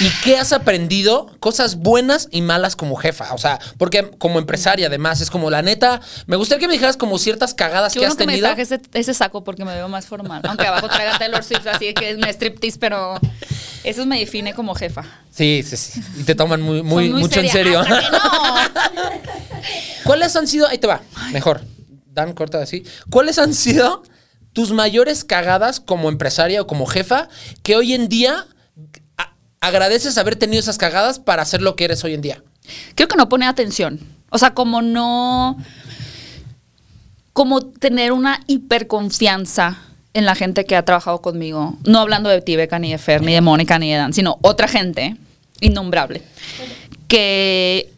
¿Y 0.00 0.08
qué 0.24 0.38
has 0.38 0.52
aprendido? 0.52 1.30
Cosas 1.40 1.76
buenas 1.76 2.28
y 2.30 2.42
malas 2.42 2.76
como 2.76 2.96
jefa. 2.96 3.32
O 3.34 3.38
sea, 3.38 3.58
porque 3.78 4.10
como 4.18 4.38
empresaria, 4.38 4.88
además, 4.88 5.20
es 5.20 5.30
como 5.30 5.50
la 5.50 5.62
neta. 5.62 6.00
Me 6.26 6.36
gustaría 6.36 6.60
que 6.60 6.66
me 6.66 6.72
dijeras 6.74 6.96
como 6.96 7.18
ciertas 7.18 7.54
cagadas 7.54 7.92
Qué 7.92 8.00
que 8.00 8.06
bueno 8.06 8.12
has 8.12 8.18
que 8.18 8.26
me 8.26 8.32
tenido. 8.32 8.52
ese, 8.56 8.80
ese 8.92 9.14
saco 9.14 9.44
porque 9.44 9.64
me 9.64 9.74
veo 9.74 9.88
más 9.88 10.06
formal. 10.06 10.42
Aunque 10.48 10.66
abajo 10.66 10.88
traiga 10.88 11.18
Taylor 11.18 11.44
Swift, 11.44 11.66
así 11.66 11.94
que 11.94 12.10
es 12.10 12.16
una 12.16 12.28
striptease, 12.30 12.78
pero 12.78 13.14
eso 13.84 14.06
me 14.06 14.18
define 14.18 14.54
como 14.54 14.74
jefa. 14.74 15.04
Sí, 15.30 15.64
sí, 15.66 15.76
sí. 15.76 16.02
Y 16.18 16.24
te 16.24 16.34
toman 16.34 16.60
muy, 16.60 16.82
muy, 16.82 17.10
mucho 17.10 17.40
en 17.40 17.48
serio. 17.48 17.82
No. 17.84 17.96
¿Cuáles 20.04 20.34
han 20.36 20.48
sido? 20.48 20.68
Ahí 20.68 20.78
te 20.78 20.86
va. 20.86 21.00
Mejor. 21.32 21.62
Dan, 22.12 22.32
corta 22.32 22.60
así. 22.60 22.84
¿Cuáles 23.10 23.38
han 23.38 23.54
sido 23.54 24.02
tus 24.52 24.72
mayores 24.72 25.24
cagadas 25.24 25.80
como 25.80 26.08
empresaria 26.08 26.62
o 26.62 26.66
como 26.66 26.86
jefa 26.86 27.28
que 27.62 27.76
hoy 27.76 27.94
en 27.94 28.08
día 28.08 28.46
agradeces 29.66 30.18
haber 30.18 30.36
tenido 30.36 30.60
esas 30.60 30.78
cagadas 30.78 31.18
para 31.18 31.42
hacer 31.42 31.62
lo 31.62 31.76
que 31.76 31.84
eres 31.84 32.04
hoy 32.04 32.14
en 32.14 32.20
día? 32.20 32.42
Creo 32.94 33.08
que 33.08 33.16
no 33.16 33.28
pone 33.28 33.46
atención. 33.46 34.00
O 34.30 34.38
sea, 34.38 34.54
como 34.54 34.82
no. 34.82 35.58
Como 37.32 37.62
tener 37.62 38.12
una 38.12 38.40
hiperconfianza 38.46 39.78
en 40.12 40.24
la 40.24 40.34
gente 40.34 40.64
que 40.64 40.76
ha 40.76 40.84
trabajado 40.84 41.20
conmigo. 41.20 41.76
No 41.84 41.98
hablando 41.98 42.30
de 42.30 42.40
ti, 42.40 42.56
Beca, 42.56 42.78
ni 42.78 42.92
de 42.92 42.98
Fer, 42.98 43.22
ni 43.22 43.34
de 43.34 43.40
Mónica, 43.40 43.78
ni 43.78 43.90
de 43.90 43.96
Dan, 43.96 44.12
sino 44.12 44.38
otra 44.42 44.68
gente 44.68 45.16
innombrable. 45.60 46.22
Que 47.08 47.90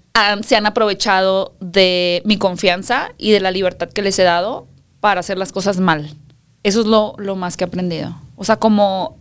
se 0.43 0.57
han 0.57 0.65
aprovechado 0.65 1.55
de 1.61 2.23
mi 2.25 2.39
confianza 2.39 3.13
y 3.19 3.33
de 3.33 3.41
la 3.41 3.51
libertad 3.51 3.91
que 3.91 4.01
les 4.01 4.19
he 4.19 4.23
dado 4.23 4.67
para 5.01 5.21
hacer 5.21 5.37
las 5.37 5.53
cosas 5.53 5.79
mal. 5.79 6.15
Eso 6.63 6.81
es 6.81 6.87
lo, 6.87 7.15
lo 7.19 7.37
más 7.37 7.59
que 7.59 7.65
he 7.65 7.67
aprendido. 7.67 8.19
O 8.37 8.45
sea, 8.45 8.57
como 8.57 9.19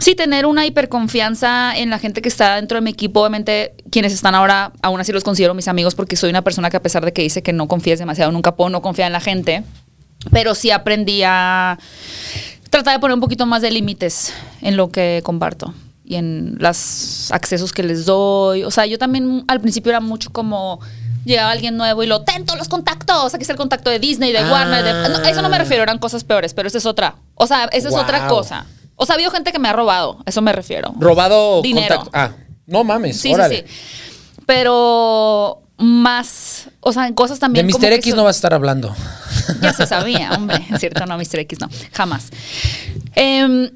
Sí, 0.00 0.14
tener 0.14 0.46
una 0.46 0.64
hiperconfianza 0.66 1.76
en 1.76 1.90
la 1.90 1.98
gente 1.98 2.22
que 2.22 2.28
está 2.28 2.56
dentro 2.56 2.76
de 2.76 2.80
mi 2.82 2.90
equipo. 2.90 3.20
Obviamente, 3.20 3.74
quienes 3.90 4.12
están 4.12 4.34
ahora, 4.34 4.72
aún 4.82 5.00
así 5.00 5.12
los 5.12 5.22
considero 5.24 5.54
mis 5.54 5.68
amigos 5.68 5.94
porque 5.94 6.16
soy 6.16 6.30
una 6.30 6.42
persona 6.42 6.70
que 6.70 6.76
a 6.78 6.82
pesar 6.82 7.04
de 7.04 7.12
que 7.12 7.22
dice 7.22 7.42
que 7.42 7.52
no 7.52 7.68
confíes 7.68 7.98
demasiado, 7.98 8.32
nunca 8.32 8.56
puedo 8.56 8.70
no 8.70 8.80
confiar 8.82 9.06
en 9.08 9.12
la 9.12 9.20
gente. 9.20 9.62
Pero 10.32 10.54
sí 10.54 10.70
aprendí 10.70 11.22
a 11.24 11.78
tratar 12.70 12.94
de 12.94 13.00
poner 13.00 13.14
un 13.14 13.20
poquito 13.20 13.46
más 13.46 13.62
de 13.62 13.70
límites 13.70 14.32
en 14.62 14.76
lo 14.76 14.90
que 14.90 15.20
comparto 15.24 15.74
y 16.04 16.16
en 16.16 16.56
los 16.58 17.30
accesos 17.32 17.72
que 17.72 17.82
les 17.82 18.04
doy. 18.06 18.64
O 18.64 18.70
sea, 18.70 18.86
yo 18.86 18.98
también 18.98 19.44
al 19.48 19.60
principio 19.60 19.90
era 19.90 20.00
mucho 20.00 20.30
como 20.30 20.80
llegaba 21.24 21.50
alguien 21.50 21.76
nuevo 21.76 22.02
y 22.02 22.06
lo 22.06 22.22
tento 22.22 22.56
los 22.56 22.68
contactos, 22.68 23.34
aquí 23.34 23.42
está 23.42 23.52
el 23.52 23.58
contacto 23.58 23.90
de 23.90 23.98
Disney, 23.98 24.32
de 24.32 24.38
Ah. 24.38 24.50
Warner, 24.50 24.82
de- 24.84 25.08
no, 25.10 25.18
a 25.18 25.28
eso 25.30 25.42
no 25.42 25.48
me 25.50 25.58
refiero, 25.58 25.82
eran 25.82 25.98
cosas 25.98 26.24
peores, 26.24 26.54
pero 26.54 26.68
esa 26.68 26.78
es 26.78 26.86
otra. 26.86 27.16
O 27.34 27.46
sea, 27.46 27.64
esa 27.72 27.88
es 27.88 27.94
otra 27.94 28.20
Wow. 28.26 28.28
cosa. 28.38 28.66
O 29.02 29.06
sea, 29.06 29.14
ha 29.14 29.16
habido 29.16 29.30
gente 29.30 29.50
que 29.50 29.58
me 29.58 29.68
ha 29.68 29.72
robado, 29.72 30.18
a 30.26 30.28
eso 30.28 30.42
me 30.42 30.52
refiero. 30.52 30.92
Robado 30.98 31.62
Dinero. 31.62 31.96
contacto. 32.04 32.10
Ah, 32.12 32.32
no 32.66 32.84
mames. 32.84 33.18
Sí, 33.18 33.32
órale. 33.32 33.64
sí, 33.66 33.74
sí. 33.74 34.42
Pero 34.46 35.62
más, 35.78 36.68
o 36.80 36.92
sea, 36.92 37.06
en 37.08 37.14
cosas 37.14 37.38
De 37.38 37.40
también. 37.40 37.70
como 37.70 37.82
Mr. 37.82 37.88
que 37.88 37.94
X 37.96 38.10
son- 38.10 38.16
no 38.18 38.24
vas 38.24 38.36
a 38.36 38.38
estar 38.38 38.52
hablando. 38.52 38.94
ya 39.62 39.72
se 39.72 39.86
sabía, 39.86 40.32
hombre. 40.32 40.66
Es 40.70 40.80
cierto, 40.80 41.06
no, 41.06 41.16
Mr. 41.16 41.38
X 41.40 41.58
no. 41.60 41.68
Jamás. 41.92 42.28
Em, 43.14 43.70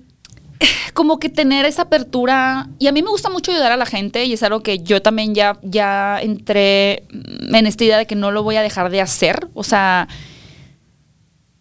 como 0.94 1.18
que 1.18 1.30
tener 1.30 1.64
esa 1.64 1.82
apertura. 1.82 2.68
Y 2.78 2.88
a 2.88 2.92
mí 2.92 3.02
me 3.02 3.08
gusta 3.08 3.30
mucho 3.30 3.50
ayudar 3.50 3.72
a 3.72 3.78
la 3.78 3.86
gente 3.86 4.26
y 4.26 4.34
es 4.34 4.42
algo 4.42 4.62
que 4.62 4.80
yo 4.80 5.00
también 5.00 5.34
ya, 5.34 5.58
ya 5.62 6.18
entré 6.20 7.04
en 7.10 7.66
esta 7.66 7.84
idea 7.84 7.96
de 7.96 8.06
que 8.06 8.14
no 8.14 8.30
lo 8.30 8.42
voy 8.42 8.56
a 8.56 8.62
dejar 8.62 8.90
de 8.90 9.00
hacer. 9.00 9.48
O 9.54 9.64
sea, 9.64 10.06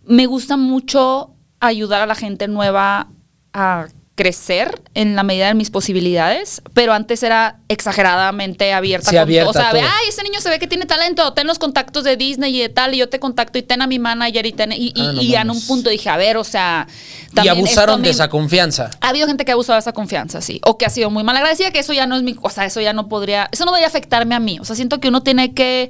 me 0.06 0.26
gusta 0.26 0.58
mucho 0.58 1.32
ayudar 1.62 2.02
a 2.02 2.06
la 2.06 2.16
gente 2.16 2.48
nueva 2.50 3.08
a 3.54 3.88
crecer 4.16 4.80
en 4.94 5.16
la 5.16 5.24
medida 5.24 5.48
de 5.48 5.56
mis 5.56 5.72
posibilidades, 5.72 6.62
pero 6.76 6.94
antes 6.94 7.24
era 7.24 7.58
exageradamente 7.68 8.72
abierta. 8.72 9.10
Sí, 9.10 9.16
con 9.16 9.22
abierta 9.24 9.52
todo. 9.54 9.60
O 9.60 9.64
sea, 9.64 9.72
todo. 9.72 9.82
ay, 9.82 10.08
ese 10.10 10.22
niño 10.22 10.40
se 10.40 10.52
ve 10.52 10.60
que 10.60 10.68
tiene 10.68 10.86
talento, 10.86 11.34
ten 11.34 11.48
los 11.48 11.58
contactos 11.58 12.04
de 12.04 12.16
Disney 12.16 12.56
y 12.56 12.62
de 12.62 12.70
tal, 12.70 12.94
y 12.94 12.98
yo 12.98 13.10
te 13.10 13.20
contacto 13.20 13.58
y 13.58 13.64
ten 13.64 13.82
a 13.82 13.88
mi 13.88 13.98
manager 13.98 14.46
y 14.46 14.52
ten... 14.52 14.72
Y, 14.72 14.94
y- 14.96 15.02
Ah, 15.02 15.12
no 15.14 15.22
y 15.24 15.36
en 15.36 15.50
un 15.50 15.60
punto 15.66 15.90
dije, 15.90 16.10
a 16.12 16.18
ver, 16.18 16.38
o 16.38 16.44
sea... 16.44 16.86
Y 17.32 17.34
también 17.36 17.58
abusaron 17.58 17.96
esto 17.96 18.04
de 18.04 18.10
esa 18.12 18.30
confianza. 18.30 18.92
ha 19.02 19.10
habido 19.10 19.26
gente 19.26 19.46
que 19.46 19.52
ha 19.52 19.56
abusado 19.56 19.78
de 19.78 19.80
esa 19.80 19.94
confianza, 19.94 20.42
sí. 20.42 20.62
O 20.64 20.78
que 20.78 20.86
ha 20.86 20.92
sido 20.92 21.10
muy 21.10 21.24
mal 21.24 21.36
agradecida, 21.36 21.72
que 21.72 21.80
eso 21.80 21.94
ya 21.94 22.06
no 22.06 22.16
es 22.16 22.22
mi. 22.22 22.36
O 22.44 22.52
sea, 22.52 22.66
eso 22.66 22.82
ya 22.82 22.94
no 22.94 23.08
podría. 23.10 23.50
Eso 23.52 23.66
no 23.66 23.72
debería 23.72 23.88
afectarme 23.88 24.36
a 24.36 24.40
mí. 24.40 24.60
O 24.60 24.66
sea, 24.66 24.76
siento 24.76 25.00
que 25.00 25.08
uno 25.08 25.24
tiene 25.24 25.56
que 25.56 25.90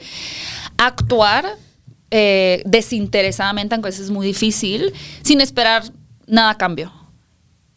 actuar 0.78 1.46
eh, 2.12 2.62
desinteresadamente, 2.66 3.76
aunque 3.76 3.90
eso 3.90 4.02
es 4.02 4.10
muy 4.12 4.26
difícil, 4.28 4.94
sin 5.24 5.42
esperar 5.42 5.84
nada 6.28 6.52
a 6.52 6.58
cambio. 6.58 6.94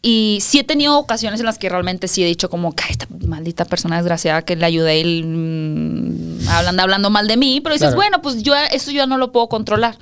Y 0.09 0.39
sí 0.39 0.59
he 0.59 0.63
tenido 0.63 0.97
ocasiones 0.97 1.41
en 1.41 1.45
las 1.45 1.57
que 1.57 1.67
realmente 1.67 2.07
sí 2.07 2.23
he 2.23 2.25
dicho 2.25 2.49
como, 2.49 2.73
"Ay, 2.81 2.91
esta 2.91 3.07
maldita 3.27 3.65
persona 3.65 3.97
desgraciada 3.97 4.41
que 4.41 4.55
le 4.55 4.65
ayudé 4.65 5.01
y 5.01 5.21
mm, 5.21 6.47
hablan, 6.47 6.79
hablando 6.79 7.09
mal 7.09 7.27
de 7.27 7.35
mí, 7.35 7.59
pero 7.59 7.73
dices, 7.73 7.87
Claro. 7.89 7.97
bueno, 7.97 8.21
pues 8.21 8.41
yo 8.41 8.53
eso 8.71 8.91
yo 8.91 9.05
no 9.05 9.17
lo 9.17 9.33
puedo 9.33 9.49
controlar. 9.49 9.97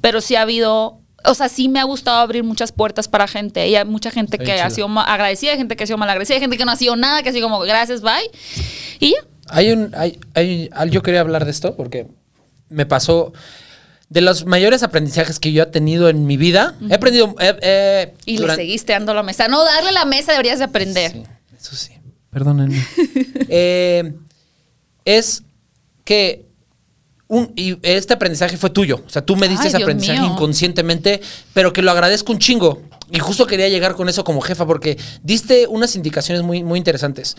Pero 0.00 0.22
sí 0.22 0.34
ha 0.34 0.40
habido, 0.40 0.98
o 1.26 1.34
sea, 1.34 1.50
sí 1.50 1.68
me 1.68 1.78
ha 1.78 1.84
gustado 1.84 2.20
abrir 2.20 2.42
muchas 2.42 2.72
puertas 2.72 3.06
para 3.06 3.28
gente. 3.28 3.68
Y 3.68 3.76
hay 3.76 3.84
mucha 3.84 4.10
gente 4.10 4.36
Está 4.38 4.44
que 4.46 4.62
ha 4.62 4.70
sido 4.70 4.88
agradecida, 4.98 5.50
hay 5.52 5.58
gente 5.58 5.76
que 5.76 5.84
ha 5.84 5.86
sido 5.86 5.98
mal 5.98 6.08
agradecida, 6.08 6.36
hay 6.36 6.40
gente 6.40 6.56
que 6.56 6.64
no 6.64 6.72
ha 6.72 6.76
sido 6.76 6.96
nada, 6.96 7.22
que 7.22 7.28
ha 7.28 7.32
sido 7.32 7.46
como, 7.46 7.60
gracias, 7.60 8.00
bye. 8.00 8.30
Y 8.98 9.10
ya. 9.10 9.18
Hay 9.50 9.72
un. 9.72 9.92
Hay, 9.94 10.18
hay, 10.32 10.70
yo 10.88 11.02
quería 11.02 11.20
hablar 11.20 11.44
de 11.44 11.50
esto 11.50 11.76
porque 11.76 12.06
me 12.70 12.86
pasó. 12.86 13.34
De 14.14 14.20
los 14.20 14.46
mayores 14.46 14.82
aprendizajes 14.84 15.40
que 15.40 15.52
yo 15.52 15.64
he 15.64 15.66
tenido 15.66 16.08
en 16.08 16.24
mi 16.26 16.36
vida, 16.36 16.76
he 16.88 16.94
aprendido. 16.94 17.34
eh, 17.40 17.56
eh, 17.62 18.14
Y 18.24 18.36
durante- 18.36 18.62
le 18.62 18.66
seguiste 18.68 18.92
dando 18.92 19.12
la 19.12 19.22
mesa. 19.24 19.48
No, 19.48 19.62
darle 19.64 19.90
la 19.92 20.04
mesa 20.04 20.30
deberías 20.32 20.58
de 20.60 20.64
aprender. 20.66 21.10
Sí, 21.12 21.22
eso 21.60 21.76
sí. 21.76 21.92
Perdónenme. 22.30 22.82
Eh, 23.48 24.14
es 25.04 25.42
que 26.04 26.46
un, 27.28 27.52
y 27.56 27.76
este 27.82 28.14
aprendizaje 28.14 28.56
fue 28.56 28.70
tuyo. 28.70 29.02
O 29.06 29.10
sea, 29.10 29.22
tú 29.24 29.36
me 29.36 29.48
diste 29.48 29.64
Ay, 29.64 29.68
ese 29.68 29.76
Dios 29.78 29.86
aprendizaje 29.88 30.20
mío. 30.20 30.30
inconscientemente, 30.32 31.20
pero 31.52 31.72
que 31.72 31.82
lo 31.82 31.90
agradezco 31.90 32.32
un 32.32 32.38
chingo. 32.38 32.82
Y 33.10 33.18
justo 33.18 33.46
quería 33.46 33.68
llegar 33.68 33.94
con 33.94 34.08
eso 34.08 34.24
como 34.24 34.40
jefa, 34.40 34.66
porque 34.66 34.96
diste 35.22 35.66
unas 35.66 35.94
indicaciones 35.96 36.42
muy, 36.42 36.62
muy 36.64 36.78
interesantes. 36.78 37.36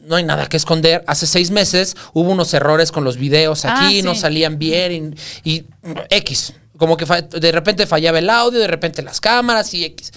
No 0.00 0.16
hay 0.16 0.24
nada 0.24 0.48
que 0.48 0.56
esconder. 0.56 1.04
Hace 1.06 1.26
seis 1.26 1.50
meses 1.50 1.96
hubo 2.12 2.30
unos 2.30 2.52
errores 2.54 2.90
con 2.90 3.04
los 3.04 3.16
videos 3.16 3.64
Ah, 3.64 3.84
aquí, 3.86 3.96
sí. 3.96 4.02
no 4.02 4.14
salían 4.14 4.58
bien 4.58 5.16
y, 5.44 5.50
y 5.52 5.66
X. 6.10 6.54
Como 6.78 6.96
que 6.96 7.04
de 7.04 7.52
repente 7.52 7.86
fallaba 7.86 8.18
el 8.18 8.30
audio, 8.30 8.58
de 8.58 8.66
repente 8.66 9.02
las 9.02 9.20
cámaras 9.20 9.74
y 9.74 9.84
X. 9.84 10.12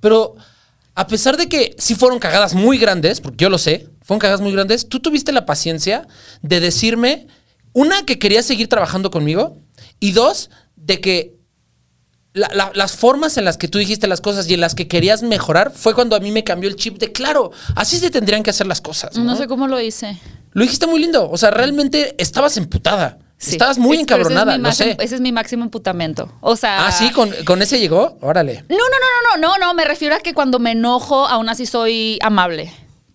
Pero 0.00 0.34
a 0.94 1.06
pesar 1.06 1.36
de 1.36 1.48
que 1.48 1.76
sí 1.78 1.94
fueron 1.94 2.18
cagadas 2.18 2.54
muy 2.54 2.76
grandes, 2.76 3.20
porque 3.20 3.44
yo 3.44 3.50
lo 3.50 3.58
sé, 3.58 3.88
fueron 4.02 4.18
cagadas 4.18 4.40
muy 4.40 4.50
grandes, 4.52 4.88
tú 4.88 4.98
tuviste 4.98 5.30
la 5.30 5.46
paciencia 5.46 6.08
de 6.42 6.58
decirme, 6.58 7.28
una, 7.72 8.04
que 8.04 8.18
querías 8.18 8.44
seguir 8.46 8.66
trabajando 8.68 9.12
conmigo, 9.12 9.56
y 10.00 10.10
dos, 10.10 10.50
de 10.74 11.00
que 11.00 11.37
la- 12.34 12.50
la- 12.54 12.70
las 12.74 12.92
formas 12.92 13.36
en 13.38 13.44
las 13.44 13.56
que 13.56 13.68
tú 13.68 13.78
dijiste 13.78 14.06
las 14.06 14.20
cosas 14.20 14.48
y 14.48 14.54
en 14.54 14.60
las 14.60 14.74
que 14.74 14.86
querías 14.86 15.22
mejorar 15.22 15.72
fue 15.74 15.94
cuando 15.94 16.14
a 16.16 16.20
mí 16.20 16.30
me 16.30 16.44
cambió 16.44 16.68
el 16.68 16.76
chip 16.76 16.98
de, 16.98 17.10
claro, 17.12 17.50
así 17.74 17.98
se 17.98 18.10
tendrían 18.10 18.42
que 18.42 18.50
hacer 18.50 18.66
las 18.66 18.80
cosas. 18.80 19.16
¿no? 19.16 19.24
No 19.24 19.36
sé 19.36 19.46
cómo 19.46 19.66
lo 19.66 19.80
hice. 19.80 20.18
Lo 20.52 20.62
dijiste 20.62 20.86
muy 20.86 21.00
lindo. 21.00 21.28
O 21.30 21.36
sea, 21.38 21.50
realmente 21.50 22.14
estabas 22.18 22.56
emputada. 22.56 23.18
Sí. 23.40 23.52
Estabas 23.52 23.78
muy 23.78 23.92
Es- 23.96 23.98
es 23.98 24.02
encabronada, 24.02 24.58
máximo- 24.58 24.90
sé. 24.92 24.96
Ese 25.00 25.14
es 25.14 25.20
mi 25.20 25.30
máximo 25.30 25.62
emputamiento. 25.64 26.32
O 26.40 26.56
sea. 26.56 26.86
Ah, 26.88 26.92
sí, 26.92 27.10
con, 27.12 27.30
con 27.44 27.62
ese 27.62 27.78
llegó. 27.78 28.18
Órale. 28.20 28.64
No, 28.68 28.76
no, 28.76 28.82
no, 28.84 29.36
no, 29.36 29.40
no, 29.40 29.58
no, 29.58 29.66
no. 29.66 29.74
Me 29.74 29.84
refiero 29.84 30.16
a 30.16 30.18
que 30.20 30.34
cuando 30.34 30.58
me 30.58 30.72
enojo, 30.72 31.26
aún 31.26 31.48
así 31.48 31.64
soy 31.64 32.18
amable. 32.20 32.72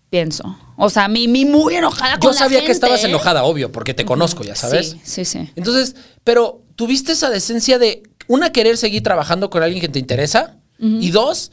Pienso. 0.09 0.57
O 0.77 0.89
sea, 0.89 1.07
mi, 1.07 1.27
mi 1.27 1.43
muy 1.45 1.75
enojada 1.75 2.13
con 2.19 2.21
Yo 2.21 2.29
la 2.31 2.37
sabía 2.37 2.63
que 2.63 2.71
estabas 2.71 3.03
enojada, 3.03 3.43
obvio, 3.43 3.71
porque 3.71 3.93
te 3.93 4.05
conozco, 4.05 4.43
ya 4.43 4.55
sabes. 4.55 4.91
Sí, 4.91 5.01
sí, 5.03 5.25
sí. 5.25 5.51
Entonces, 5.55 5.95
pero 6.23 6.61
tuviste 6.75 7.11
esa 7.11 7.29
decencia 7.29 7.77
de, 7.77 8.03
una, 8.27 8.51
querer 8.51 8.77
seguir 8.77 9.03
trabajando 9.03 9.49
con 9.49 9.63
alguien 9.63 9.81
que 9.81 9.89
te 9.89 9.99
interesa, 9.99 10.57
y 10.79 11.11
dos, 11.11 11.51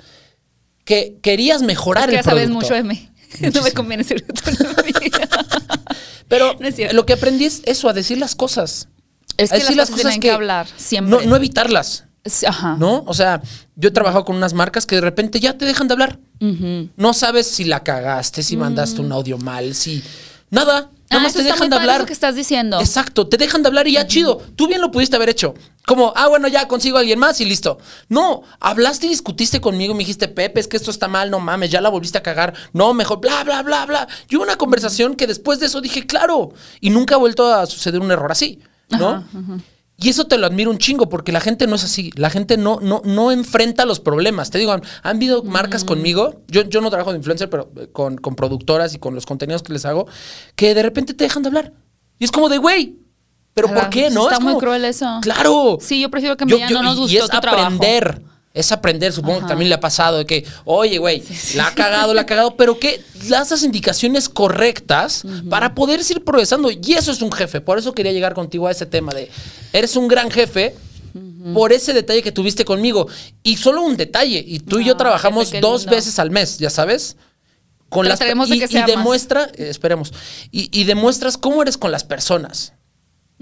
que 0.85 1.19
querías 1.23 1.63
mejorar 1.63 2.05
Es 2.05 2.09
que 2.09 2.19
el 2.19 2.25
ya 2.25 2.31
sabes 2.31 2.51
mucho 2.51 2.75
de 2.75 2.83
mí. 2.83 3.09
No 3.55 3.63
me 3.63 3.71
conviene 3.71 4.03
ser. 4.03 4.25
Pero 6.29 6.57
No 6.59 6.67
es 6.67 6.93
lo 6.93 7.07
que 7.07 7.13
aprendí 7.13 7.45
es 7.45 7.63
eso, 7.65 7.89
a 7.89 7.93
decir 7.93 8.19
las 8.19 8.35
cosas. 8.35 8.89
Es 9.37 9.53
a 9.53 9.55
que 9.55 9.61
decir 9.61 9.77
las 9.77 9.89
cosas 9.89 10.03
tienen 10.03 10.21
que, 10.21 10.33
hablar 10.33 10.67
siempre. 10.77 11.17
No, 11.17 11.25
no 11.25 11.37
evitarlas, 11.37 12.07
Ajá. 12.47 12.77
¿no? 12.77 13.05
O 13.07 13.15
sea, 13.15 13.41
yo 13.77 13.89
he 13.89 13.93
trabajado 13.93 14.25
con 14.25 14.37
unas 14.37 14.53
marcas 14.53 14.85
que 14.85 14.97
de 14.97 15.01
repente 15.01 15.39
ya 15.39 15.57
te 15.57 15.65
dejan 15.65 15.87
de 15.87 15.93
hablar. 15.93 16.19
No 16.97 17.15
sabes 17.15 17.47
si 17.47 17.65
la 17.65 17.85
cagaste, 17.85 18.43
si 18.43 18.57
mandaste 18.57 19.01
un 19.01 19.13
audio 19.13 19.39
mal, 19.39 19.75
si... 19.75 20.03
Nada. 20.51 20.91
Nada 21.11 21.23
Ah, 21.23 21.25
más 21.25 21.33
te 21.35 21.43
dejan 21.43 21.69
de 21.69 21.75
hablar. 21.77 21.97
eso 21.97 22.07
que 22.07 22.13
estás 22.13 22.37
diciendo. 22.37 22.79
Exacto, 22.79 23.27
te 23.27 23.37
dejan 23.37 23.63
de 23.63 23.69
hablar 23.69 23.89
y 23.89 23.93
ya 23.95 24.07
chido. 24.07 24.37
Tú 24.55 24.69
bien 24.69 24.81
lo 24.81 24.93
pudiste 24.93 25.17
haber 25.17 25.29
hecho. 25.29 25.55
Como, 25.87 26.13
ah, 26.15 26.29
bueno, 26.29 26.47
ya 26.47 26.69
consigo 26.69 26.99
a 26.99 27.01
alguien 27.01 27.19
más 27.19 27.41
y 27.41 27.45
listo. 27.47 27.79
No, 28.09 28.43
hablaste 28.61 29.07
y 29.07 29.09
discutiste 29.09 29.61
conmigo 29.61 29.93
me 29.93 30.01
dijiste, 30.01 30.29
Pepe, 30.29 30.61
es 30.61 30.69
que 30.69 30.77
esto 30.77 30.93
está 30.93 31.09
mal, 31.09 31.29
no 31.31 31.41
mames, 31.41 31.69
ya 31.71 31.81
la 31.81 31.89
volviste 31.89 32.17
a 32.19 32.23
cagar. 32.23 32.55
No, 32.73 32.95
mejor, 32.95 33.19
bla, 33.21 33.43
bla, 33.43 33.61
bla, 33.63 33.87
bla. 33.87 34.07
Y 34.29 34.37
hubo 34.37 34.45
una 34.45 34.55
conversación 34.57 35.17
que 35.17 35.27
después 35.27 35.59
de 35.59 35.67
eso 35.67 35.81
dije, 35.81 36.07
claro. 36.07 36.53
Y 36.81 36.91
nunca 36.91 37.17
ha 37.17 37.19
vuelto 37.19 37.53
a 37.53 37.67
suceder 37.67 38.01
un 38.01 38.13
error 38.13 38.31
así, 38.31 38.61
¿no? 38.91 39.25
Y 40.03 40.09
eso 40.09 40.27
te 40.27 40.39
lo 40.39 40.47
admiro 40.47 40.71
un 40.71 40.79
chingo 40.79 41.09
porque 41.11 41.31
la 41.31 41.41
gente 41.41 41.67
no 41.67 41.77
es 41.77 41.85
así. 41.85 42.11
La 42.17 42.31
gente 42.31 42.57
no, 42.57 42.79
no, 42.81 43.03
no 43.05 43.31
enfrenta 43.33 43.85
los 43.85 44.01
problemas. 44.01 44.51
Te 44.51 44.59
digo, 44.59 44.73
han, 44.73 44.83
han 45.03 45.17
habido 45.17 45.43
marcas 45.43 45.85
conmigo. 45.85 46.41
Yo, 46.49 46.63
yo 46.63 46.81
no 46.81 46.89
trabajo 46.89 47.11
de 47.13 47.19
influencer, 47.19 47.51
pero 47.51 47.71
eh, 47.77 47.89
con, 47.93 48.17
con 48.17 48.35
productoras 48.35 48.95
y 48.95 48.99
con 48.99 49.15
los 49.15 49.27
contenidos 49.27 49.63
que 49.63 49.73
les 49.75 49.85
hago, 49.85 50.07
que 50.57 50.75
de 50.75 50.83
repente 50.83 51.13
te 51.13 51.25
dejan 51.25 51.43
de 51.43 51.49
hablar. 51.49 51.73
Y 52.19 52.25
es 52.25 52.31
como 52.33 52.49
de, 52.49 52.57
güey, 52.59 52.97
¿pero 53.53 53.69
Claro, 53.69 53.83
por 53.83 53.91
qué? 53.91 54.09
¿No? 54.11 54.23
está 54.23 54.37
Es 54.37 54.41
muy 54.41 54.53
como- 54.53 54.61
cruel 54.61 54.85
eso. 54.87 55.19
Claro. 55.21 55.77
Sí, 55.81 56.01
yo 56.01 56.11
prefiero 56.11 56.37
que 56.37 56.47
me 56.47 56.55
digan, 56.55 56.73
no 56.73 56.83
nos 56.83 56.97
gustó 56.99 57.13
Y 57.13 57.19
es 57.19 57.29
tu 57.29 57.39
trabajo. 57.41 57.79
Es 58.53 58.73
aprender, 58.73 59.13
supongo 59.13 59.41
que 59.41 59.47
también 59.47 59.69
le 59.69 59.77
ha 59.77 59.81
pasado 59.81 60.19
de 60.19 60.27
que, 60.27 60.45
oye, 60.65 60.99
güey, 60.99 61.23
la 61.55 61.69
ha 61.69 61.75
cagado, 61.75 62.15
la 62.15 62.23
ha 62.23 62.27
cagado, 62.27 62.57
pero 62.57 62.81
que 62.81 63.01
las 63.29 63.63
indicaciones 63.63 64.29
correctas 64.29 65.23
para 65.49 65.73
poder 65.77 66.01
ir 66.11 66.25
progresando. 66.25 66.69
Y 66.71 66.95
eso 66.95 67.13
es 67.13 67.23
un 67.23 67.31
jefe. 67.31 67.61
Por 67.61 67.79
eso 67.79 67.93
quería 67.93 68.11
llegar 68.11 68.35
contigo 68.35 68.67
a 68.67 68.73
ese 68.73 68.87
tema 68.87 69.13
de, 69.13 69.31
eres 69.73 69.95
un 69.95 70.09
gran 70.09 70.33
jefe 70.33 70.75
por 71.55 71.73
ese 71.73 71.93
detalle 71.93 72.23
que 72.23 72.33
tuviste 72.33 72.65
conmigo. 72.65 73.07
Y 73.45 73.57
solo 73.57 73.83
un 73.83 73.97
detalle. 73.97 74.43
Y 74.45 74.59
tú 74.59 74.81
y 74.81 74.85
yo 74.85 74.97
trabajamos 74.97 75.53
dos 75.61 75.83
lindo. 75.83 75.97
veces 75.97 76.19
al 76.19 76.31
mes, 76.31 76.59
ya 76.59 76.71
sabes. 76.71 77.17
Con 77.89 78.09
las, 78.09 78.19
de 78.19 78.27
y, 78.27 78.59
que 78.59 78.65
y 78.65 78.69
sea 78.69 78.83
más. 78.83 78.87
demuestra, 78.91 79.51
eh, 79.55 79.69
esperemos, 79.69 80.13
y, 80.53 80.71
y 80.79 80.85
demuestras 80.85 81.37
cómo 81.37 81.61
eres 81.61 81.77
con 81.77 81.91
las 81.91 82.05
personas. 82.05 82.73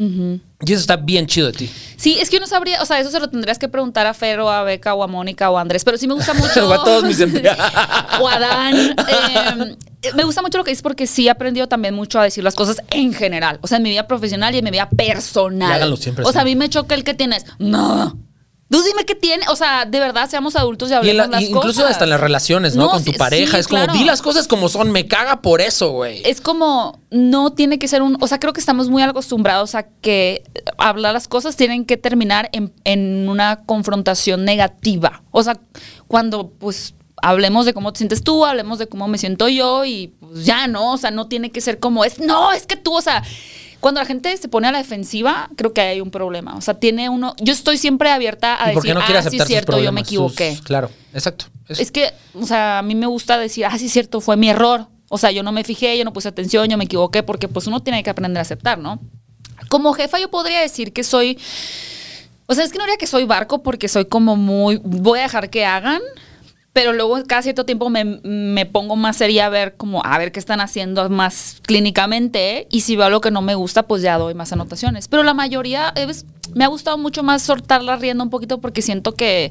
Y 0.00 0.72
eso 0.72 0.80
está 0.80 0.96
bien 0.96 1.26
chido 1.26 1.48
de 1.48 1.52
ti. 1.54 1.70
Sí, 1.96 2.16
es 2.20 2.30
que 2.30 2.36
yo 2.36 2.40
no 2.40 2.46
sabría, 2.46 2.80
o 2.80 2.86
sea, 2.86 3.00
eso 3.00 3.10
se 3.10 3.18
lo 3.18 3.28
tendrías 3.28 3.58
que 3.58 3.68
preguntar 3.68 4.06
a 4.06 4.14
Fer 4.14 4.38
o 4.38 4.48
a 4.48 4.62
Beca 4.62 4.94
o 4.94 5.02
a 5.02 5.08
Mónica 5.08 5.50
o 5.50 5.58
a 5.58 5.60
Andrés, 5.60 5.84
pero 5.84 5.98
sí 5.98 6.06
me 6.06 6.14
gusta 6.14 6.34
mucho. 6.34 6.68
O 6.68 6.72
a 6.72 6.84
todos 6.84 7.02
mis 7.02 7.18
empleados. 7.18 7.64
o 8.20 8.28
a 8.28 8.38
Dan. 8.38 8.76
eh, 8.76 10.12
me 10.14 10.22
gusta 10.22 10.40
mucho 10.40 10.56
lo 10.58 10.64
que 10.64 10.70
dices 10.70 10.82
porque 10.82 11.08
sí 11.08 11.26
he 11.26 11.30
aprendido 11.30 11.66
también 11.66 11.94
mucho 11.94 12.20
a 12.20 12.22
decir 12.22 12.44
las 12.44 12.54
cosas 12.54 12.80
en 12.90 13.12
general. 13.12 13.58
O 13.62 13.66
sea, 13.66 13.78
en 13.78 13.82
mi 13.82 13.90
vida 13.90 14.06
profesional 14.06 14.54
y 14.54 14.58
en 14.58 14.64
mi 14.64 14.70
vida 14.70 14.88
personal. 14.88 15.70
Y 15.70 15.72
háganlo 15.72 15.96
siempre 15.96 16.24
O 16.24 16.30
sea, 16.30 16.42
a 16.42 16.44
mí 16.44 16.54
me 16.54 16.68
choca 16.68 16.94
el 16.94 17.02
que 17.02 17.14
tienes. 17.14 17.44
No. 17.58 18.16
Tú 18.70 18.82
dime 18.82 19.06
qué 19.06 19.14
tiene. 19.14 19.46
O 19.48 19.56
sea, 19.56 19.86
de 19.86 19.98
verdad, 19.98 20.28
seamos 20.28 20.54
adultos 20.54 20.90
y 20.90 20.92
Y 20.92 20.96
hablemos 20.96 21.28
la- 21.30 21.36
las 21.40 21.42
incluso 21.48 21.80
cosas. 21.80 21.92
hasta 21.92 22.04
en 22.04 22.10
las 22.10 22.20
relaciones, 22.20 22.76
¿no? 22.76 22.84
No, 22.84 22.90
Con 22.90 23.04
tu 23.04 23.12
pareja. 23.14 23.52
sí, 23.52 23.60
es 23.60 23.66
como, 23.68 23.86
di 23.94 24.04
las 24.04 24.20
cosas 24.20 24.46
como 24.46 24.68
son, 24.68 24.90
me 24.92 25.06
caga 25.06 25.40
por 25.40 25.60
eso, 25.62 25.90
güey. 25.92 26.20
Es 26.26 26.40
como, 26.42 27.00
no 27.10 27.52
tiene 27.54 27.78
que 27.78 27.88
ser 27.88 28.02
un, 28.02 28.18
o 28.20 28.26
sea, 28.26 28.38
creo 28.38 28.52
que 28.52 28.60
estamos 28.60 28.90
muy 28.90 29.02
acostumbrados 29.02 29.74
a 29.74 29.84
que 29.84 30.42
hablar 30.76 31.14
las 31.14 31.28
cosas 31.28 31.56
tienen 31.56 31.86
que 31.86 31.96
terminar 31.96 32.50
en, 32.52 32.72
en 32.84 33.28
una 33.30 33.62
confrontación 33.64 34.44
negativa. 34.44 35.22
O 35.30 35.42
sea, 35.42 35.58
cuando 36.06 36.50
pues 36.50 36.94
hablemos 37.22 37.64
de 37.66 37.72
cómo 37.74 37.92
te 37.92 37.98
sientes 37.98 38.22
tú, 38.22 38.44
hablemos 38.44 38.78
de 38.78 38.86
cómo 38.86 39.08
me 39.08 39.18
siento 39.18 39.48
yo 39.48 39.84
y 39.86 40.08
pues 40.20 40.44
ya, 40.44 40.66
¿no? 40.68 40.92
O 40.92 40.98
sea, 40.98 41.10
no 41.10 41.26
tiene 41.26 41.50
que 41.50 41.60
ser 41.62 41.78
como 41.78 42.04
es, 42.04 42.18
no, 42.20 42.52
es 42.52 42.66
que 42.66 42.76
tú, 42.76 42.94
o 42.94 43.00
sea, 43.00 43.22
cuando 43.80 44.00
la 44.00 44.06
gente 44.06 44.36
se 44.36 44.48
pone 44.48 44.68
a 44.68 44.72
la 44.72 44.78
defensiva, 44.78 45.48
creo 45.56 45.72
que 45.72 45.80
hay 45.80 46.00
un 46.00 46.10
problema. 46.10 46.56
O 46.56 46.60
sea, 46.60 46.74
tiene 46.74 47.08
uno, 47.08 47.34
yo 47.40 47.52
estoy 47.52 47.78
siempre 47.78 48.10
abierta 48.10 48.62
a 48.62 48.72
¿Y 48.72 48.74
por 48.74 48.82
qué 48.82 48.88
decir, 48.94 48.94
no 49.12 49.18
ah, 49.18 49.22
sí, 49.30 49.38
sus 49.38 49.46
cierto, 49.46 49.78
yo 49.80 49.92
me 49.92 50.00
sus- 50.00 50.08
equivoqué. 50.08 50.58
Claro, 50.64 50.90
exacto. 51.14 51.46
Eso. 51.68 51.82
Es 51.82 51.90
que, 51.92 52.12
o 52.34 52.46
sea, 52.46 52.78
a 52.78 52.82
mí 52.82 52.94
me 52.94 53.06
gusta 53.06 53.38
decir, 53.38 53.64
ah, 53.66 53.78
sí, 53.78 53.86
es 53.86 53.92
cierto, 53.92 54.20
fue 54.20 54.36
mi 54.36 54.48
error. 54.50 54.86
O 55.10 55.18
sea, 55.18 55.30
yo 55.30 55.42
no 55.42 55.52
me 55.52 55.64
fijé, 55.64 55.96
yo 55.96 56.04
no 56.04 56.12
puse 56.12 56.28
atención, 56.28 56.68
yo 56.68 56.76
me 56.76 56.84
equivoqué, 56.84 57.22
porque 57.22 57.48
pues 57.48 57.66
uno 57.66 57.80
tiene 57.80 58.02
que 58.02 58.10
aprender 58.10 58.38
a 58.38 58.42
aceptar, 58.42 58.78
¿no? 58.78 59.00
Como 59.68 59.92
jefa 59.92 60.18
yo 60.18 60.30
podría 60.30 60.60
decir 60.60 60.92
que 60.92 61.02
soy, 61.04 61.38
o 62.46 62.54
sea, 62.54 62.64
es 62.64 62.72
que 62.72 62.78
no 62.78 62.84
diría 62.84 62.96
que 62.98 63.06
soy 63.06 63.24
barco 63.24 63.62
porque 63.62 63.88
soy 63.88 64.04
como 64.06 64.36
muy, 64.36 64.80
voy 64.82 65.18
a 65.20 65.22
dejar 65.22 65.50
que 65.50 65.64
hagan, 65.64 66.00
pero 66.78 66.92
luego 66.92 67.18
cada 67.26 67.42
cierto 67.42 67.66
tiempo 67.66 67.90
me, 67.90 68.04
me 68.04 68.64
pongo 68.64 68.94
más 68.94 69.16
seria 69.16 69.46
a 69.46 69.48
ver 69.48 69.74
como, 69.76 70.00
a 70.04 70.16
ver 70.16 70.30
qué 70.30 70.38
están 70.38 70.60
haciendo 70.60 71.10
más 71.10 71.56
clínicamente 71.62 72.68
y 72.70 72.82
si 72.82 72.94
veo 72.94 73.06
algo 73.06 73.20
que 73.20 73.32
no 73.32 73.42
me 73.42 73.56
gusta, 73.56 73.82
pues 73.88 74.00
ya 74.00 74.16
doy 74.16 74.34
más 74.34 74.52
anotaciones. 74.52 75.08
Pero 75.08 75.24
la 75.24 75.34
mayoría, 75.34 75.92
es- 75.96 76.24
me 76.54 76.62
ha 76.64 76.68
gustado 76.68 76.96
mucho 76.96 77.24
más 77.24 77.42
soltarla 77.42 77.96
riendo 77.96 78.22
un 78.22 78.30
poquito 78.30 78.60
porque 78.60 78.80
siento 78.80 79.16
que 79.16 79.50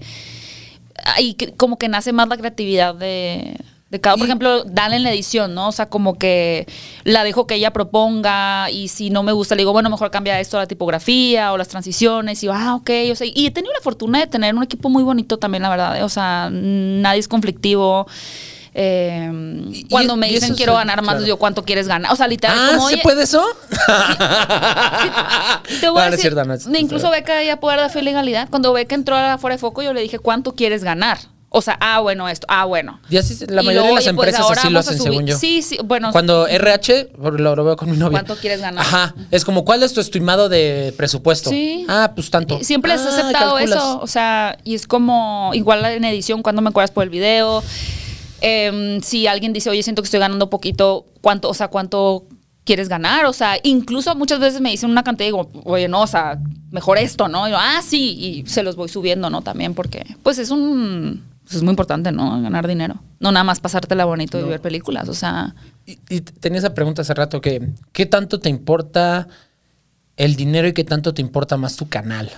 ahí 1.03 1.35
como 1.57 1.77
que 1.77 1.89
nace 1.89 2.13
más 2.13 2.29
la 2.29 2.37
creatividad 2.37 2.95
de, 2.95 3.57
de 3.89 4.01
cada. 4.01 4.17
Por 4.17 4.25
ejemplo, 4.25 4.63
Dan 4.65 4.93
en 4.93 5.03
la 5.03 5.11
edición, 5.11 5.53
¿no? 5.55 5.69
O 5.69 5.71
sea, 5.71 5.87
como 5.87 6.17
que 6.17 6.67
la 7.03 7.23
dejo 7.23 7.47
que 7.47 7.55
ella 7.55 7.71
proponga 7.71 8.69
y 8.69 8.89
si 8.89 9.09
no 9.09 9.23
me 9.23 9.31
gusta, 9.31 9.55
le 9.55 9.61
digo, 9.61 9.71
bueno, 9.73 9.89
mejor 9.89 10.11
cambia 10.11 10.39
esto, 10.39 10.57
la 10.57 10.67
tipografía 10.67 11.53
o 11.53 11.57
las 11.57 11.67
transiciones. 11.69 12.43
Y 12.43 12.47
yo, 12.47 12.53
ah, 12.53 12.75
ok. 12.75 12.89
O 13.11 13.15
sea, 13.15 13.27
y 13.33 13.45
he 13.45 13.51
tenido 13.51 13.73
la 13.73 13.81
fortuna 13.81 14.19
de 14.19 14.27
tener 14.27 14.53
un 14.55 14.63
equipo 14.63 14.89
muy 14.89 15.03
bonito 15.03 15.37
también, 15.37 15.63
la 15.63 15.69
verdad. 15.69 15.97
¿eh? 15.97 16.03
O 16.03 16.09
sea, 16.09 16.49
nadie 16.51 17.19
es 17.19 17.27
conflictivo. 17.27 18.07
Eh, 18.79 19.31
Y- 19.71 19.85
cuando 19.85 20.15
y- 20.15 20.17
me 20.17 20.29
dicen 20.29 20.53
quiero 20.53 20.73
es- 20.73 20.77
ganar 20.79 21.01
más, 21.01 21.15
claro. 21.15 21.25
yo 21.25 21.37
cuánto 21.37 21.63
quieres 21.63 21.87
ganar. 21.87 22.11
O 22.11 22.15
sea, 22.15 22.27
literal, 22.27 22.57
ah, 22.59 22.67
como, 22.75 22.89
¿se 22.89 22.97
puede 22.97 23.23
eso? 23.23 23.43
te 25.81 25.89
voy 25.89 26.01
a 26.01 26.09
decir, 26.11 26.35
incluso 26.77 27.09
Beca 27.09 27.41
ya 27.43 27.59
poder 27.59 27.89
de 27.91 28.01
legalidad. 28.03 28.49
Cuando 28.49 28.73
Beca 28.73 28.95
entró 28.95 29.15
a 29.15 29.37
fuera 29.37 29.55
de 29.55 29.59
foco, 29.59 29.81
yo 29.81 29.93
le 29.93 30.01
dije, 30.01 30.19
¿cuánto 30.19 30.53
quieres 30.53 30.83
ganar? 30.83 31.17
O 31.57 31.61
sea, 31.61 31.77
ah, 31.81 31.99
bueno, 32.01 32.29
esto, 32.29 32.45
ah, 32.49 32.65
bueno. 32.65 32.99
Y 33.09 33.17
así, 33.17 33.35
la 33.47 33.61
Y 33.63 33.65
mayoría 33.65 33.73
luego, 33.81 33.87
de 33.87 33.93
las 33.95 34.03
pues, 34.03 34.07
empresas 34.27 34.51
así 34.57 34.69
lo 34.69 34.79
hacen, 34.79 34.99
según 34.99 35.25
yo. 35.25 35.37
Sí, 35.37 35.61
sí, 35.61 35.77
bueno. 35.83 36.11
Cuando 36.11 36.47
RH, 36.47 37.09
lo, 37.19 37.55
lo 37.55 37.63
veo 37.63 37.75
con 37.75 37.89
mi 37.89 37.97
novia. 37.97 38.19
¿Cuánto 38.19 38.35
quieres 38.39 38.61
ganar? 38.61 38.85
Ajá. 38.85 39.15
Es 39.31 39.43
como, 39.43 39.65
¿cuál 39.65 39.81
es 39.83 39.93
tu 39.93 39.99
estimado 40.01 40.49
de 40.49 40.93
presupuesto? 40.97 41.49
Sí. 41.49 41.85
Ah, 41.89 42.11
pues 42.13 42.29
tanto. 42.29 42.63
Siempre 42.63 42.91
les 42.91 43.01
he 43.01 43.05
Ah, 43.05 43.09
aceptado 43.09 43.55
calculas. 43.55 43.77
eso. 43.79 43.99
O 44.01 44.07
sea, 44.07 44.57
y 44.63 44.75
es 44.75 44.85
como 44.87 45.51
igual 45.53 45.83
en 45.85 46.03
edición, 46.05 46.43
cuando 46.43 46.61
me 46.61 46.71
cobras 46.71 46.91
por 46.91 47.03
el 47.03 47.09
video. 47.09 47.63
Em, 48.41 49.01
si 49.01 49.25
alguien 49.27 49.51
dice, 49.53 49.69
oye, 49.69 49.81
siento 49.81 50.01
que 50.01 50.05
estoy 50.07 50.19
ganando 50.19 50.49
poquito, 50.49 51.05
¿cuánto, 51.21 51.49
o 51.49 51.53
sea, 51.55 51.69
cuánto 51.69 52.25
quieres 52.65 52.87
ganar? 52.87 53.25
O 53.25 53.33
sea, 53.33 53.57
incluso 53.63 54.13
muchas 54.15 54.39
veces 54.39 54.61
me 54.61 54.69
dicen 54.69 54.91
una 54.91 55.03
cantidad 55.03 55.25
y 55.25 55.31
digo, 55.31 55.49
oye, 55.63 55.87
no, 55.87 56.01
o 56.01 56.07
sea, 56.07 56.37
mejor 56.69 56.97
esto, 56.99 57.27
¿no? 57.29 57.47
Y 57.47 57.51
yo, 57.51 57.57
ah, 57.59 57.81
sí, 57.83 58.43
y 58.45 58.47
se 58.47 58.61
los 58.61 58.75
voy 58.75 58.89
subiendo, 58.89 59.29
¿no? 59.31 59.41
También 59.41 59.73
porque, 59.73 60.05
pues 60.21 60.37
es 60.37 60.51
un. 60.51 61.23
Pues 61.47 61.55
es 61.57 61.63
muy 61.63 61.71
importante, 61.71 62.11
¿no? 62.11 62.41
Ganar 62.41 62.67
dinero. 62.67 62.95
No 63.19 63.31
nada 63.31 63.43
más 63.43 63.59
pasártela 63.59 64.05
bonito 64.05 64.39
y 64.39 64.43
ver 64.43 64.59
películas. 64.61 65.07
O 65.09 65.13
sea, 65.13 65.55
Y, 65.85 65.97
y 66.09 66.21
tenía 66.21 66.59
esa 66.59 66.73
pregunta 66.73 67.01
hace 67.01 67.13
rato 67.13 67.39
que, 67.41 67.69
¿qué 67.93 68.05
tanto 68.05 68.39
te 68.39 68.49
importa 68.49 69.27
el 70.17 70.35
dinero 70.35 70.67
y 70.67 70.73
qué 70.73 70.83
tanto 70.83 71.13
te 71.13 71.21
importa 71.21 71.55
más 71.57 71.75
tu 71.77 71.87
canal? 71.87 72.29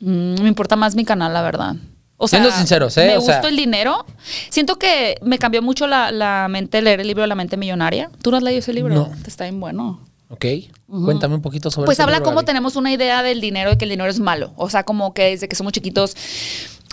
Mm, 0.00 0.40
me 0.42 0.48
importa 0.48 0.76
más 0.76 0.94
mi 0.94 1.04
canal, 1.04 1.32
la 1.32 1.42
verdad. 1.42 1.76
O 2.16 2.28
sea, 2.28 2.38
Siendo 2.40 2.56
sinceros, 2.56 2.96
¿eh? 2.96 3.06
Me 3.08 3.16
O 3.18 3.20
sea- 3.20 3.34
gustó 3.36 3.48
el 3.48 3.56
dinero. 3.56 4.06
Siento 4.48 4.78
que 4.78 5.16
me 5.22 5.38
cambió 5.38 5.60
mucho 5.62 5.86
la, 5.86 6.10
la 6.12 6.46
mente 6.48 6.80
leer 6.80 7.00
el 7.00 7.06
libro 7.08 7.26
La 7.26 7.34
mente 7.34 7.56
millonaria. 7.56 8.10
¿Tú 8.22 8.30
no 8.30 8.36
has 8.38 8.42
leído 8.42 8.60
ese 8.60 8.72
libro? 8.72 8.94
No. 8.94 9.12
Está 9.26 9.44
bien 9.44 9.60
bueno. 9.60 10.00
¿Ok? 10.34 10.46
Cuéntame 10.88 11.36
un 11.36 11.42
poquito 11.42 11.70
sobre 11.70 11.86
Pues 11.86 11.96
ese 11.96 12.02
habla 12.02 12.20
cómo 12.20 12.42
tenemos 12.42 12.74
una 12.74 12.92
idea 12.92 13.22
del 13.22 13.40
dinero 13.40 13.72
y 13.72 13.76
que 13.76 13.84
el 13.84 13.90
dinero 13.90 14.10
es 14.10 14.18
malo. 14.18 14.52
O 14.56 14.68
sea, 14.68 14.82
como 14.82 15.14
que 15.14 15.30
desde 15.30 15.46
que 15.46 15.54
somos 15.54 15.72
chiquitos, 15.72 16.16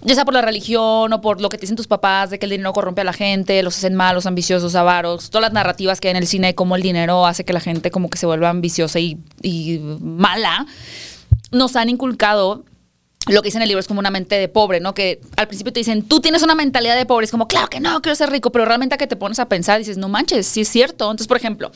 ya 0.03 0.13
sea 0.13 0.25
por 0.25 0.35
la 0.35 0.43
religión 0.43 1.11
o 1.11 1.21
por 1.21 1.41
lo 1.41 1.49
que 1.49 1.57
te 1.57 1.61
dicen 1.61 1.75
tus 1.75 1.87
papás, 1.87 2.29
de 2.29 2.37
que 2.37 2.45
el 2.45 2.51
dinero 2.51 2.71
corrompe 2.71 3.01
a 3.01 3.03
la 3.03 3.13
gente, 3.13 3.63
los 3.63 3.77
hacen 3.77 3.95
malos, 3.95 4.27
ambiciosos, 4.27 4.75
avaros, 4.75 5.31
todas 5.31 5.41
las 5.41 5.53
narrativas 5.53 5.99
que 5.99 6.09
hay 6.09 6.11
en 6.11 6.17
el 6.17 6.27
cine 6.27 6.53
cómo 6.53 6.75
el 6.75 6.83
dinero 6.83 7.25
hace 7.25 7.43
que 7.43 7.53
la 7.53 7.59
gente 7.59 7.89
como 7.89 8.11
que 8.11 8.19
se 8.19 8.27
vuelva 8.27 8.49
ambiciosa 8.49 8.99
y, 8.99 9.17
y 9.41 9.79
mala, 9.79 10.67
nos 11.51 11.75
han 11.75 11.89
inculcado 11.89 12.63
lo 13.27 13.41
que 13.41 13.47
dice 13.47 13.57
en 13.59 13.61
el 13.61 13.67
libro 13.67 13.79
es 13.79 13.87
como 13.87 13.99
una 13.99 14.09
mente 14.09 14.35
de 14.35 14.47
pobre, 14.47 14.79
¿no? 14.79 14.93
Que 14.95 15.21
al 15.37 15.47
principio 15.47 15.71
te 15.71 15.79
dicen, 15.79 16.01
tú 16.03 16.21
tienes 16.21 16.41
una 16.41 16.55
mentalidad 16.55 16.95
de 16.95 17.05
pobre. 17.05 17.25
Es 17.25 17.31
como, 17.31 17.47
claro 17.47 17.67
que 17.69 17.79
no, 17.79 18.01
quiero 18.01 18.15
ser 18.15 18.31
rico. 18.31 18.51
Pero 18.51 18.65
realmente 18.65 18.95
a 18.95 18.97
que 18.97 19.05
te 19.05 19.15
pones 19.15 19.37
a 19.39 19.47
pensar, 19.47 19.77
dices, 19.77 19.97
no 19.97 20.09
manches, 20.09 20.47
sí 20.47 20.61
es 20.61 20.67
cierto. 20.69 21.05
Entonces, 21.05 21.27
por 21.27 21.37
ejemplo, 21.37 21.71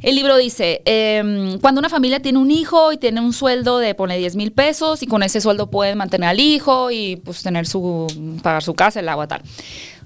el 0.00 0.14
libro 0.14 0.36
dice, 0.36 0.80
em, 0.84 1.58
cuando 1.58 1.80
una 1.80 1.88
familia 1.88 2.20
tiene 2.20 2.38
un 2.38 2.50
hijo 2.52 2.92
y 2.92 2.98
tiene 2.98 3.20
un 3.20 3.32
sueldo 3.32 3.78
de, 3.78 3.94
pone 3.96 4.16
10 4.16 4.36
mil 4.36 4.52
pesos 4.52 5.02
y 5.02 5.06
con 5.06 5.24
ese 5.24 5.40
sueldo 5.40 5.70
pueden 5.70 5.98
mantener 5.98 6.28
al 6.28 6.38
hijo 6.40 6.92
y 6.92 7.16
pues 7.16 7.42
tener 7.42 7.66
su, 7.66 8.06
pagar 8.42 8.62
su 8.62 8.74
casa, 8.74 9.00
el 9.00 9.08
agua, 9.08 9.26
tal. 9.26 9.42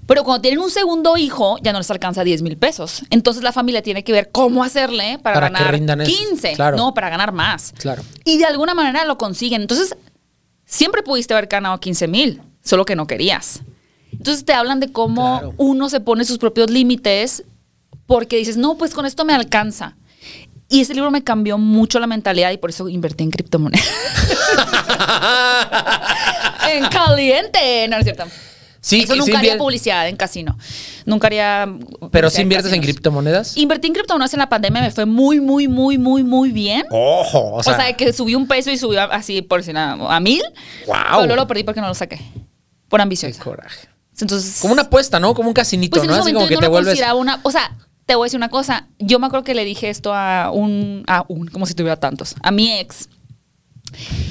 Pero 0.06 0.24
cuando 0.24 0.42
tienen 0.42 0.60
un 0.60 0.70
segundo 0.70 1.16
hijo, 1.16 1.56
ya 1.62 1.72
no 1.72 1.78
les 1.78 1.90
alcanza 1.90 2.24
10 2.24 2.42
mil 2.42 2.56
pesos. 2.56 3.02
Entonces 3.10 3.42
la 3.42 3.52
familia 3.52 3.82
tiene 3.82 4.02
que 4.04 4.12
ver 4.12 4.30
cómo 4.30 4.64
hacerle 4.64 5.18
para, 5.22 5.34
Para 5.40 5.48
ganar 5.50 5.72
rindan 5.72 6.00
eso. 6.00 6.10
15, 6.10 6.52
Claro. 6.54 6.76
no, 6.76 6.94
para 6.94 7.10
ganar 7.10 7.32
más. 7.32 7.72
Claro. 7.78 8.02
Y 8.24 8.38
de 8.38 8.44
alguna 8.44 8.74
manera 8.74 9.04
lo 9.04 9.16
consiguen. 9.18 9.62
Entonces, 9.62 9.96
siempre 10.64 11.02
pudiste 11.02 11.34
haber 11.34 11.46
ganado 11.46 11.78
15 11.78 12.08
mil, 12.08 12.42
solo 12.62 12.84
que 12.84 12.96
no 12.96 13.06
querías. 13.06 13.60
Entonces 14.12 14.44
te 14.44 14.52
hablan 14.52 14.80
de 14.80 14.92
cómo 14.92 15.38
Claro. 15.40 15.54
uno 15.56 15.88
se 15.88 16.00
pone 16.00 16.24
sus 16.24 16.38
propios 16.38 16.70
límites 16.70 17.44
porque 18.06 18.36
dices, 18.36 18.56
no, 18.56 18.76
pues 18.76 18.94
con 18.94 19.06
esto 19.06 19.24
me 19.24 19.34
alcanza. 19.34 19.96
Y 20.68 20.80
ese 20.80 20.94
libro 20.94 21.10
me 21.10 21.22
cambió 21.22 21.58
mucho 21.58 21.98
la 22.00 22.06
mentalidad 22.06 22.50
y 22.50 22.56
por 22.56 22.70
eso 22.70 22.88
invertí 22.88 23.22
en 23.24 23.30
criptomonedas. 23.30 23.86
en 26.70 26.86
caliente. 26.88 27.86
No, 27.88 27.96
no 27.96 28.00
es 28.00 28.04
cierto. 28.04 28.24
Sí, 28.84 29.00
eso 29.00 29.16
nunca 29.16 29.24
sí 29.24 29.36
haría 29.36 29.56
publicidad 29.56 30.06
en 30.10 30.16
casino. 30.16 30.58
Nunca 31.06 31.28
haría. 31.28 31.66
Pero 32.10 32.28
si 32.28 32.42
inviertes 32.42 32.70
en 32.70 32.82
criptomonedas. 32.82 33.56
Invertí 33.56 33.86
en 33.86 33.94
criptomonedas 33.94 34.34
en 34.34 34.40
la 34.40 34.50
pandemia, 34.50 34.82
me 34.82 34.90
fue 34.90 35.06
muy, 35.06 35.40
muy, 35.40 35.68
muy, 35.68 35.96
muy, 35.96 36.22
muy 36.22 36.50
bien. 36.50 36.84
Ojo, 36.90 37.38
o 37.38 37.54
O 37.56 37.62
sea, 37.62 37.76
sea, 37.76 37.92
que 37.94 38.12
subí 38.12 38.34
un 38.34 38.46
peso 38.46 38.70
y 38.70 38.76
subió 38.76 39.00
así 39.10 39.40
por 39.40 39.62
si 39.62 39.72
nada, 39.72 39.96
a 40.14 40.20
mil. 40.20 40.42
Guau. 40.84 41.22
Pero 41.22 41.34
lo 41.34 41.46
perdí 41.46 41.64
porque 41.64 41.80
no 41.80 41.88
lo 41.88 41.94
saqué. 41.94 42.20
Por 42.90 42.98
qué 42.98 43.02
ambiciosa. 43.02 43.42
coraje. 43.42 43.88
Entonces. 44.20 44.58
Como 44.60 44.74
una 44.74 44.82
apuesta, 44.82 45.18
¿no? 45.18 45.32
Como 45.32 45.48
un 45.48 45.54
casinito, 45.54 45.96
Pues 45.96 46.06
¿no? 46.06 46.16
Así 46.16 46.34
como 46.34 46.46
que 46.46 46.56
no 46.56 46.60
te 46.60 46.68
vuelves. 46.68 47.00
una. 47.16 47.40
O 47.42 47.50
sea, 47.50 47.74
te 48.04 48.16
voy 48.16 48.24
a 48.24 48.26
decir 48.26 48.36
una 48.36 48.50
cosa. 48.50 48.88
Yo 48.98 49.18
me 49.18 49.26
acuerdo 49.28 49.44
que 49.44 49.54
le 49.54 49.64
dije 49.64 49.88
esto 49.88 50.12
a 50.12 50.50
un. 50.50 51.04
A 51.06 51.24
un, 51.28 51.46
como 51.48 51.64
si 51.64 51.72
tuviera 51.72 51.96
tantos. 51.96 52.34
A 52.42 52.50
mi 52.50 52.70
ex. 52.70 53.08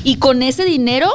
Y 0.03 0.17
con 0.17 0.43
ese 0.43 0.63
dinero 0.63 1.09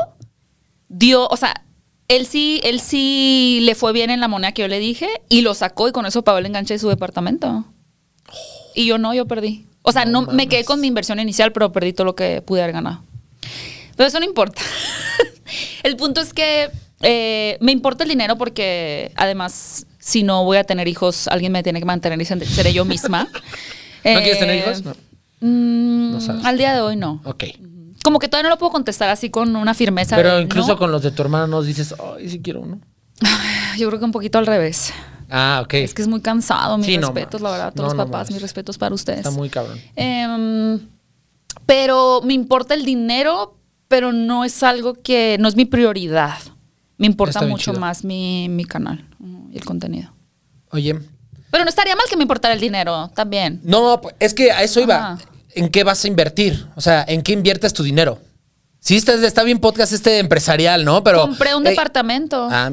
dio. 0.89 1.29
O 1.29 1.37
sea, 1.37 1.63
él 2.09 2.27
sí, 2.27 2.61
él 2.65 2.81
sí 2.81 3.61
le 3.63 3.75
fue 3.75 3.93
bien 3.93 4.11
en 4.11 4.21
la 4.21 4.29
moneda 4.29 4.53
que 4.53 4.63
yo 4.63 4.69
le 4.69 4.79
dije 4.79 5.09
y 5.29 5.43
lo 5.43 5.55
sacó 5.55 5.89
y 5.89 5.93
con 5.93 6.07
eso 6.07 6.23
pagó 6.23 6.39
el 6.39 6.47
enganche 6.47 6.75
de 6.75 6.79
su 6.79 6.89
departamento. 6.89 7.65
Y 8.75 8.87
yo 8.87 8.99
no, 8.99 9.13
yo 9.15 9.27
perdí. 9.27 9.67
O 9.83 9.93
sea, 9.93 10.05
no, 10.05 10.23
me 10.23 10.49
quedé 10.49 10.65
con 10.65 10.81
mi 10.81 10.87
inversión 10.87 11.19
inicial, 11.21 11.53
pero 11.53 11.73
perdí 11.73 11.93
todo 11.93 12.05
lo 12.07 12.15
que 12.17 12.43
pude 12.43 12.63
haber 12.63 12.75
ganado. 12.75 13.03
Pero 13.97 14.07
eso 14.09 14.19
no 14.21 14.27
importa. 14.27 14.61
el 15.83 15.97
punto 15.97 16.21
es 16.21 16.33
que 16.33 16.71
eh, 17.03 17.57
me 17.61 17.73
importa 17.73 18.05
el 18.05 18.11
dinero 18.11 18.37
porque 18.37 19.13
además, 19.17 19.87
si 19.99 20.23
no 20.23 20.45
voy 20.45 20.57
a 20.59 20.65
tener 20.65 20.89
hijos, 20.89 21.29
alguien 21.29 21.53
me 21.53 21.63
tiene 21.63 21.79
que 21.79 21.85
mantener 21.87 22.21
y 22.21 22.25
ser- 22.25 22.47
seré 22.47 22.73
yo 22.73 22.85
misma. 22.85 23.25
¿No 24.05 24.21
quieres 24.21 24.39
tener 24.39 24.57
Eh, 24.57 24.59
hijos? 24.61 24.83
No. 24.83 24.93
mm, 25.41 26.13
No 26.13 26.21
sabes. 26.21 26.45
al 26.45 26.59
día 26.59 26.75
de 26.75 26.81
hoy 26.81 26.97
no. 26.97 27.21
Ok. 27.25 27.45
Como 28.05 28.19
que 28.19 28.29
todavía 28.29 28.49
no 28.49 28.55
lo 28.55 28.59
puedo 28.59 28.73
contestar 28.73 29.09
así 29.11 29.31
con 29.31 29.55
una 29.57 29.75
firmeza. 29.75 30.17
Pero 30.17 30.37
de 30.37 30.43
incluso 30.43 30.69
no. 30.73 30.79
con 30.79 30.93
los 30.93 31.03
de 31.03 31.11
tu 31.11 31.23
hermano 31.23 31.47
nos 31.47 31.67
dices, 31.67 31.95
ay, 32.17 32.29
sí 32.29 32.41
quiero 32.41 32.61
uno. 32.61 32.81
Yo 33.77 33.89
creo 33.89 33.99
que 33.99 34.05
un 34.05 34.13
poquito 34.13 34.39
al 34.39 34.47
revés. 34.47 34.93
Ah, 35.31 35.61
ok. 35.65 35.75
Es 35.75 35.95
que 35.95 36.03
es 36.03 36.09
muy 36.09 36.21
cansado. 36.21 36.79
Mis 36.79 36.87
Sí, 36.87 36.97
respetos, 36.97 37.41
la 37.41 37.51
verdad, 37.51 37.67
a 37.69 37.73
todos 37.73 37.93
No, 37.93 37.97
los 37.97 38.07
papás, 38.07 38.31
mis 38.31 38.41
respetos 38.41 38.79
para 38.79 38.95
ustedes. 38.95 39.19
Está 39.21 39.31
muy 39.31 39.51
cabrón. 39.51 39.79
Em, 39.95 40.81
pero 41.67 42.21
me 42.25 42.35
importa 42.35 42.75
el 42.75 42.85
dinero, 42.85 43.57
pero 43.89 44.13
no 44.13 44.45
es 44.45 44.63
algo 44.63 44.95
que, 44.95 45.37
no 45.39 45.49
es 45.49 45.57
mi 45.57 45.65
prioridad. 45.65 46.39
Me 46.97 47.07
importa 47.07 47.43
mucho 47.43 47.73
chido. 47.73 47.81
más 47.81 48.05
mi, 48.05 48.49
mi 48.49 48.65
canal 48.65 49.05
y 49.53 49.57
el 49.59 49.65
contenido. 49.65 50.13
Oye, 50.71 50.99
Pero 51.51 51.65
no 51.65 51.69
estaría 51.71 51.95
mal 51.95 52.07
que 52.11 52.17
me 52.17 52.23
importara 52.23 52.55
el 52.55 52.61
dinero 52.61 53.11
también. 53.15 53.61
no, 53.65 54.01
pues, 54.01 54.15
es 54.21 54.35
que 54.35 54.51
a 54.51 54.63
eso 54.63 54.81
iba. 54.81 55.13
Ajá. 55.13 55.19
¿En 55.59 55.69
qué 55.69 55.85
vas 55.85 56.05
a 56.05 56.09
invertir? 56.09 56.67
O 56.77 56.81
sea, 56.81 57.05
¿en 57.09 57.23
qué 57.23 57.33
inviertes 57.33 57.73
tu 57.73 57.83
dinero? 57.83 58.21
Sí, 58.81 58.97
está, 58.97 59.15
está 59.15 59.43
bien 59.43 59.59
podcast 59.59 59.93
este 59.93 60.19
empresarial, 60.19 60.85
¿no? 60.85 61.03
Pero. 61.03 61.23
Compré 61.23 61.55
un 61.55 61.67
eh, 61.67 61.71
departamento. 61.71 62.49
Ah, 62.51 62.71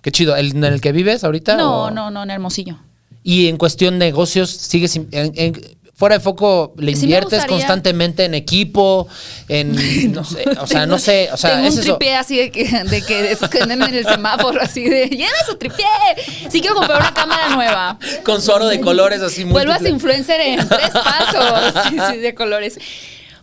qué 0.00 0.10
chido. 0.10 0.34
¿El, 0.36 0.52
¿En 0.56 0.64
el 0.64 0.80
que 0.80 0.92
vives 0.92 1.22
ahorita? 1.24 1.56
no, 1.56 1.84
o- 1.84 1.90
no, 1.90 2.10
no, 2.10 2.22
en 2.22 2.30
Hermosillo. 2.30 2.78
Y 3.22 3.48
en 3.48 3.58
cuestión 3.58 3.98
de 3.98 4.06
negocios, 4.06 4.48
sigues 4.50 4.96
en- 4.96 5.08
en- 5.12 5.60
fuera 5.98 6.16
de 6.16 6.20
foco, 6.20 6.74
le 6.78 6.92
inviertes 6.92 7.44
constantemente 7.46 8.24
en 8.24 8.34
equipo, 8.34 9.08
en 9.48 9.72
no 10.12 10.22
sé, 10.22 10.44
o 10.60 10.66
sea, 10.68 10.86
no 10.86 10.96
sé, 11.00 11.28
o 11.32 11.36
sea, 11.36 11.56
Tengo 11.56 11.66
es 11.66 11.74
un 11.74 11.80
eso. 11.80 11.96
tripié 11.96 12.14
así 12.14 12.36
de 12.36 12.50
que, 12.52 12.64
de 12.84 13.02
que 13.02 13.32
en 13.58 13.82
el 13.82 14.04
semáforo, 14.06 14.60
así 14.62 14.84
de 14.88 15.06
llena 15.08 15.32
su 15.44 15.56
tripié. 15.56 15.84
Sí 16.50 16.60
quiero 16.60 16.76
comprar 16.76 17.00
una 17.00 17.12
cámara 17.12 17.48
nueva. 17.56 17.98
Con 18.22 18.40
su 18.40 18.52
oro 18.52 18.68
de 18.68 18.78
colores 18.80 19.20
así 19.22 19.42
Vuelvas 19.42 19.80
múltiple. 19.82 19.90
influencer 19.90 20.40
en 20.40 20.68
tres 20.68 20.90
pasos 20.90 21.74
sí, 21.90 21.96
sí, 22.12 22.16
de 22.18 22.32
colores. 22.32 22.78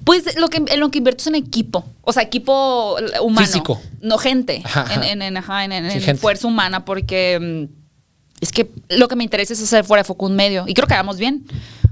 Pues 0.05 0.37
lo 0.37 0.47
que, 0.47 0.61
en 0.65 0.79
lo 0.79 0.89
que 0.91 0.99
invierto 0.99 1.23
es 1.23 1.27
en 1.27 1.35
equipo. 1.35 1.83
O 2.03 2.13
sea, 2.13 2.23
equipo 2.23 2.95
humano. 3.21 3.45
Físico. 3.45 3.81
No 3.99 4.17
gente. 4.17 4.61
Ajá, 4.63 4.81
ajá. 4.83 4.93
En, 4.93 5.03
en, 5.03 5.21
en- 5.23 5.35
ajá, 5.37 5.65
en- 5.65 5.71
en- 5.73 5.89
gente. 5.91 6.15
fuerza 6.15 6.47
humana, 6.47 6.85
porque 6.85 7.37
mm, 7.69 7.73
es 8.39 8.51
que 8.53 8.69
lo 8.87 9.07
que 9.09 9.15
me 9.17 9.23
interesa 9.25 9.51
es 9.53 9.61
hacer 9.61 9.83
fuera 9.83 10.03
de 10.03 10.07
foco 10.07 10.25
un 10.27 10.35
medio. 10.37 10.63
Y 10.67 10.73
creo 10.73 10.87
que 10.87 10.93
hagamos 10.93 11.17
bien. 11.17 11.43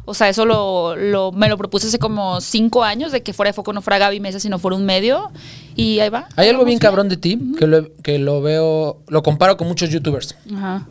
O 0.06 0.14
sea, 0.14 0.28
eso 0.30 0.45
lo, 0.45 0.95
lo- 0.95 1.32
me 1.32 1.47
lo 1.47 1.58
propuse 1.58 1.88
hace 1.88 1.97
como 1.99 2.41
cinco 2.41 2.84
años, 2.84 3.12
de 3.14 3.24
que 3.24 3.32
fuera 3.34 3.49
de 3.49 3.54
foco 3.54 3.72
no 3.74 3.82
fuera 3.82 3.97
Gaby 3.99 4.20
Mesa, 4.20 4.39
sino 4.39 4.60
fuera 4.60 4.76
un 4.76 4.86
medio. 4.86 5.32
Y 5.76 5.99
ahí 5.99 6.10
va. 6.10 6.28
Hay 6.36 6.49
algo 6.49 6.66
bien 6.66 6.78
cabrón 6.80 7.08
de 7.10 7.18
ti 7.18 7.39
que 7.58 7.68
lo, 7.68 7.88
que 8.04 8.20
lo 8.20 8.41
veo, 8.41 9.01
lo 9.08 9.24
comparo 9.24 9.56
con 9.58 9.68
muchos 9.68 9.89
youtubers. 9.89 10.36
Ajá. 10.56 10.88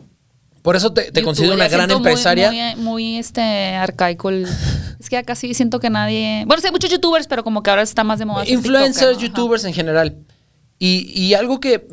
Por 0.63 0.75
eso 0.77 0.93
te, 0.93 1.01
te 1.03 1.07
YouTube, 1.07 1.23
considero 1.25 1.53
una 1.55 1.67
gran 1.67 1.81
siento 1.89 1.99
muy- 1.99 2.07
empresaria. 2.09 2.49
Muy, 2.51 2.83
muy, 2.83 3.17
este, 3.17 3.41
arcaico. 3.75 4.29
el- 4.29 4.45
es 4.99 5.09
que 5.09 5.15
ya 5.17 5.23
casi 5.23 5.53
siento 5.53 5.79
que 5.79 5.89
nadie. 5.89 6.43
Bueno, 6.47 6.61
sí, 6.61 6.67
hay 6.67 6.71
muchos 6.71 6.89
youtubers, 6.89 7.27
pero 7.27 7.43
como 7.43 7.61
que 7.61 7.69
ahora 7.69 7.81
está 7.83 8.03
más 8.03 8.17
de 8.17 8.25
moda. 8.25 8.47
Influencers, 8.47 9.17
youtubers 9.19 9.63
en 9.65 9.73
general. 9.73 10.15
Y, 10.79 11.11
y 11.13 11.33
algo 11.35 11.59
que, 11.59 11.85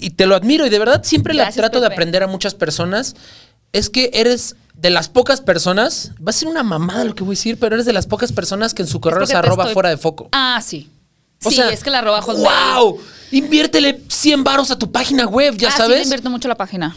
y 0.00 0.10
te 0.10 0.26
lo 0.26 0.34
admiro 0.36 0.64
y 0.64 0.70
de 0.70 0.78
verdad 0.78 1.02
siempre 1.02 1.34
la 1.34 1.44
Gracias, 1.44 1.60
trato 1.60 1.80
de 1.80 1.86
aprender 1.86 2.22
a 2.22 2.26
muchas 2.28 2.54
personas, 2.54 3.16
es 3.72 3.90
que 3.90 4.10
eres 4.14 4.56
de 4.74 4.90
las 4.90 5.08
pocas 5.08 5.40
personas, 5.40 6.12
va 6.24 6.30
a 6.30 6.32
ser 6.32 6.48
una 6.48 6.62
mamada 6.62 7.04
lo 7.04 7.14
que 7.14 7.24
voy 7.24 7.32
a 7.32 7.36
decir, 7.36 7.58
pero 7.58 7.74
eres 7.74 7.86
de 7.86 7.92
las 7.92 8.06
pocas 8.06 8.32
personas 8.32 8.74
que 8.74 8.82
en 8.82 8.88
su 8.88 9.00
correo 9.00 9.26
se 9.26 9.34
arroba 9.36 9.64
estoy- 9.64 9.74
fuera 9.74 9.88
de 9.90 9.96
foco. 9.96 10.28
Ah, 10.32 10.60
sí. 10.64 10.88
O 11.44 11.50
sí, 11.50 11.56
sea, 11.56 11.70
es 11.70 11.82
que 11.84 11.90
la 11.90 11.98
arroba 12.00 12.20
Hotmail. 12.22 12.48
¡Wow! 12.76 13.00
Inviértele 13.30 14.02
100 14.08 14.42
varos 14.44 14.70
a 14.72 14.78
tu 14.78 14.90
página 14.90 15.26
web, 15.26 15.56
ya 15.56 15.68
ah, 15.68 15.72
Sí, 15.72 15.78
le 15.78 15.84
sabes. 15.84 16.02
invierto 16.04 16.30
mucho 16.30 16.48
la 16.48 16.56
página. 16.56 16.96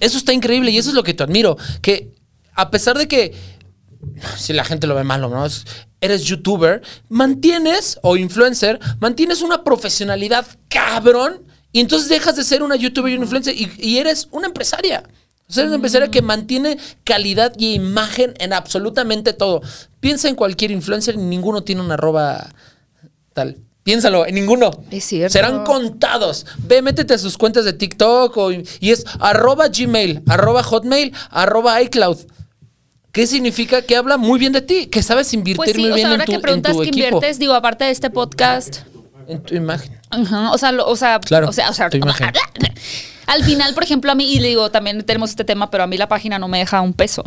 Eso 0.00 0.18
está 0.18 0.32
increíble 0.32 0.70
y 0.70 0.78
eso 0.78 0.90
es 0.90 0.94
lo 0.94 1.02
que 1.02 1.14
te 1.14 1.22
admiro. 1.24 1.56
Que 1.82 2.12
a 2.54 2.70
pesar 2.70 2.96
de 2.98 3.08
que, 3.08 3.34
si 4.36 4.52
la 4.52 4.64
gente 4.64 4.86
lo 4.86 4.94
ve 4.94 5.02
malo, 5.04 5.28
¿no? 5.28 5.44
Es- 5.46 5.64
eres 6.00 6.22
youtuber, 6.24 6.82
mantienes, 7.08 7.98
o 8.02 8.16
influencer, 8.16 8.78
mantienes 9.00 9.42
una 9.42 9.62
profesionalidad 9.64 10.46
cabrón 10.68 11.42
y 11.72 11.80
entonces 11.80 12.08
dejas 12.08 12.36
de 12.36 12.44
ser 12.44 12.62
una 12.62 12.76
youtuber 12.76 13.12
y 13.12 13.16
una 13.16 13.24
influencer 13.24 13.54
y, 13.56 13.70
y 13.78 13.98
eres 13.98 14.28
una 14.30 14.46
empresaria. 14.46 15.02
O 15.50 15.52
sea, 15.52 15.62
eres 15.62 15.68
una 15.70 15.76
empresaria 15.76 16.08
que 16.10 16.22
mantiene 16.22 16.78
calidad 17.04 17.52
y 17.58 17.74
imagen 17.74 18.34
en 18.38 18.52
absolutamente 18.52 19.32
todo. 19.32 19.60
Piensa 20.00 20.28
en 20.28 20.36
cualquier 20.36 20.70
influencer 20.70 21.16
y 21.16 21.18
ninguno 21.18 21.62
tiene 21.62 21.82
una 21.82 21.94
arroba 21.94 22.48
tal. 23.34 23.58
Piénsalo, 23.82 24.26
en 24.26 24.34
ninguno. 24.34 24.70
Es 24.90 25.04
cierto. 25.04 25.32
Serán 25.32 25.64
contados. 25.64 26.46
Ve, 26.58 26.82
métete 26.82 27.14
a 27.14 27.18
sus 27.18 27.36
cuentas 27.38 27.64
de 27.64 27.72
TikTok 27.72 28.36
o- 28.36 28.52
y 28.52 28.64
es 28.90 29.04
arroba 29.18 29.68
Gmail, 29.68 30.22
arroba 30.28 30.62
Hotmail, 30.62 31.12
arroba 31.30 31.80
iCloud. 31.82 32.18
¿Qué 33.10 33.26
significa? 33.26 33.82
Que 33.82 33.96
habla 33.96 34.18
muy 34.18 34.38
bien 34.38 34.52
de 34.52 34.60
ti, 34.60 34.86
que 34.86 35.02
sabes 35.02 35.32
invertir 35.32 35.56
Pues 35.56 35.72
sí, 35.72 35.80
muy 35.80 35.90
o 35.90 35.94
bien 35.94 36.04
sea, 36.04 36.10
ahora 36.12 36.22
en 36.24 36.26
tu, 36.26 36.32
que 36.32 36.38
preguntas 36.38 36.76
que 36.76 36.88
inviertes, 36.90 37.38
digo, 37.40 37.54
aparte 37.54 37.84
de 37.84 37.90
este 37.90 38.10
podcast. 38.10 38.80
en 39.26 39.42
tu 39.42 39.54
imagen. 39.54 39.98
Ajá, 40.10 40.52
o 40.52 40.58
sea, 40.58 40.70
lo- 40.72 40.86
o 40.86 40.94
sea, 40.96 41.18
Claro, 41.20 41.48
o 41.48 41.52
sea, 41.52 41.70
o 41.70 41.72
sea, 41.72 41.88
tu 41.90 41.96
imagen. 41.96 42.30
Al 43.30 43.44
final, 43.44 43.74
por 43.74 43.82
ejemplo, 43.84 44.10
a 44.12 44.14
mí, 44.14 44.24
y 44.32 44.40
le 44.40 44.48
digo, 44.48 44.70
también 44.70 45.02
tenemos 45.04 45.30
este 45.30 45.44
tema, 45.44 45.70
pero 45.70 45.84
a 45.84 45.86
mí 45.86 45.96
la 45.96 46.08
página 46.08 46.38
no 46.38 46.48
me 46.48 46.58
deja 46.58 46.80
un 46.80 46.92
peso. 46.92 47.22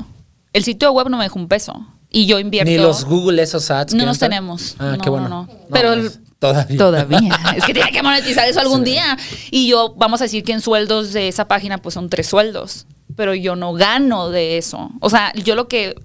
El 0.52 0.64
sitio 0.64 0.92
web 0.92 1.10
no 1.10 1.18
me 1.18 1.24
deja 1.24 1.40
un 1.40 1.48
peso. 1.48 1.86
Y 2.10 2.26
yo 2.28 2.38
invierto. 2.40 2.70
Ni 2.70 2.78
los 2.78 3.06
Google 3.06 3.42
esos 3.42 3.72
ads. 3.72 3.94
No 3.96 4.04
entran. 4.04 4.18
tenemos. 4.30 4.76
Ah, 4.78 4.94
No, 4.98 5.04
qué 5.04 5.10
bueno. 5.10 5.28
no, 5.30 5.44
no. 5.46 5.50
Pero 5.72 5.94
el- 5.94 6.12
todavía. 6.38 6.78
Todavía. 6.78 7.40
es 7.58 7.64
que 7.64 7.74
tiene 7.74 7.92
que 7.92 8.04
monetizar 8.04 8.48
eso 8.48 8.60
algún 8.60 8.84
día. 8.84 9.18
Y 9.50 9.68
yo, 9.68 9.96
vamos 9.98 10.22
a 10.22 10.26
decir 10.26 10.44
que 10.44 10.52
en 10.52 10.62
sueldos 10.62 11.12
de 11.14 11.28
esa 11.28 11.48
página, 11.48 11.80
pues 11.80 11.96
son 11.96 12.10
tres 12.10 12.28
sueldos. 12.28 12.86
Pero 13.16 13.34
yo 13.34 13.56
no 13.56 13.74
gano 13.74 14.30
de 14.30 14.58
eso. 14.60 14.92
O 15.00 15.10
sea, 15.10 15.34
yo 15.34 15.56
lo 15.56 15.68
que 15.68 15.96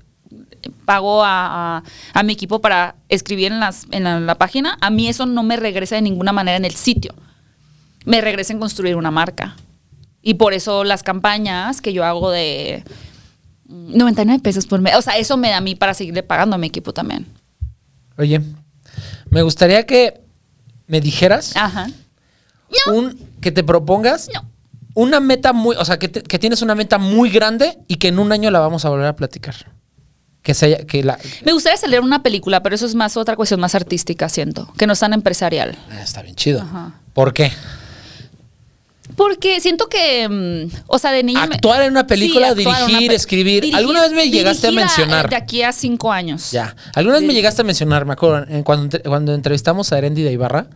pago 0.86 1.22
a, 1.24 1.78
a- 1.78 1.82
a 2.14 2.22
mi 2.22 2.32
equipo 2.32 2.60
para 2.60 2.94
escribir 3.10 3.52
en, 3.52 3.60
las, 3.60 3.86
en 3.90 4.04
la, 4.04 4.18
la 4.20 4.36
página, 4.36 4.78
a 4.80 4.88
mí 4.90 5.08
eso 5.08 5.26
no 5.26 5.42
me 5.42 5.56
regresa 5.56 5.96
de 5.96 6.02
ninguna 6.02 6.32
manera 6.32 6.56
en 6.56 6.64
el 6.64 6.74
sitio. 6.74 7.14
Me 8.06 8.20
regresa 8.22 8.52
en 8.54 8.60
construir 8.60 8.96
una 8.96 9.10
marca. 9.10 9.56
Y 10.22 10.34
por 10.34 10.52
eso 10.52 10.84
las 10.84 11.02
campañas 11.02 11.80
que 11.80 11.92
yo 11.92 12.04
hago 12.04 12.30
de 12.30 12.84
mm, 13.68 13.96
99 13.96 14.42
pesos 14.42 14.66
por 14.66 14.80
mes, 14.80 14.94
o 14.96 15.02
sea, 15.02 15.16
eso 15.18 15.36
me 15.36 15.50
da 15.50 15.58
a 15.58 15.60
mí 15.60 15.74
para 15.74 15.94
seguirle 15.94 16.22
pagando 16.22 16.56
a 16.56 16.58
mi 16.58 16.66
equipo 16.66 16.92
también. 16.92 17.26
Oye, 18.16 18.40
me 19.30 19.42
gustaría 19.42 19.86
que 19.86 20.20
me 20.86 21.00
dijeras 21.00 21.54
Ajá. 21.56 21.86
No. 22.86 22.94
Un, 22.94 23.28
que 23.40 23.52
te 23.52 23.62
propongas 23.64 24.28
No. 24.34 24.44
una 24.94 25.20
meta 25.20 25.52
muy, 25.52 25.76
o 25.76 25.84
sea, 25.84 25.98
que, 25.98 26.08
te- 26.08 26.22
que 26.22 26.38
tienes 26.38 26.60
una 26.62 26.74
meta 26.74 26.98
muy 26.98 27.30
grande 27.30 27.78
y 27.88 27.96
que 27.96 28.08
en 28.08 28.18
un 28.18 28.32
año 28.32 28.50
la 28.50 28.58
vamos 28.58 28.84
a 28.84 28.88
volver 28.90 29.06
a 29.06 29.16
platicar. 29.16 29.54
Que 30.42 30.54
se 30.54 30.86
que 30.86 31.02
la, 31.04 31.18
Me 31.44 31.52
gustaría 31.52 31.76
salir 31.76 32.00
una 32.00 32.22
película, 32.22 32.62
pero 32.62 32.74
eso 32.74 32.86
es 32.86 32.94
más 32.94 33.16
otra 33.16 33.36
cuestión 33.36 33.60
más 33.60 33.74
artística, 33.74 34.28
siento, 34.28 34.72
que 34.78 34.86
no 34.86 34.92
es 34.94 34.98
tan 35.00 35.12
empresarial. 35.12 35.76
Ah, 35.90 36.00
está 36.02 36.22
bien 36.22 36.34
chido. 36.36 36.60
Ajá. 36.62 36.92
¿Por 37.12 37.32
qué? 37.34 37.52
Porque 39.16 39.60
siento 39.60 39.88
que, 39.88 40.28
mm, 40.28 40.82
o 40.86 40.98
sea, 40.98 41.10
de 41.12 41.22
niña... 41.22 41.46
me- 41.46 41.56
Actuar 41.56 41.82
en 41.82 41.90
una 41.92 42.06
película, 42.06 42.54
dirigir, 42.54 43.08
pe- 43.08 43.14
escribir. 43.14 43.74
¿Alguna 43.74 44.02
vez 44.02 44.12
me 44.12 44.30
llegaste 44.30 44.68
a 44.68 44.72
mencionar? 44.72 45.28
De 45.28 45.36
aquí 45.36 45.62
a 45.62 45.72
cinco 45.72 46.12
años. 46.12 46.50
Ya. 46.50 46.74
¿Alguna 46.94 47.18
vez 47.18 47.26
me 47.26 47.34
llegaste 47.34 47.62
a 47.62 47.64
mencionar, 47.64 48.04
me 48.04 48.12
acuerdo, 48.12 48.46
cuando, 48.64 49.00
cuando 49.02 49.34
entrevistamos 49.34 49.92
a 49.92 49.98
Erendi 49.98 50.22
de 50.22 50.32
Ibarra? 50.32 50.68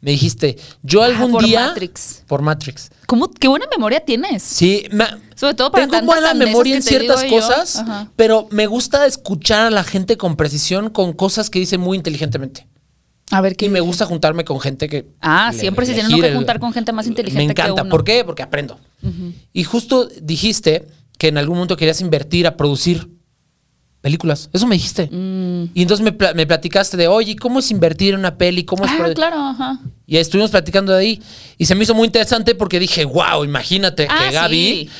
Me 0.00 0.10
dijiste, 0.10 0.58
yo 0.82 1.02
algún 1.02 1.32
por 1.32 1.44
día. 1.44 1.68
Matrix. 1.68 2.22
Por 2.26 2.42
Matrix. 2.42 2.90
¿Cómo, 3.06 3.30
qué 3.30 3.48
buena 3.48 3.64
memoria 3.70 4.00
tienes. 4.00 4.42
Sí, 4.42 4.86
me- 4.90 5.06
Sobre 5.34 5.54
todo 5.54 5.70
para 5.72 5.86
tengo 5.88 6.04
buena 6.04 6.34
memoria 6.34 6.76
en 6.76 6.82
ciertas 6.82 7.24
cosas, 7.24 7.82
pero 8.14 8.46
me 8.50 8.66
gusta 8.66 9.06
escuchar 9.06 9.66
a 9.66 9.70
la 9.70 9.82
gente 9.82 10.18
con 10.18 10.36
precisión, 10.36 10.90
con 10.90 11.14
cosas 11.14 11.48
que 11.48 11.58
dice 11.58 11.78
muy 11.78 11.96
inteligentemente. 11.96 12.66
A 13.30 13.40
ver 13.40 13.56
qué 13.56 13.66
Y 13.66 13.68
me 13.68 13.80
gusta 13.80 14.04
juntarme 14.06 14.44
con 14.44 14.60
gente 14.60 14.88
que. 14.88 15.06
Ah, 15.20 15.50
le- 15.52 15.58
siempre 15.58 15.86
se 15.86 15.94
tiene 15.94 16.20
que 16.20 16.34
juntar 16.34 16.60
con 16.60 16.72
gente 16.72 16.92
más 16.92 17.06
inteligente 17.06 17.44
Me 17.44 17.50
encanta. 17.50 17.74
que 17.74 17.80
uno. 17.82 17.90
¿Por 17.90 18.04
qué? 18.04 18.24
Porque 18.24 18.42
aprendo. 18.42 18.78
Y 19.52 19.64
justo 19.64 20.08
dijiste 20.20 20.86
que 21.18 21.28
en 21.28 21.38
algún 21.38 21.56
momento 21.56 21.76
querías 21.76 22.00
invertir 22.00 22.46
a 22.46 22.56
producir 22.56 23.08
películas. 24.00 24.50
Eso 24.52 24.66
me 24.66 24.74
dijiste. 24.74 25.08
Mm. 25.10 25.70
Y 25.74 25.82
entonces 25.82 26.04
me, 26.04 26.14
me 26.34 26.46
platicaste 26.46 26.96
de, 26.98 27.08
oye, 27.08 27.36
¿cómo 27.36 27.60
es 27.60 27.70
invertir 27.70 28.12
en 28.12 28.20
una 28.20 28.36
peli? 28.36 28.64
¿Cómo 28.64 28.84
es 28.84 28.90
Ah, 28.90 28.98
produ-?" 28.98 29.14
claro, 29.14 29.36
ajá. 29.38 29.78
Y 30.06 30.18
estuvimos 30.18 30.50
platicando 30.50 30.92
de 30.92 30.98
ahí. 30.98 31.22
Y 31.56 31.64
se 31.64 31.74
me 31.74 31.84
hizo 31.84 31.94
muy 31.94 32.04
interesante 32.06 32.54
porque 32.54 32.78
dije, 32.78 33.06
wow, 33.06 33.44
imagínate 33.44 34.06
Ah, 34.10 34.18
que 34.28 34.34
Gaby. 34.34 34.56
sí. 34.56 34.90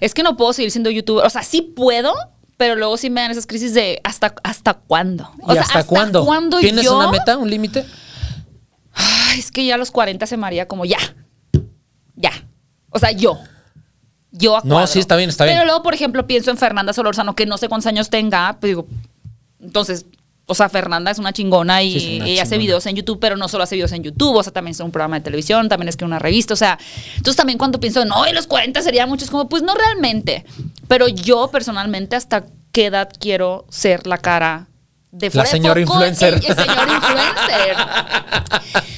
Es 0.00 0.14
que 0.14 0.22
no 0.22 0.36
puedo 0.36 0.52
seguir 0.52 0.70
siendo 0.70 0.90
youtuber. 0.90 1.24
O 1.26 1.30
sea, 1.30 1.42
sí 1.42 1.62
puedo, 1.62 2.14
pero 2.62 2.76
luego 2.76 2.96
sí 2.96 3.10
me 3.10 3.20
dan 3.20 3.32
esas 3.32 3.44
crisis 3.48 3.74
de 3.74 4.00
¿hasta, 4.04 4.36
hasta 4.44 4.74
cuándo? 4.74 5.28
O 5.42 5.50
¿Y 5.50 5.54
sea, 5.54 5.62
hasta, 5.62 5.82
cuándo? 5.82 6.24
cuándo 6.24 6.60
¿Tienes 6.60 6.84
yo? 6.84 6.96
una 6.96 7.10
meta, 7.10 7.36
un 7.36 7.50
límite? 7.50 7.84
Es 9.36 9.50
que 9.50 9.66
ya 9.66 9.74
a 9.74 9.78
los 9.78 9.90
40 9.90 10.24
se 10.28 10.36
me 10.36 10.46
haría 10.46 10.68
como 10.68 10.84
ya. 10.84 10.98
Ya. 12.14 12.30
O 12.90 13.00
sea, 13.00 13.10
yo. 13.10 13.36
Yo 14.30 14.56
a 14.58 14.60
No, 14.62 14.74
cuadro. 14.76 14.86
sí, 14.86 15.00
está 15.00 15.16
bien, 15.16 15.28
está 15.28 15.44
bien. 15.44 15.56
Pero 15.56 15.64
luego, 15.66 15.82
por 15.82 15.92
ejemplo, 15.92 16.24
pienso 16.28 16.52
en 16.52 16.56
Fernanda 16.56 16.92
Solorzano, 16.92 17.34
que 17.34 17.46
no 17.46 17.58
sé 17.58 17.68
cuántos 17.68 17.88
años 17.88 18.10
tenga, 18.10 18.56
pues 18.60 18.70
digo, 18.70 18.86
entonces, 19.60 20.06
o 20.52 20.54
sea, 20.54 20.68
Fernanda 20.68 21.10
es 21.10 21.18
una 21.18 21.32
chingona 21.32 21.82
y 21.82 21.92
Sí, 21.92 21.98
es 21.98 22.20
una 22.20 22.28
ella 22.28 22.42
hace 22.42 22.58
videos 22.58 22.86
en 22.86 22.96
YouTube, 22.96 23.18
pero 23.20 23.36
no 23.36 23.48
solo 23.48 23.64
hace 23.64 23.74
videos 23.74 23.92
en 23.92 24.02
YouTube, 24.02 24.36
o 24.36 24.42
sea, 24.42 24.52
también 24.52 24.72
es 24.72 24.80
un 24.80 24.90
programa 24.90 25.16
de 25.16 25.22
televisión, 25.22 25.68
también 25.68 25.88
es 25.88 25.96
que 25.96 26.04
una 26.04 26.18
revista, 26.18 26.54
o 26.54 26.56
sea, 26.56 26.78
entonces 27.16 27.36
también 27.36 27.58
cuando 27.58 27.80
pienso, 27.80 28.04
no, 28.04 28.26
en 28.26 28.34
los 28.34 28.46
40 28.46 28.80
sería 28.82 29.06
mucho, 29.06 29.24
es 29.24 29.30
como, 29.30 29.48
pues 29.48 29.62
no 29.62 29.74
realmente, 29.74 30.44
pero 30.88 31.08
yo 31.08 31.48
personalmente 31.50 32.16
hasta 32.16 32.44
qué 32.70 32.86
edad 32.86 33.08
quiero 33.18 33.66
ser 33.70 34.06
la 34.06 34.18
cara 34.18 34.68
de 35.12 35.26
La 35.26 35.30
fuera 35.30 35.44
de 35.44 35.50
señora 35.50 35.80
foco, 35.86 35.92
influencer. 35.94 36.34
el- 36.34 36.44
el 36.44 36.56
señor 36.56 36.88
influencer. 36.88 37.76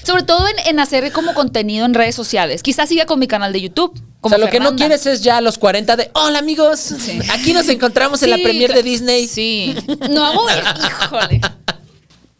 Sobre 0.04 0.22
todo 0.22 0.46
en, 0.48 0.58
en 0.66 0.78
hacer 0.80 1.10
como 1.12 1.34
contenido 1.34 1.84
en 1.86 1.94
redes 1.94 2.14
sociales. 2.14 2.62
Quizás 2.62 2.88
siga 2.88 3.04
con 3.06 3.18
mi 3.18 3.26
canal 3.26 3.52
de 3.52 3.60
YouTube. 3.60 3.92
O 4.20 4.20
Como 4.28 4.36
sea, 4.36 4.44
lo 4.44 4.50
que 4.50 4.60
no 4.60 4.74
quieres 4.76 5.04
es 5.06 5.22
ya 5.22 5.38
a 5.38 5.40
los 5.40 5.58
40 5.58 5.96
de, 5.96 6.10
hola 6.14 6.38
amigos, 6.38 6.94
aquí 7.32 7.52
nos 7.52 7.68
encontramos 7.68 8.22
en 8.22 8.30
la 8.30 8.36
premier 8.38 8.72
de 8.72 8.82
Disney. 8.82 9.26
Sí. 9.28 9.74
No 10.10 10.24
hago. 10.24 10.46
Híjole. 10.50 11.40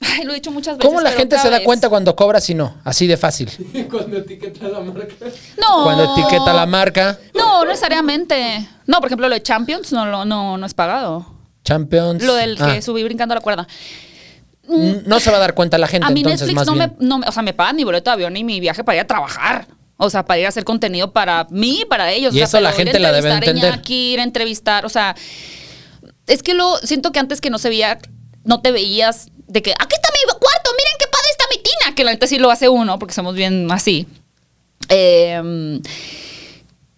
Ay, 0.00 0.24
lo 0.24 0.32
he 0.32 0.34
dicho 0.36 0.50
muchas 0.50 0.76
veces. 0.76 0.86
¿Cómo 0.88 1.00
la 1.00 1.12
gente 1.12 1.38
se 1.38 1.48
da 1.50 1.56
vez. 1.58 1.64
cuenta 1.66 1.88
cuando 1.88 2.14
cobras 2.14 2.48
y 2.50 2.54
no? 2.54 2.76
Así 2.84 3.06
de 3.06 3.16
fácil. 3.16 3.50
Cuando 3.90 4.18
etiqueta 4.18 4.68
la 4.68 4.80
marca. 4.80 5.14
No. 5.58 5.82
Cuando 5.84 6.12
etiqueta 6.12 6.52
la 6.52 6.66
marca, 6.66 7.18
No, 7.34 7.64
no 7.64 7.70
necesariamente. 7.70 8.68
No, 8.86 8.98
por 8.98 9.06
ejemplo, 9.06 9.28
lo 9.28 9.34
de 9.34 9.42
Champions 9.42 9.92
no, 9.92 10.04
lo- 10.06 10.24
no, 10.26 10.58
no 10.58 10.66
es 10.66 10.74
pagado. 10.74 11.26
Champions. 11.64 12.22
Lo 12.22 12.34
del 12.34 12.56
Ah, 12.60 12.72
que 12.74 12.82
subí 12.82 13.02
brincando 13.02 13.34
la 13.34 13.40
cuerda. 13.40 13.66
n- 14.68 15.02
No 15.06 15.18
se 15.20 15.30
va 15.30 15.36
a 15.38 15.40
dar 15.40 15.54
cuenta 15.54 15.76
la 15.78 15.86
gente, 15.86 16.06
A 16.06 16.10
mí 16.10 16.20
entonces, 16.20 16.42
Netflix 16.48 16.54
más 16.56 16.66
no 16.66 16.74
me, 16.74 16.92
no 17.00 17.18
me- 17.18 17.26
O 17.28 17.32
sea, 17.32 17.42
me 17.42 17.52
pagan 17.54 17.76
mi 17.76 17.84
boleto 17.84 18.10
de 18.10 18.14
avión 18.14 18.36
y 18.36 18.44
mi 18.44 18.60
viaje 18.60 18.84
para 18.84 18.96
ir 18.96 19.02
a 19.02 19.06
trabajar. 19.06 19.66
O 19.96 20.10
sea, 20.10 20.24
para 20.24 20.40
ir 20.40 20.46
a 20.46 20.48
hacer 20.48 20.64
contenido 20.64 21.12
para 21.12 21.46
mí 21.50 21.80
y 21.82 21.84
para 21.84 22.10
ellos. 22.12 22.34
Y 22.34 22.38
O 22.38 22.46
sea, 22.46 22.58
eso 22.58 22.60
la 22.60 22.72
gente 22.72 22.98
la 22.98 23.12
debe 23.12 23.30
entender. 23.32 23.72
Iñaki, 23.74 24.12
ir 24.14 24.20
a 24.20 24.24
entrevistar. 24.24 24.84
O 24.84 24.88
sea, 24.88 25.14
es 26.26 26.42
que 26.42 26.54
lo 26.54 26.76
siento 26.78 27.12
que 27.12 27.18
antes 27.20 27.40
que 27.40 27.50
no 27.50 27.58
se 27.58 27.68
veía, 27.68 27.98
no 28.44 28.60
te 28.60 28.72
veías 28.72 29.28
de 29.46 29.62
que 29.62 29.72
aquí 29.72 29.94
está 29.94 30.08
mi 30.12 30.20
cuarto, 30.38 30.70
miren 30.76 30.92
qué 30.98 31.06
padre 31.06 31.28
está 31.30 31.44
mi 31.50 31.56
tina. 31.58 31.94
Que 31.94 32.02
la 32.04 32.10
neta 32.12 32.26
sí 32.26 32.38
lo 32.38 32.50
hace 32.50 32.68
uno, 32.68 32.98
porque 32.98 33.14
somos 33.14 33.34
bien 33.34 33.70
así. 33.70 34.06
Eh, 34.88 35.80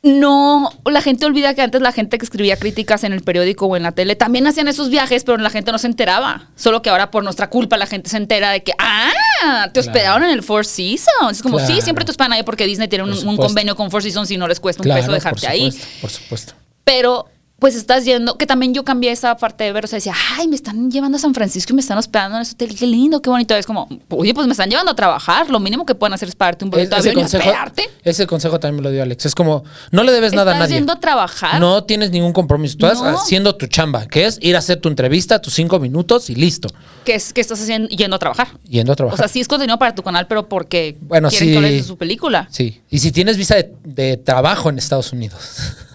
no, 0.06 0.70
la 0.84 1.02
gente 1.02 1.26
olvida 1.26 1.54
que 1.54 1.62
antes 1.62 1.80
la 1.80 1.90
gente 1.90 2.16
que 2.18 2.24
escribía 2.24 2.56
críticas 2.56 3.02
en 3.02 3.12
el 3.12 3.22
periódico 3.22 3.66
o 3.66 3.76
en 3.76 3.82
la 3.82 3.92
tele 3.92 4.14
también 4.14 4.46
hacían 4.46 4.68
esos 4.68 4.88
viajes, 4.88 5.24
pero 5.24 5.36
la 5.38 5.50
gente 5.50 5.72
no 5.72 5.78
se 5.78 5.88
enteraba. 5.88 6.48
Solo 6.54 6.80
que 6.80 6.90
ahora 6.90 7.10
por 7.10 7.24
nuestra 7.24 7.50
culpa 7.50 7.76
la 7.76 7.86
gente 7.86 8.08
se 8.08 8.16
entera 8.16 8.50
de 8.50 8.62
que, 8.62 8.72
ah, 8.78 9.68
te 9.72 9.80
hospedaron 9.80 10.24
en 10.24 10.30
el 10.30 10.42
Four 10.42 10.64
Seasons. 10.64 11.32
Es 11.32 11.42
como, 11.42 11.58
sí, 11.58 11.80
siempre 11.80 12.04
te 12.04 12.12
hospedan 12.12 12.32
ahí 12.32 12.44
porque 12.44 12.66
Disney 12.66 12.86
tiene 12.88 13.04
un, 13.04 13.36
convenio 13.36 13.74
con 13.74 13.90
Four 13.90 14.02
Seasons 14.02 14.30
y 14.30 14.36
no 14.36 14.46
les 14.46 14.60
cuesta 14.60 14.82
un 14.82 14.84
Claro, 14.84 15.00
peso 15.00 15.12
dejarte 15.12 15.40
por 15.40 15.50
ahí. 15.50 15.72
supuesto, 15.72 15.98
Por 16.00 16.10
supuesto. 16.10 16.52
Pero 16.84 17.26
pues 17.58 17.74
estás 17.74 18.04
yendo, 18.04 18.36
que 18.36 18.46
también 18.46 18.74
yo 18.74 18.84
cambié 18.84 19.10
esa 19.10 19.34
parte 19.38 19.64
de 19.64 19.72
ver, 19.72 19.86
o 19.86 19.88
sea, 19.88 19.96
decía, 19.96 20.12
ay, 20.36 20.46
me 20.46 20.54
están 20.56 20.90
llevando 20.90 21.16
a 21.16 21.20
San 21.20 21.32
Francisco 21.32 21.72
y 21.72 21.76
me 21.76 21.80
están 21.80 21.96
hospedando 21.96 22.36
en 22.36 22.42
ese 22.42 22.52
hotel, 22.52 22.76
qué 22.76 22.86
lindo, 22.86 23.22
qué 23.22 23.30
bonito. 23.30 23.54
Es 23.56 23.64
como, 23.64 23.88
oye, 24.10 24.34
pues 24.34 24.46
me 24.46 24.52
están 24.52 24.68
llevando 24.68 24.92
a 24.92 24.94
trabajar, 24.94 25.48
lo 25.48 25.58
mínimo 25.58 25.86
que 25.86 25.94
pueden 25.94 26.12
hacer 26.12 26.28
es 26.28 26.34
pagarte 26.34 26.66
un 26.66 26.70
boleto 26.70 26.90
de 26.90 26.96
avión 27.00 27.12
y 27.12 27.16
consejo, 27.22 27.44
hospedarte. 27.48 27.88
ese 28.04 28.26
consejo 28.26 28.60
también 28.60 28.76
me 28.76 28.82
lo 28.82 28.90
dio 28.90 29.02
Alex. 29.02 29.24
Es 29.24 29.34
como, 29.34 29.64
no 29.90 30.02
le 30.02 30.12
debes 30.12 30.34
nada 30.34 30.50
a 30.52 30.54
¿Estás 30.54 30.68
nadie. 30.68 30.76
yendo 30.80 30.92
a 30.92 31.00
trabajar? 31.00 31.58
No 31.58 31.82
tienes 31.84 32.10
ningún 32.10 32.34
compromiso. 32.34 32.76
Tú 32.76 32.86
estás 32.86 33.00
No. 33.02 33.18
haciendo 33.18 33.56
tu 33.56 33.66
chamba, 33.68 34.04
que 34.06 34.26
es 34.26 34.38
ir 34.42 34.54
a 34.54 34.58
hacer 34.58 34.78
tu 34.80 34.90
entrevista, 34.90 35.40
tus 35.40 35.54
cinco 35.54 35.78
minutos 35.80 36.28
y 36.28 36.34
listo. 36.34 36.68
que, 37.06 37.14
es, 37.14 37.32
que 37.32 37.40
estás 37.40 37.58
haciendo, 37.62 37.88
yendo 37.88 38.16
a 38.16 38.18
trabajar. 38.18 38.48
Yendo 38.68 38.92
a 38.92 38.96
trabajar. 38.96 39.14
O 39.14 39.18
sea, 39.18 39.28
sí 39.28 39.40
es 39.40 39.48
contenido 39.48 39.78
para 39.78 39.94
tu 39.94 40.02
canal, 40.02 40.26
pero 40.26 40.46
porque 40.46 40.96
Bueno, 41.00 41.30
quieren 41.30 41.48
sí. 41.48 41.52
que 41.52 41.56
hables 41.58 41.72
de 41.72 41.82
su 41.84 41.96
película. 41.96 42.48
sí. 42.50 42.82
Y 42.90 42.98
si 42.98 43.12
tienes 43.12 43.38
visa 43.38 43.54
de, 43.54 43.72
de 43.84 44.16
trabajo 44.18 44.68
en 44.68 44.76
Estados 44.76 45.12
Unidos. 45.14 45.40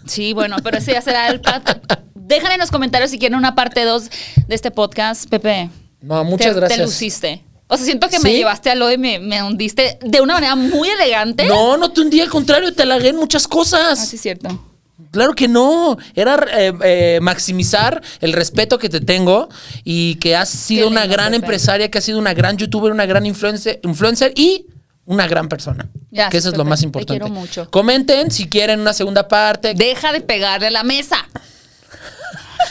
Sí, 0.06 0.34
bueno, 0.34 0.58
pero 0.64 0.78
ese 0.78 0.94
ya 0.94 1.02
será 1.02 1.28
el 1.30 1.42
plato. 1.42 1.74
Dejan 2.16 2.52
en 2.54 2.60
los 2.60 2.72
comentarios 2.72 3.12
si 3.12 3.20
quieren 3.20 3.38
una 3.38 3.56
parte 3.56 3.84
2 3.84 4.04
de 4.48 4.56
este 4.56 4.72
podcast, 4.72 5.30
Pepe. 5.30 5.70
No, 6.02 6.24
muchas 6.24 6.54
Te- 6.54 6.60
gracias. 6.60 6.80
Te 6.80 6.86
luciste. 6.86 7.44
O 7.68 7.78
sea, 7.78 7.86
siento 7.86 8.10
que 8.10 8.20
me 8.20 8.34
llevaste 8.34 8.70
a 8.70 8.76
lo 8.76 8.92
y 8.92 8.98
me, 8.98 9.20
me 9.20 9.42
hundiste 9.44 9.98
de 10.02 10.20
una 10.20 10.34
manera 10.34 10.56
muy 10.56 10.90
elegante. 10.90 11.46
No, 11.46 11.78
no 11.78 11.90
te 11.92 12.02
hundí, 12.02 12.20
al 12.20 12.30
contrario, 12.30 12.74
te 12.74 12.84
halagué 12.84 13.10
en 13.10 13.16
muchas 13.16 13.48
cosas. 13.48 14.00
Ah, 14.00 14.06
sí, 14.06 14.18
es 14.18 14.22
cierto. 14.22 14.68
Claro 15.12 15.34
que 15.34 15.48
no. 15.48 15.98
Era 16.14 16.38
eh, 16.58 16.74
eh, 16.84 17.20
maximizar 17.22 18.02
el 18.20 18.34
respeto 18.34 18.78
que 18.78 18.90
te 18.90 19.00
tengo 19.00 19.48
y 19.86 20.16
que 20.16 20.36
has 20.36 20.50
sido 20.50 20.88
Qué 20.88 20.92
una 20.92 21.02
lindo, 21.02 21.14
gran 21.16 21.32
Pepe. 21.32 21.36
empresaria, 21.46 21.90
que 21.90 21.98
has 21.98 22.04
sido 22.04 22.20
una 22.20 22.34
gran 22.34 22.58
youtuber, 22.58 22.92
una 22.92 23.06
gran 23.06 23.26
influencer, 23.26 23.80
influencer 23.84 24.34
y 24.36 24.66
una 25.06 25.28
gran 25.28 25.50
persona. 25.50 25.88
Gracias, 26.12 26.30
que 26.32 26.38
eso 26.38 26.50
es 26.50 26.58
lo 26.58 26.66
más 26.66 26.80
Te 26.80 26.86
importante. 26.86 27.20
quiero 27.20 27.34
mucho. 27.34 27.70
Comenten 27.70 28.32
si 28.32 28.48
quieren 28.48 28.80
una 28.80 28.94
segunda 28.94 29.28
parte. 29.28 29.74
Deja 29.74 30.14
de 30.14 30.22
pegarle 30.22 30.68
a 30.68 30.72
la 30.72 30.84
mesa. 30.84 31.18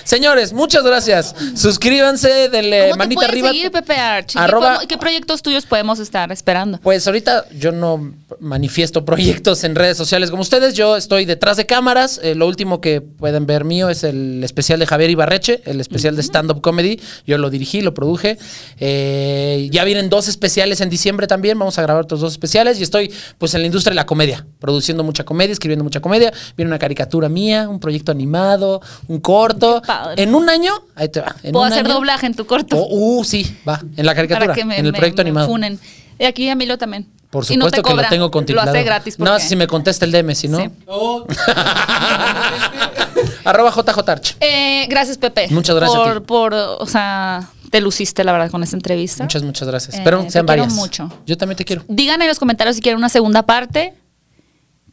Señores, 0.04 0.52
muchas 0.52 0.82
gracias. 0.84 1.34
Suscríbanse, 1.54 2.48
denle 2.48 2.82
¿Cómo 2.90 2.92
te 2.94 2.98
manita 2.98 3.24
arriba. 3.26 3.48
seguir, 3.48 3.70
Pepe 3.70 3.94
Arch? 3.94 4.32
¿Qué 4.32 4.38
Arroba- 4.38 4.66
podemos- 4.74 4.86
¿Qué 4.86 4.98
proyectos 4.98 5.42
tuyos 5.42 5.66
podemos 5.66 5.98
estar 5.98 6.30
esperando? 6.32 6.78
Pues 6.82 7.06
ahorita 7.06 7.46
yo 7.58 7.72
no 7.72 8.12
manifiesto 8.40 9.04
proyectos 9.04 9.62
en 9.64 9.74
redes 9.74 9.96
sociales 9.96 10.30
como 10.30 10.42
ustedes. 10.42 10.74
Yo 10.74 10.96
estoy 10.96 11.24
detrás 11.24 11.56
de 11.56 11.66
cámaras. 11.66 12.20
Eh, 12.22 12.34
lo 12.34 12.46
último 12.46 12.80
que 12.80 13.00
pueden 13.00 13.46
ver 13.46 13.64
mío 13.64 13.88
es 13.88 14.04
el 14.04 14.42
especial 14.44 14.78
de 14.80 14.86
Javier 14.86 15.10
Ibarreche, 15.10 15.62
el 15.64 15.80
especial 15.80 16.16
de 16.16 16.22
stand-up 16.22 16.60
comedy. 16.60 17.00
Yo 17.26 17.38
lo 17.38 17.50
dirigí, 17.50 17.80
lo 17.80 17.94
produje. 17.94 18.38
Eh, 18.78 19.68
ya 19.70 19.84
vienen 19.84 20.08
dos 20.10 20.28
especiales 20.28 20.80
en 20.80 20.90
diciembre 20.90 21.26
también. 21.26 21.58
Vamos 21.58 21.78
a 21.78 21.82
grabar 21.82 22.02
otros 22.04 22.20
dos 22.20 22.32
especiales. 22.32 22.78
Y 22.80 22.82
estoy 22.82 23.12
pues 23.38 23.54
en 23.54 23.60
la 23.60 23.66
industria 23.66 23.90
de 23.90 23.96
la 23.96 24.06
comedia, 24.06 24.46
produciendo 24.58 25.04
mucha 25.04 25.24
comedia, 25.24 25.52
escribiendo 25.52 25.84
mucha 25.84 26.00
comedia. 26.00 26.32
Viene 26.56 26.68
una 26.68 26.78
caricatura 26.78 27.28
mía, 27.28 27.68
un 27.68 27.78
proyecto 27.80 28.10
animado, 28.12 28.80
un 29.08 29.20
corto. 29.20 29.82
Padre. 29.92 30.22
En 30.22 30.34
un 30.34 30.48
año, 30.48 30.72
ahí 30.94 31.08
te 31.08 31.20
va. 31.20 31.34
En 31.42 31.52
Puedo 31.52 31.66
un 31.66 31.72
hacer 31.72 31.84
año- 31.86 31.94
doblaje 31.94 32.26
en 32.26 32.34
tu 32.34 32.46
corto. 32.46 32.76
Oh, 32.76 33.18
uh, 33.18 33.24
sí, 33.24 33.56
va. 33.68 33.80
En 33.96 34.06
la 34.06 34.14
caricatura, 34.14 34.46
para 34.46 34.54
que 34.54 34.64
me, 34.64 34.78
en 34.78 34.86
el 34.86 34.92
me- 34.92 34.98
proyecto 34.98 35.22
me 35.22 35.28
animado. 35.28 35.48
funen. 35.48 35.78
Y 36.18 36.24
aquí 36.24 36.48
Emilio 36.48 36.78
también. 36.78 37.06
Por 37.30 37.44
no 37.44 37.48
te 37.48 37.54
supuesto 37.54 37.82
que 37.82 37.94
lo 37.94 38.08
tengo 38.08 38.30
contemplado. 38.30 38.66
Lo 38.66 38.72
hace 38.78 38.84
gratis. 38.84 39.18
No, 39.18 39.26
porque- 39.26 39.42
si 39.44 39.56
me 39.56 39.66
contesta 39.66 40.04
el 40.04 40.12
DM, 40.12 40.34
si 40.34 40.48
no. 40.48 40.58
Sí. 40.58 40.70
Oh, 40.86 41.26
Arroba 43.44 43.70
JJarch. 43.72 44.36
Eh, 44.40 44.86
gracias, 44.88 45.18
Pepe. 45.18 45.48
Muchas 45.50 45.76
gracias 45.76 45.98
a 45.98 46.04
Por, 46.04 46.14
ti. 46.20 46.26
por, 46.26 46.54
o 46.54 46.86
sea, 46.86 47.48
te 47.70 47.80
luciste, 47.80 48.22
la 48.24 48.32
verdad, 48.32 48.50
con 48.50 48.62
esta 48.62 48.76
entrevista. 48.76 49.24
Muchas, 49.24 49.42
muchas 49.42 49.68
gracias. 49.68 49.94
Eh, 49.94 49.98
Espero 49.98 50.22
te 50.22 50.30
sean 50.30 50.46
quiero 50.46 50.62
varias. 50.62 50.74
mucho. 50.76 51.10
Yo 51.26 51.36
también 51.38 51.56
te 51.56 51.64
quiero. 51.64 51.82
Digan 51.88 52.20
en 52.22 52.28
los 52.28 52.38
comentarios 52.38 52.76
si 52.76 52.82
quieren 52.82 52.98
una 52.98 53.08
segunda 53.08 53.42
parte. 53.42 53.94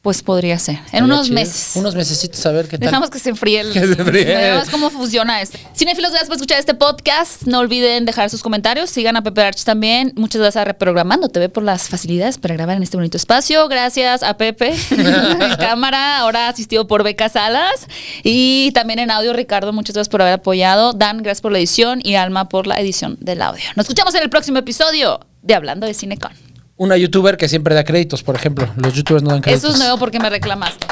Pues 0.07 0.23
podría 0.23 0.57
ser. 0.57 0.79
En 0.93 1.03
unos 1.03 1.23
chido. 1.23 1.35
meses. 1.35 1.71
Unos 1.75 1.93
mesecitos 1.93 2.45
a 2.45 2.53
ver 2.53 2.69
qué 2.69 2.77
tal. 2.77 2.87
Dejamos 2.87 3.09
que 3.09 3.19
se 3.19 3.29
enfríe 3.29 3.59
el. 3.59 3.73
Que 3.73 3.81
se 3.81 4.01
enfríe. 4.01 4.23
Veamos 4.37 4.69
cómo 4.69 4.89
funciona 4.89 5.41
este. 5.41 5.59
Cinefilos, 5.75 6.11
gracias 6.11 6.29
por 6.29 6.37
escuchar 6.37 6.59
este 6.59 6.73
podcast. 6.75 7.41
No 7.41 7.59
olviden 7.59 8.05
dejar 8.05 8.29
sus 8.29 8.41
comentarios. 8.41 8.89
Sigan 8.89 9.17
a 9.17 9.21
Pepe 9.21 9.41
Arch 9.41 9.65
también. 9.65 10.13
Muchas 10.15 10.39
gracias 10.39 10.61
a 10.61 10.63
Reprogramando 10.63 11.27
TV 11.27 11.49
por 11.49 11.63
las 11.63 11.89
facilidades 11.89 12.37
para 12.37 12.53
grabar 12.53 12.77
en 12.77 12.83
este 12.83 12.95
bonito 12.95 13.17
espacio. 13.17 13.67
Gracias 13.67 14.23
a 14.23 14.37
Pepe 14.37 14.73
en 14.91 15.55
cámara, 15.57 16.19
ahora 16.19 16.47
asistido 16.47 16.87
por 16.87 17.03
Beca 17.03 17.27
Salas. 17.27 17.87
Y 18.23 18.71
también 18.71 18.99
en 18.99 19.11
audio, 19.11 19.33
Ricardo, 19.33 19.73
muchas 19.73 19.93
gracias 19.93 20.09
por 20.09 20.21
haber 20.21 20.35
apoyado. 20.35 20.93
Dan, 20.93 21.17
gracias 21.17 21.41
por 21.41 21.51
la 21.51 21.57
edición. 21.57 21.99
Y 22.01 22.15
Alma 22.15 22.47
por 22.47 22.65
la 22.65 22.79
edición 22.79 23.17
del 23.19 23.41
audio. 23.41 23.65
Nos 23.75 23.83
escuchamos 23.83 24.15
en 24.15 24.23
el 24.23 24.29
próximo 24.29 24.57
episodio 24.57 25.19
de 25.41 25.53
Hablando 25.53 25.85
de 25.85 25.93
Cinecon. 25.93 26.56
Una 26.77 26.95
youtuber 26.95 27.37
que 27.37 27.49
siempre 27.49 27.73
da 27.73 27.83
créditos, 27.83 28.21
por 28.21 28.35
ejemplo. 28.35 28.71
Los 28.75 28.93
youtubers 28.93 29.23
no 29.23 29.31
dan 29.31 29.41
créditos. 29.41 29.63
Eso 29.63 29.73
es 29.73 29.79
nuevo 29.79 29.97
porque 29.97 30.19
me 30.19 30.29
reclamaste. 30.29 30.85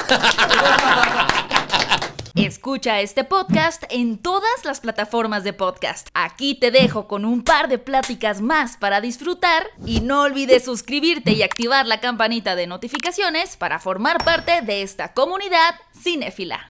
Escucha 2.33 2.99
este 2.99 3.23
podcast 3.23 3.83
en 3.89 4.17
todas 4.17 4.65
las 4.65 4.81
plataformas 4.81 5.43
de 5.43 5.53
podcast. 5.53 6.09
Aquí 6.13 6.55
te 6.55 6.71
dejo 6.71 7.07
con 7.07 7.23
un 7.23 7.43
par 7.43 7.69
de 7.69 7.77
pláticas 7.77 8.41
más 8.41 8.77
para 8.77 8.99
disfrutar 8.99 9.67
y 9.85 10.01
no 10.01 10.23
olvides 10.23 10.65
suscribirte 10.65 11.31
y 11.31 11.43
activar 11.43 11.85
la 11.85 12.01
campanita 12.01 12.55
de 12.55 12.67
notificaciones 12.67 13.55
para 13.55 13.79
formar 13.79 14.23
parte 14.25 14.61
de 14.63 14.81
esta 14.81 15.13
comunidad 15.13 15.75
cinéfila. 15.93 16.67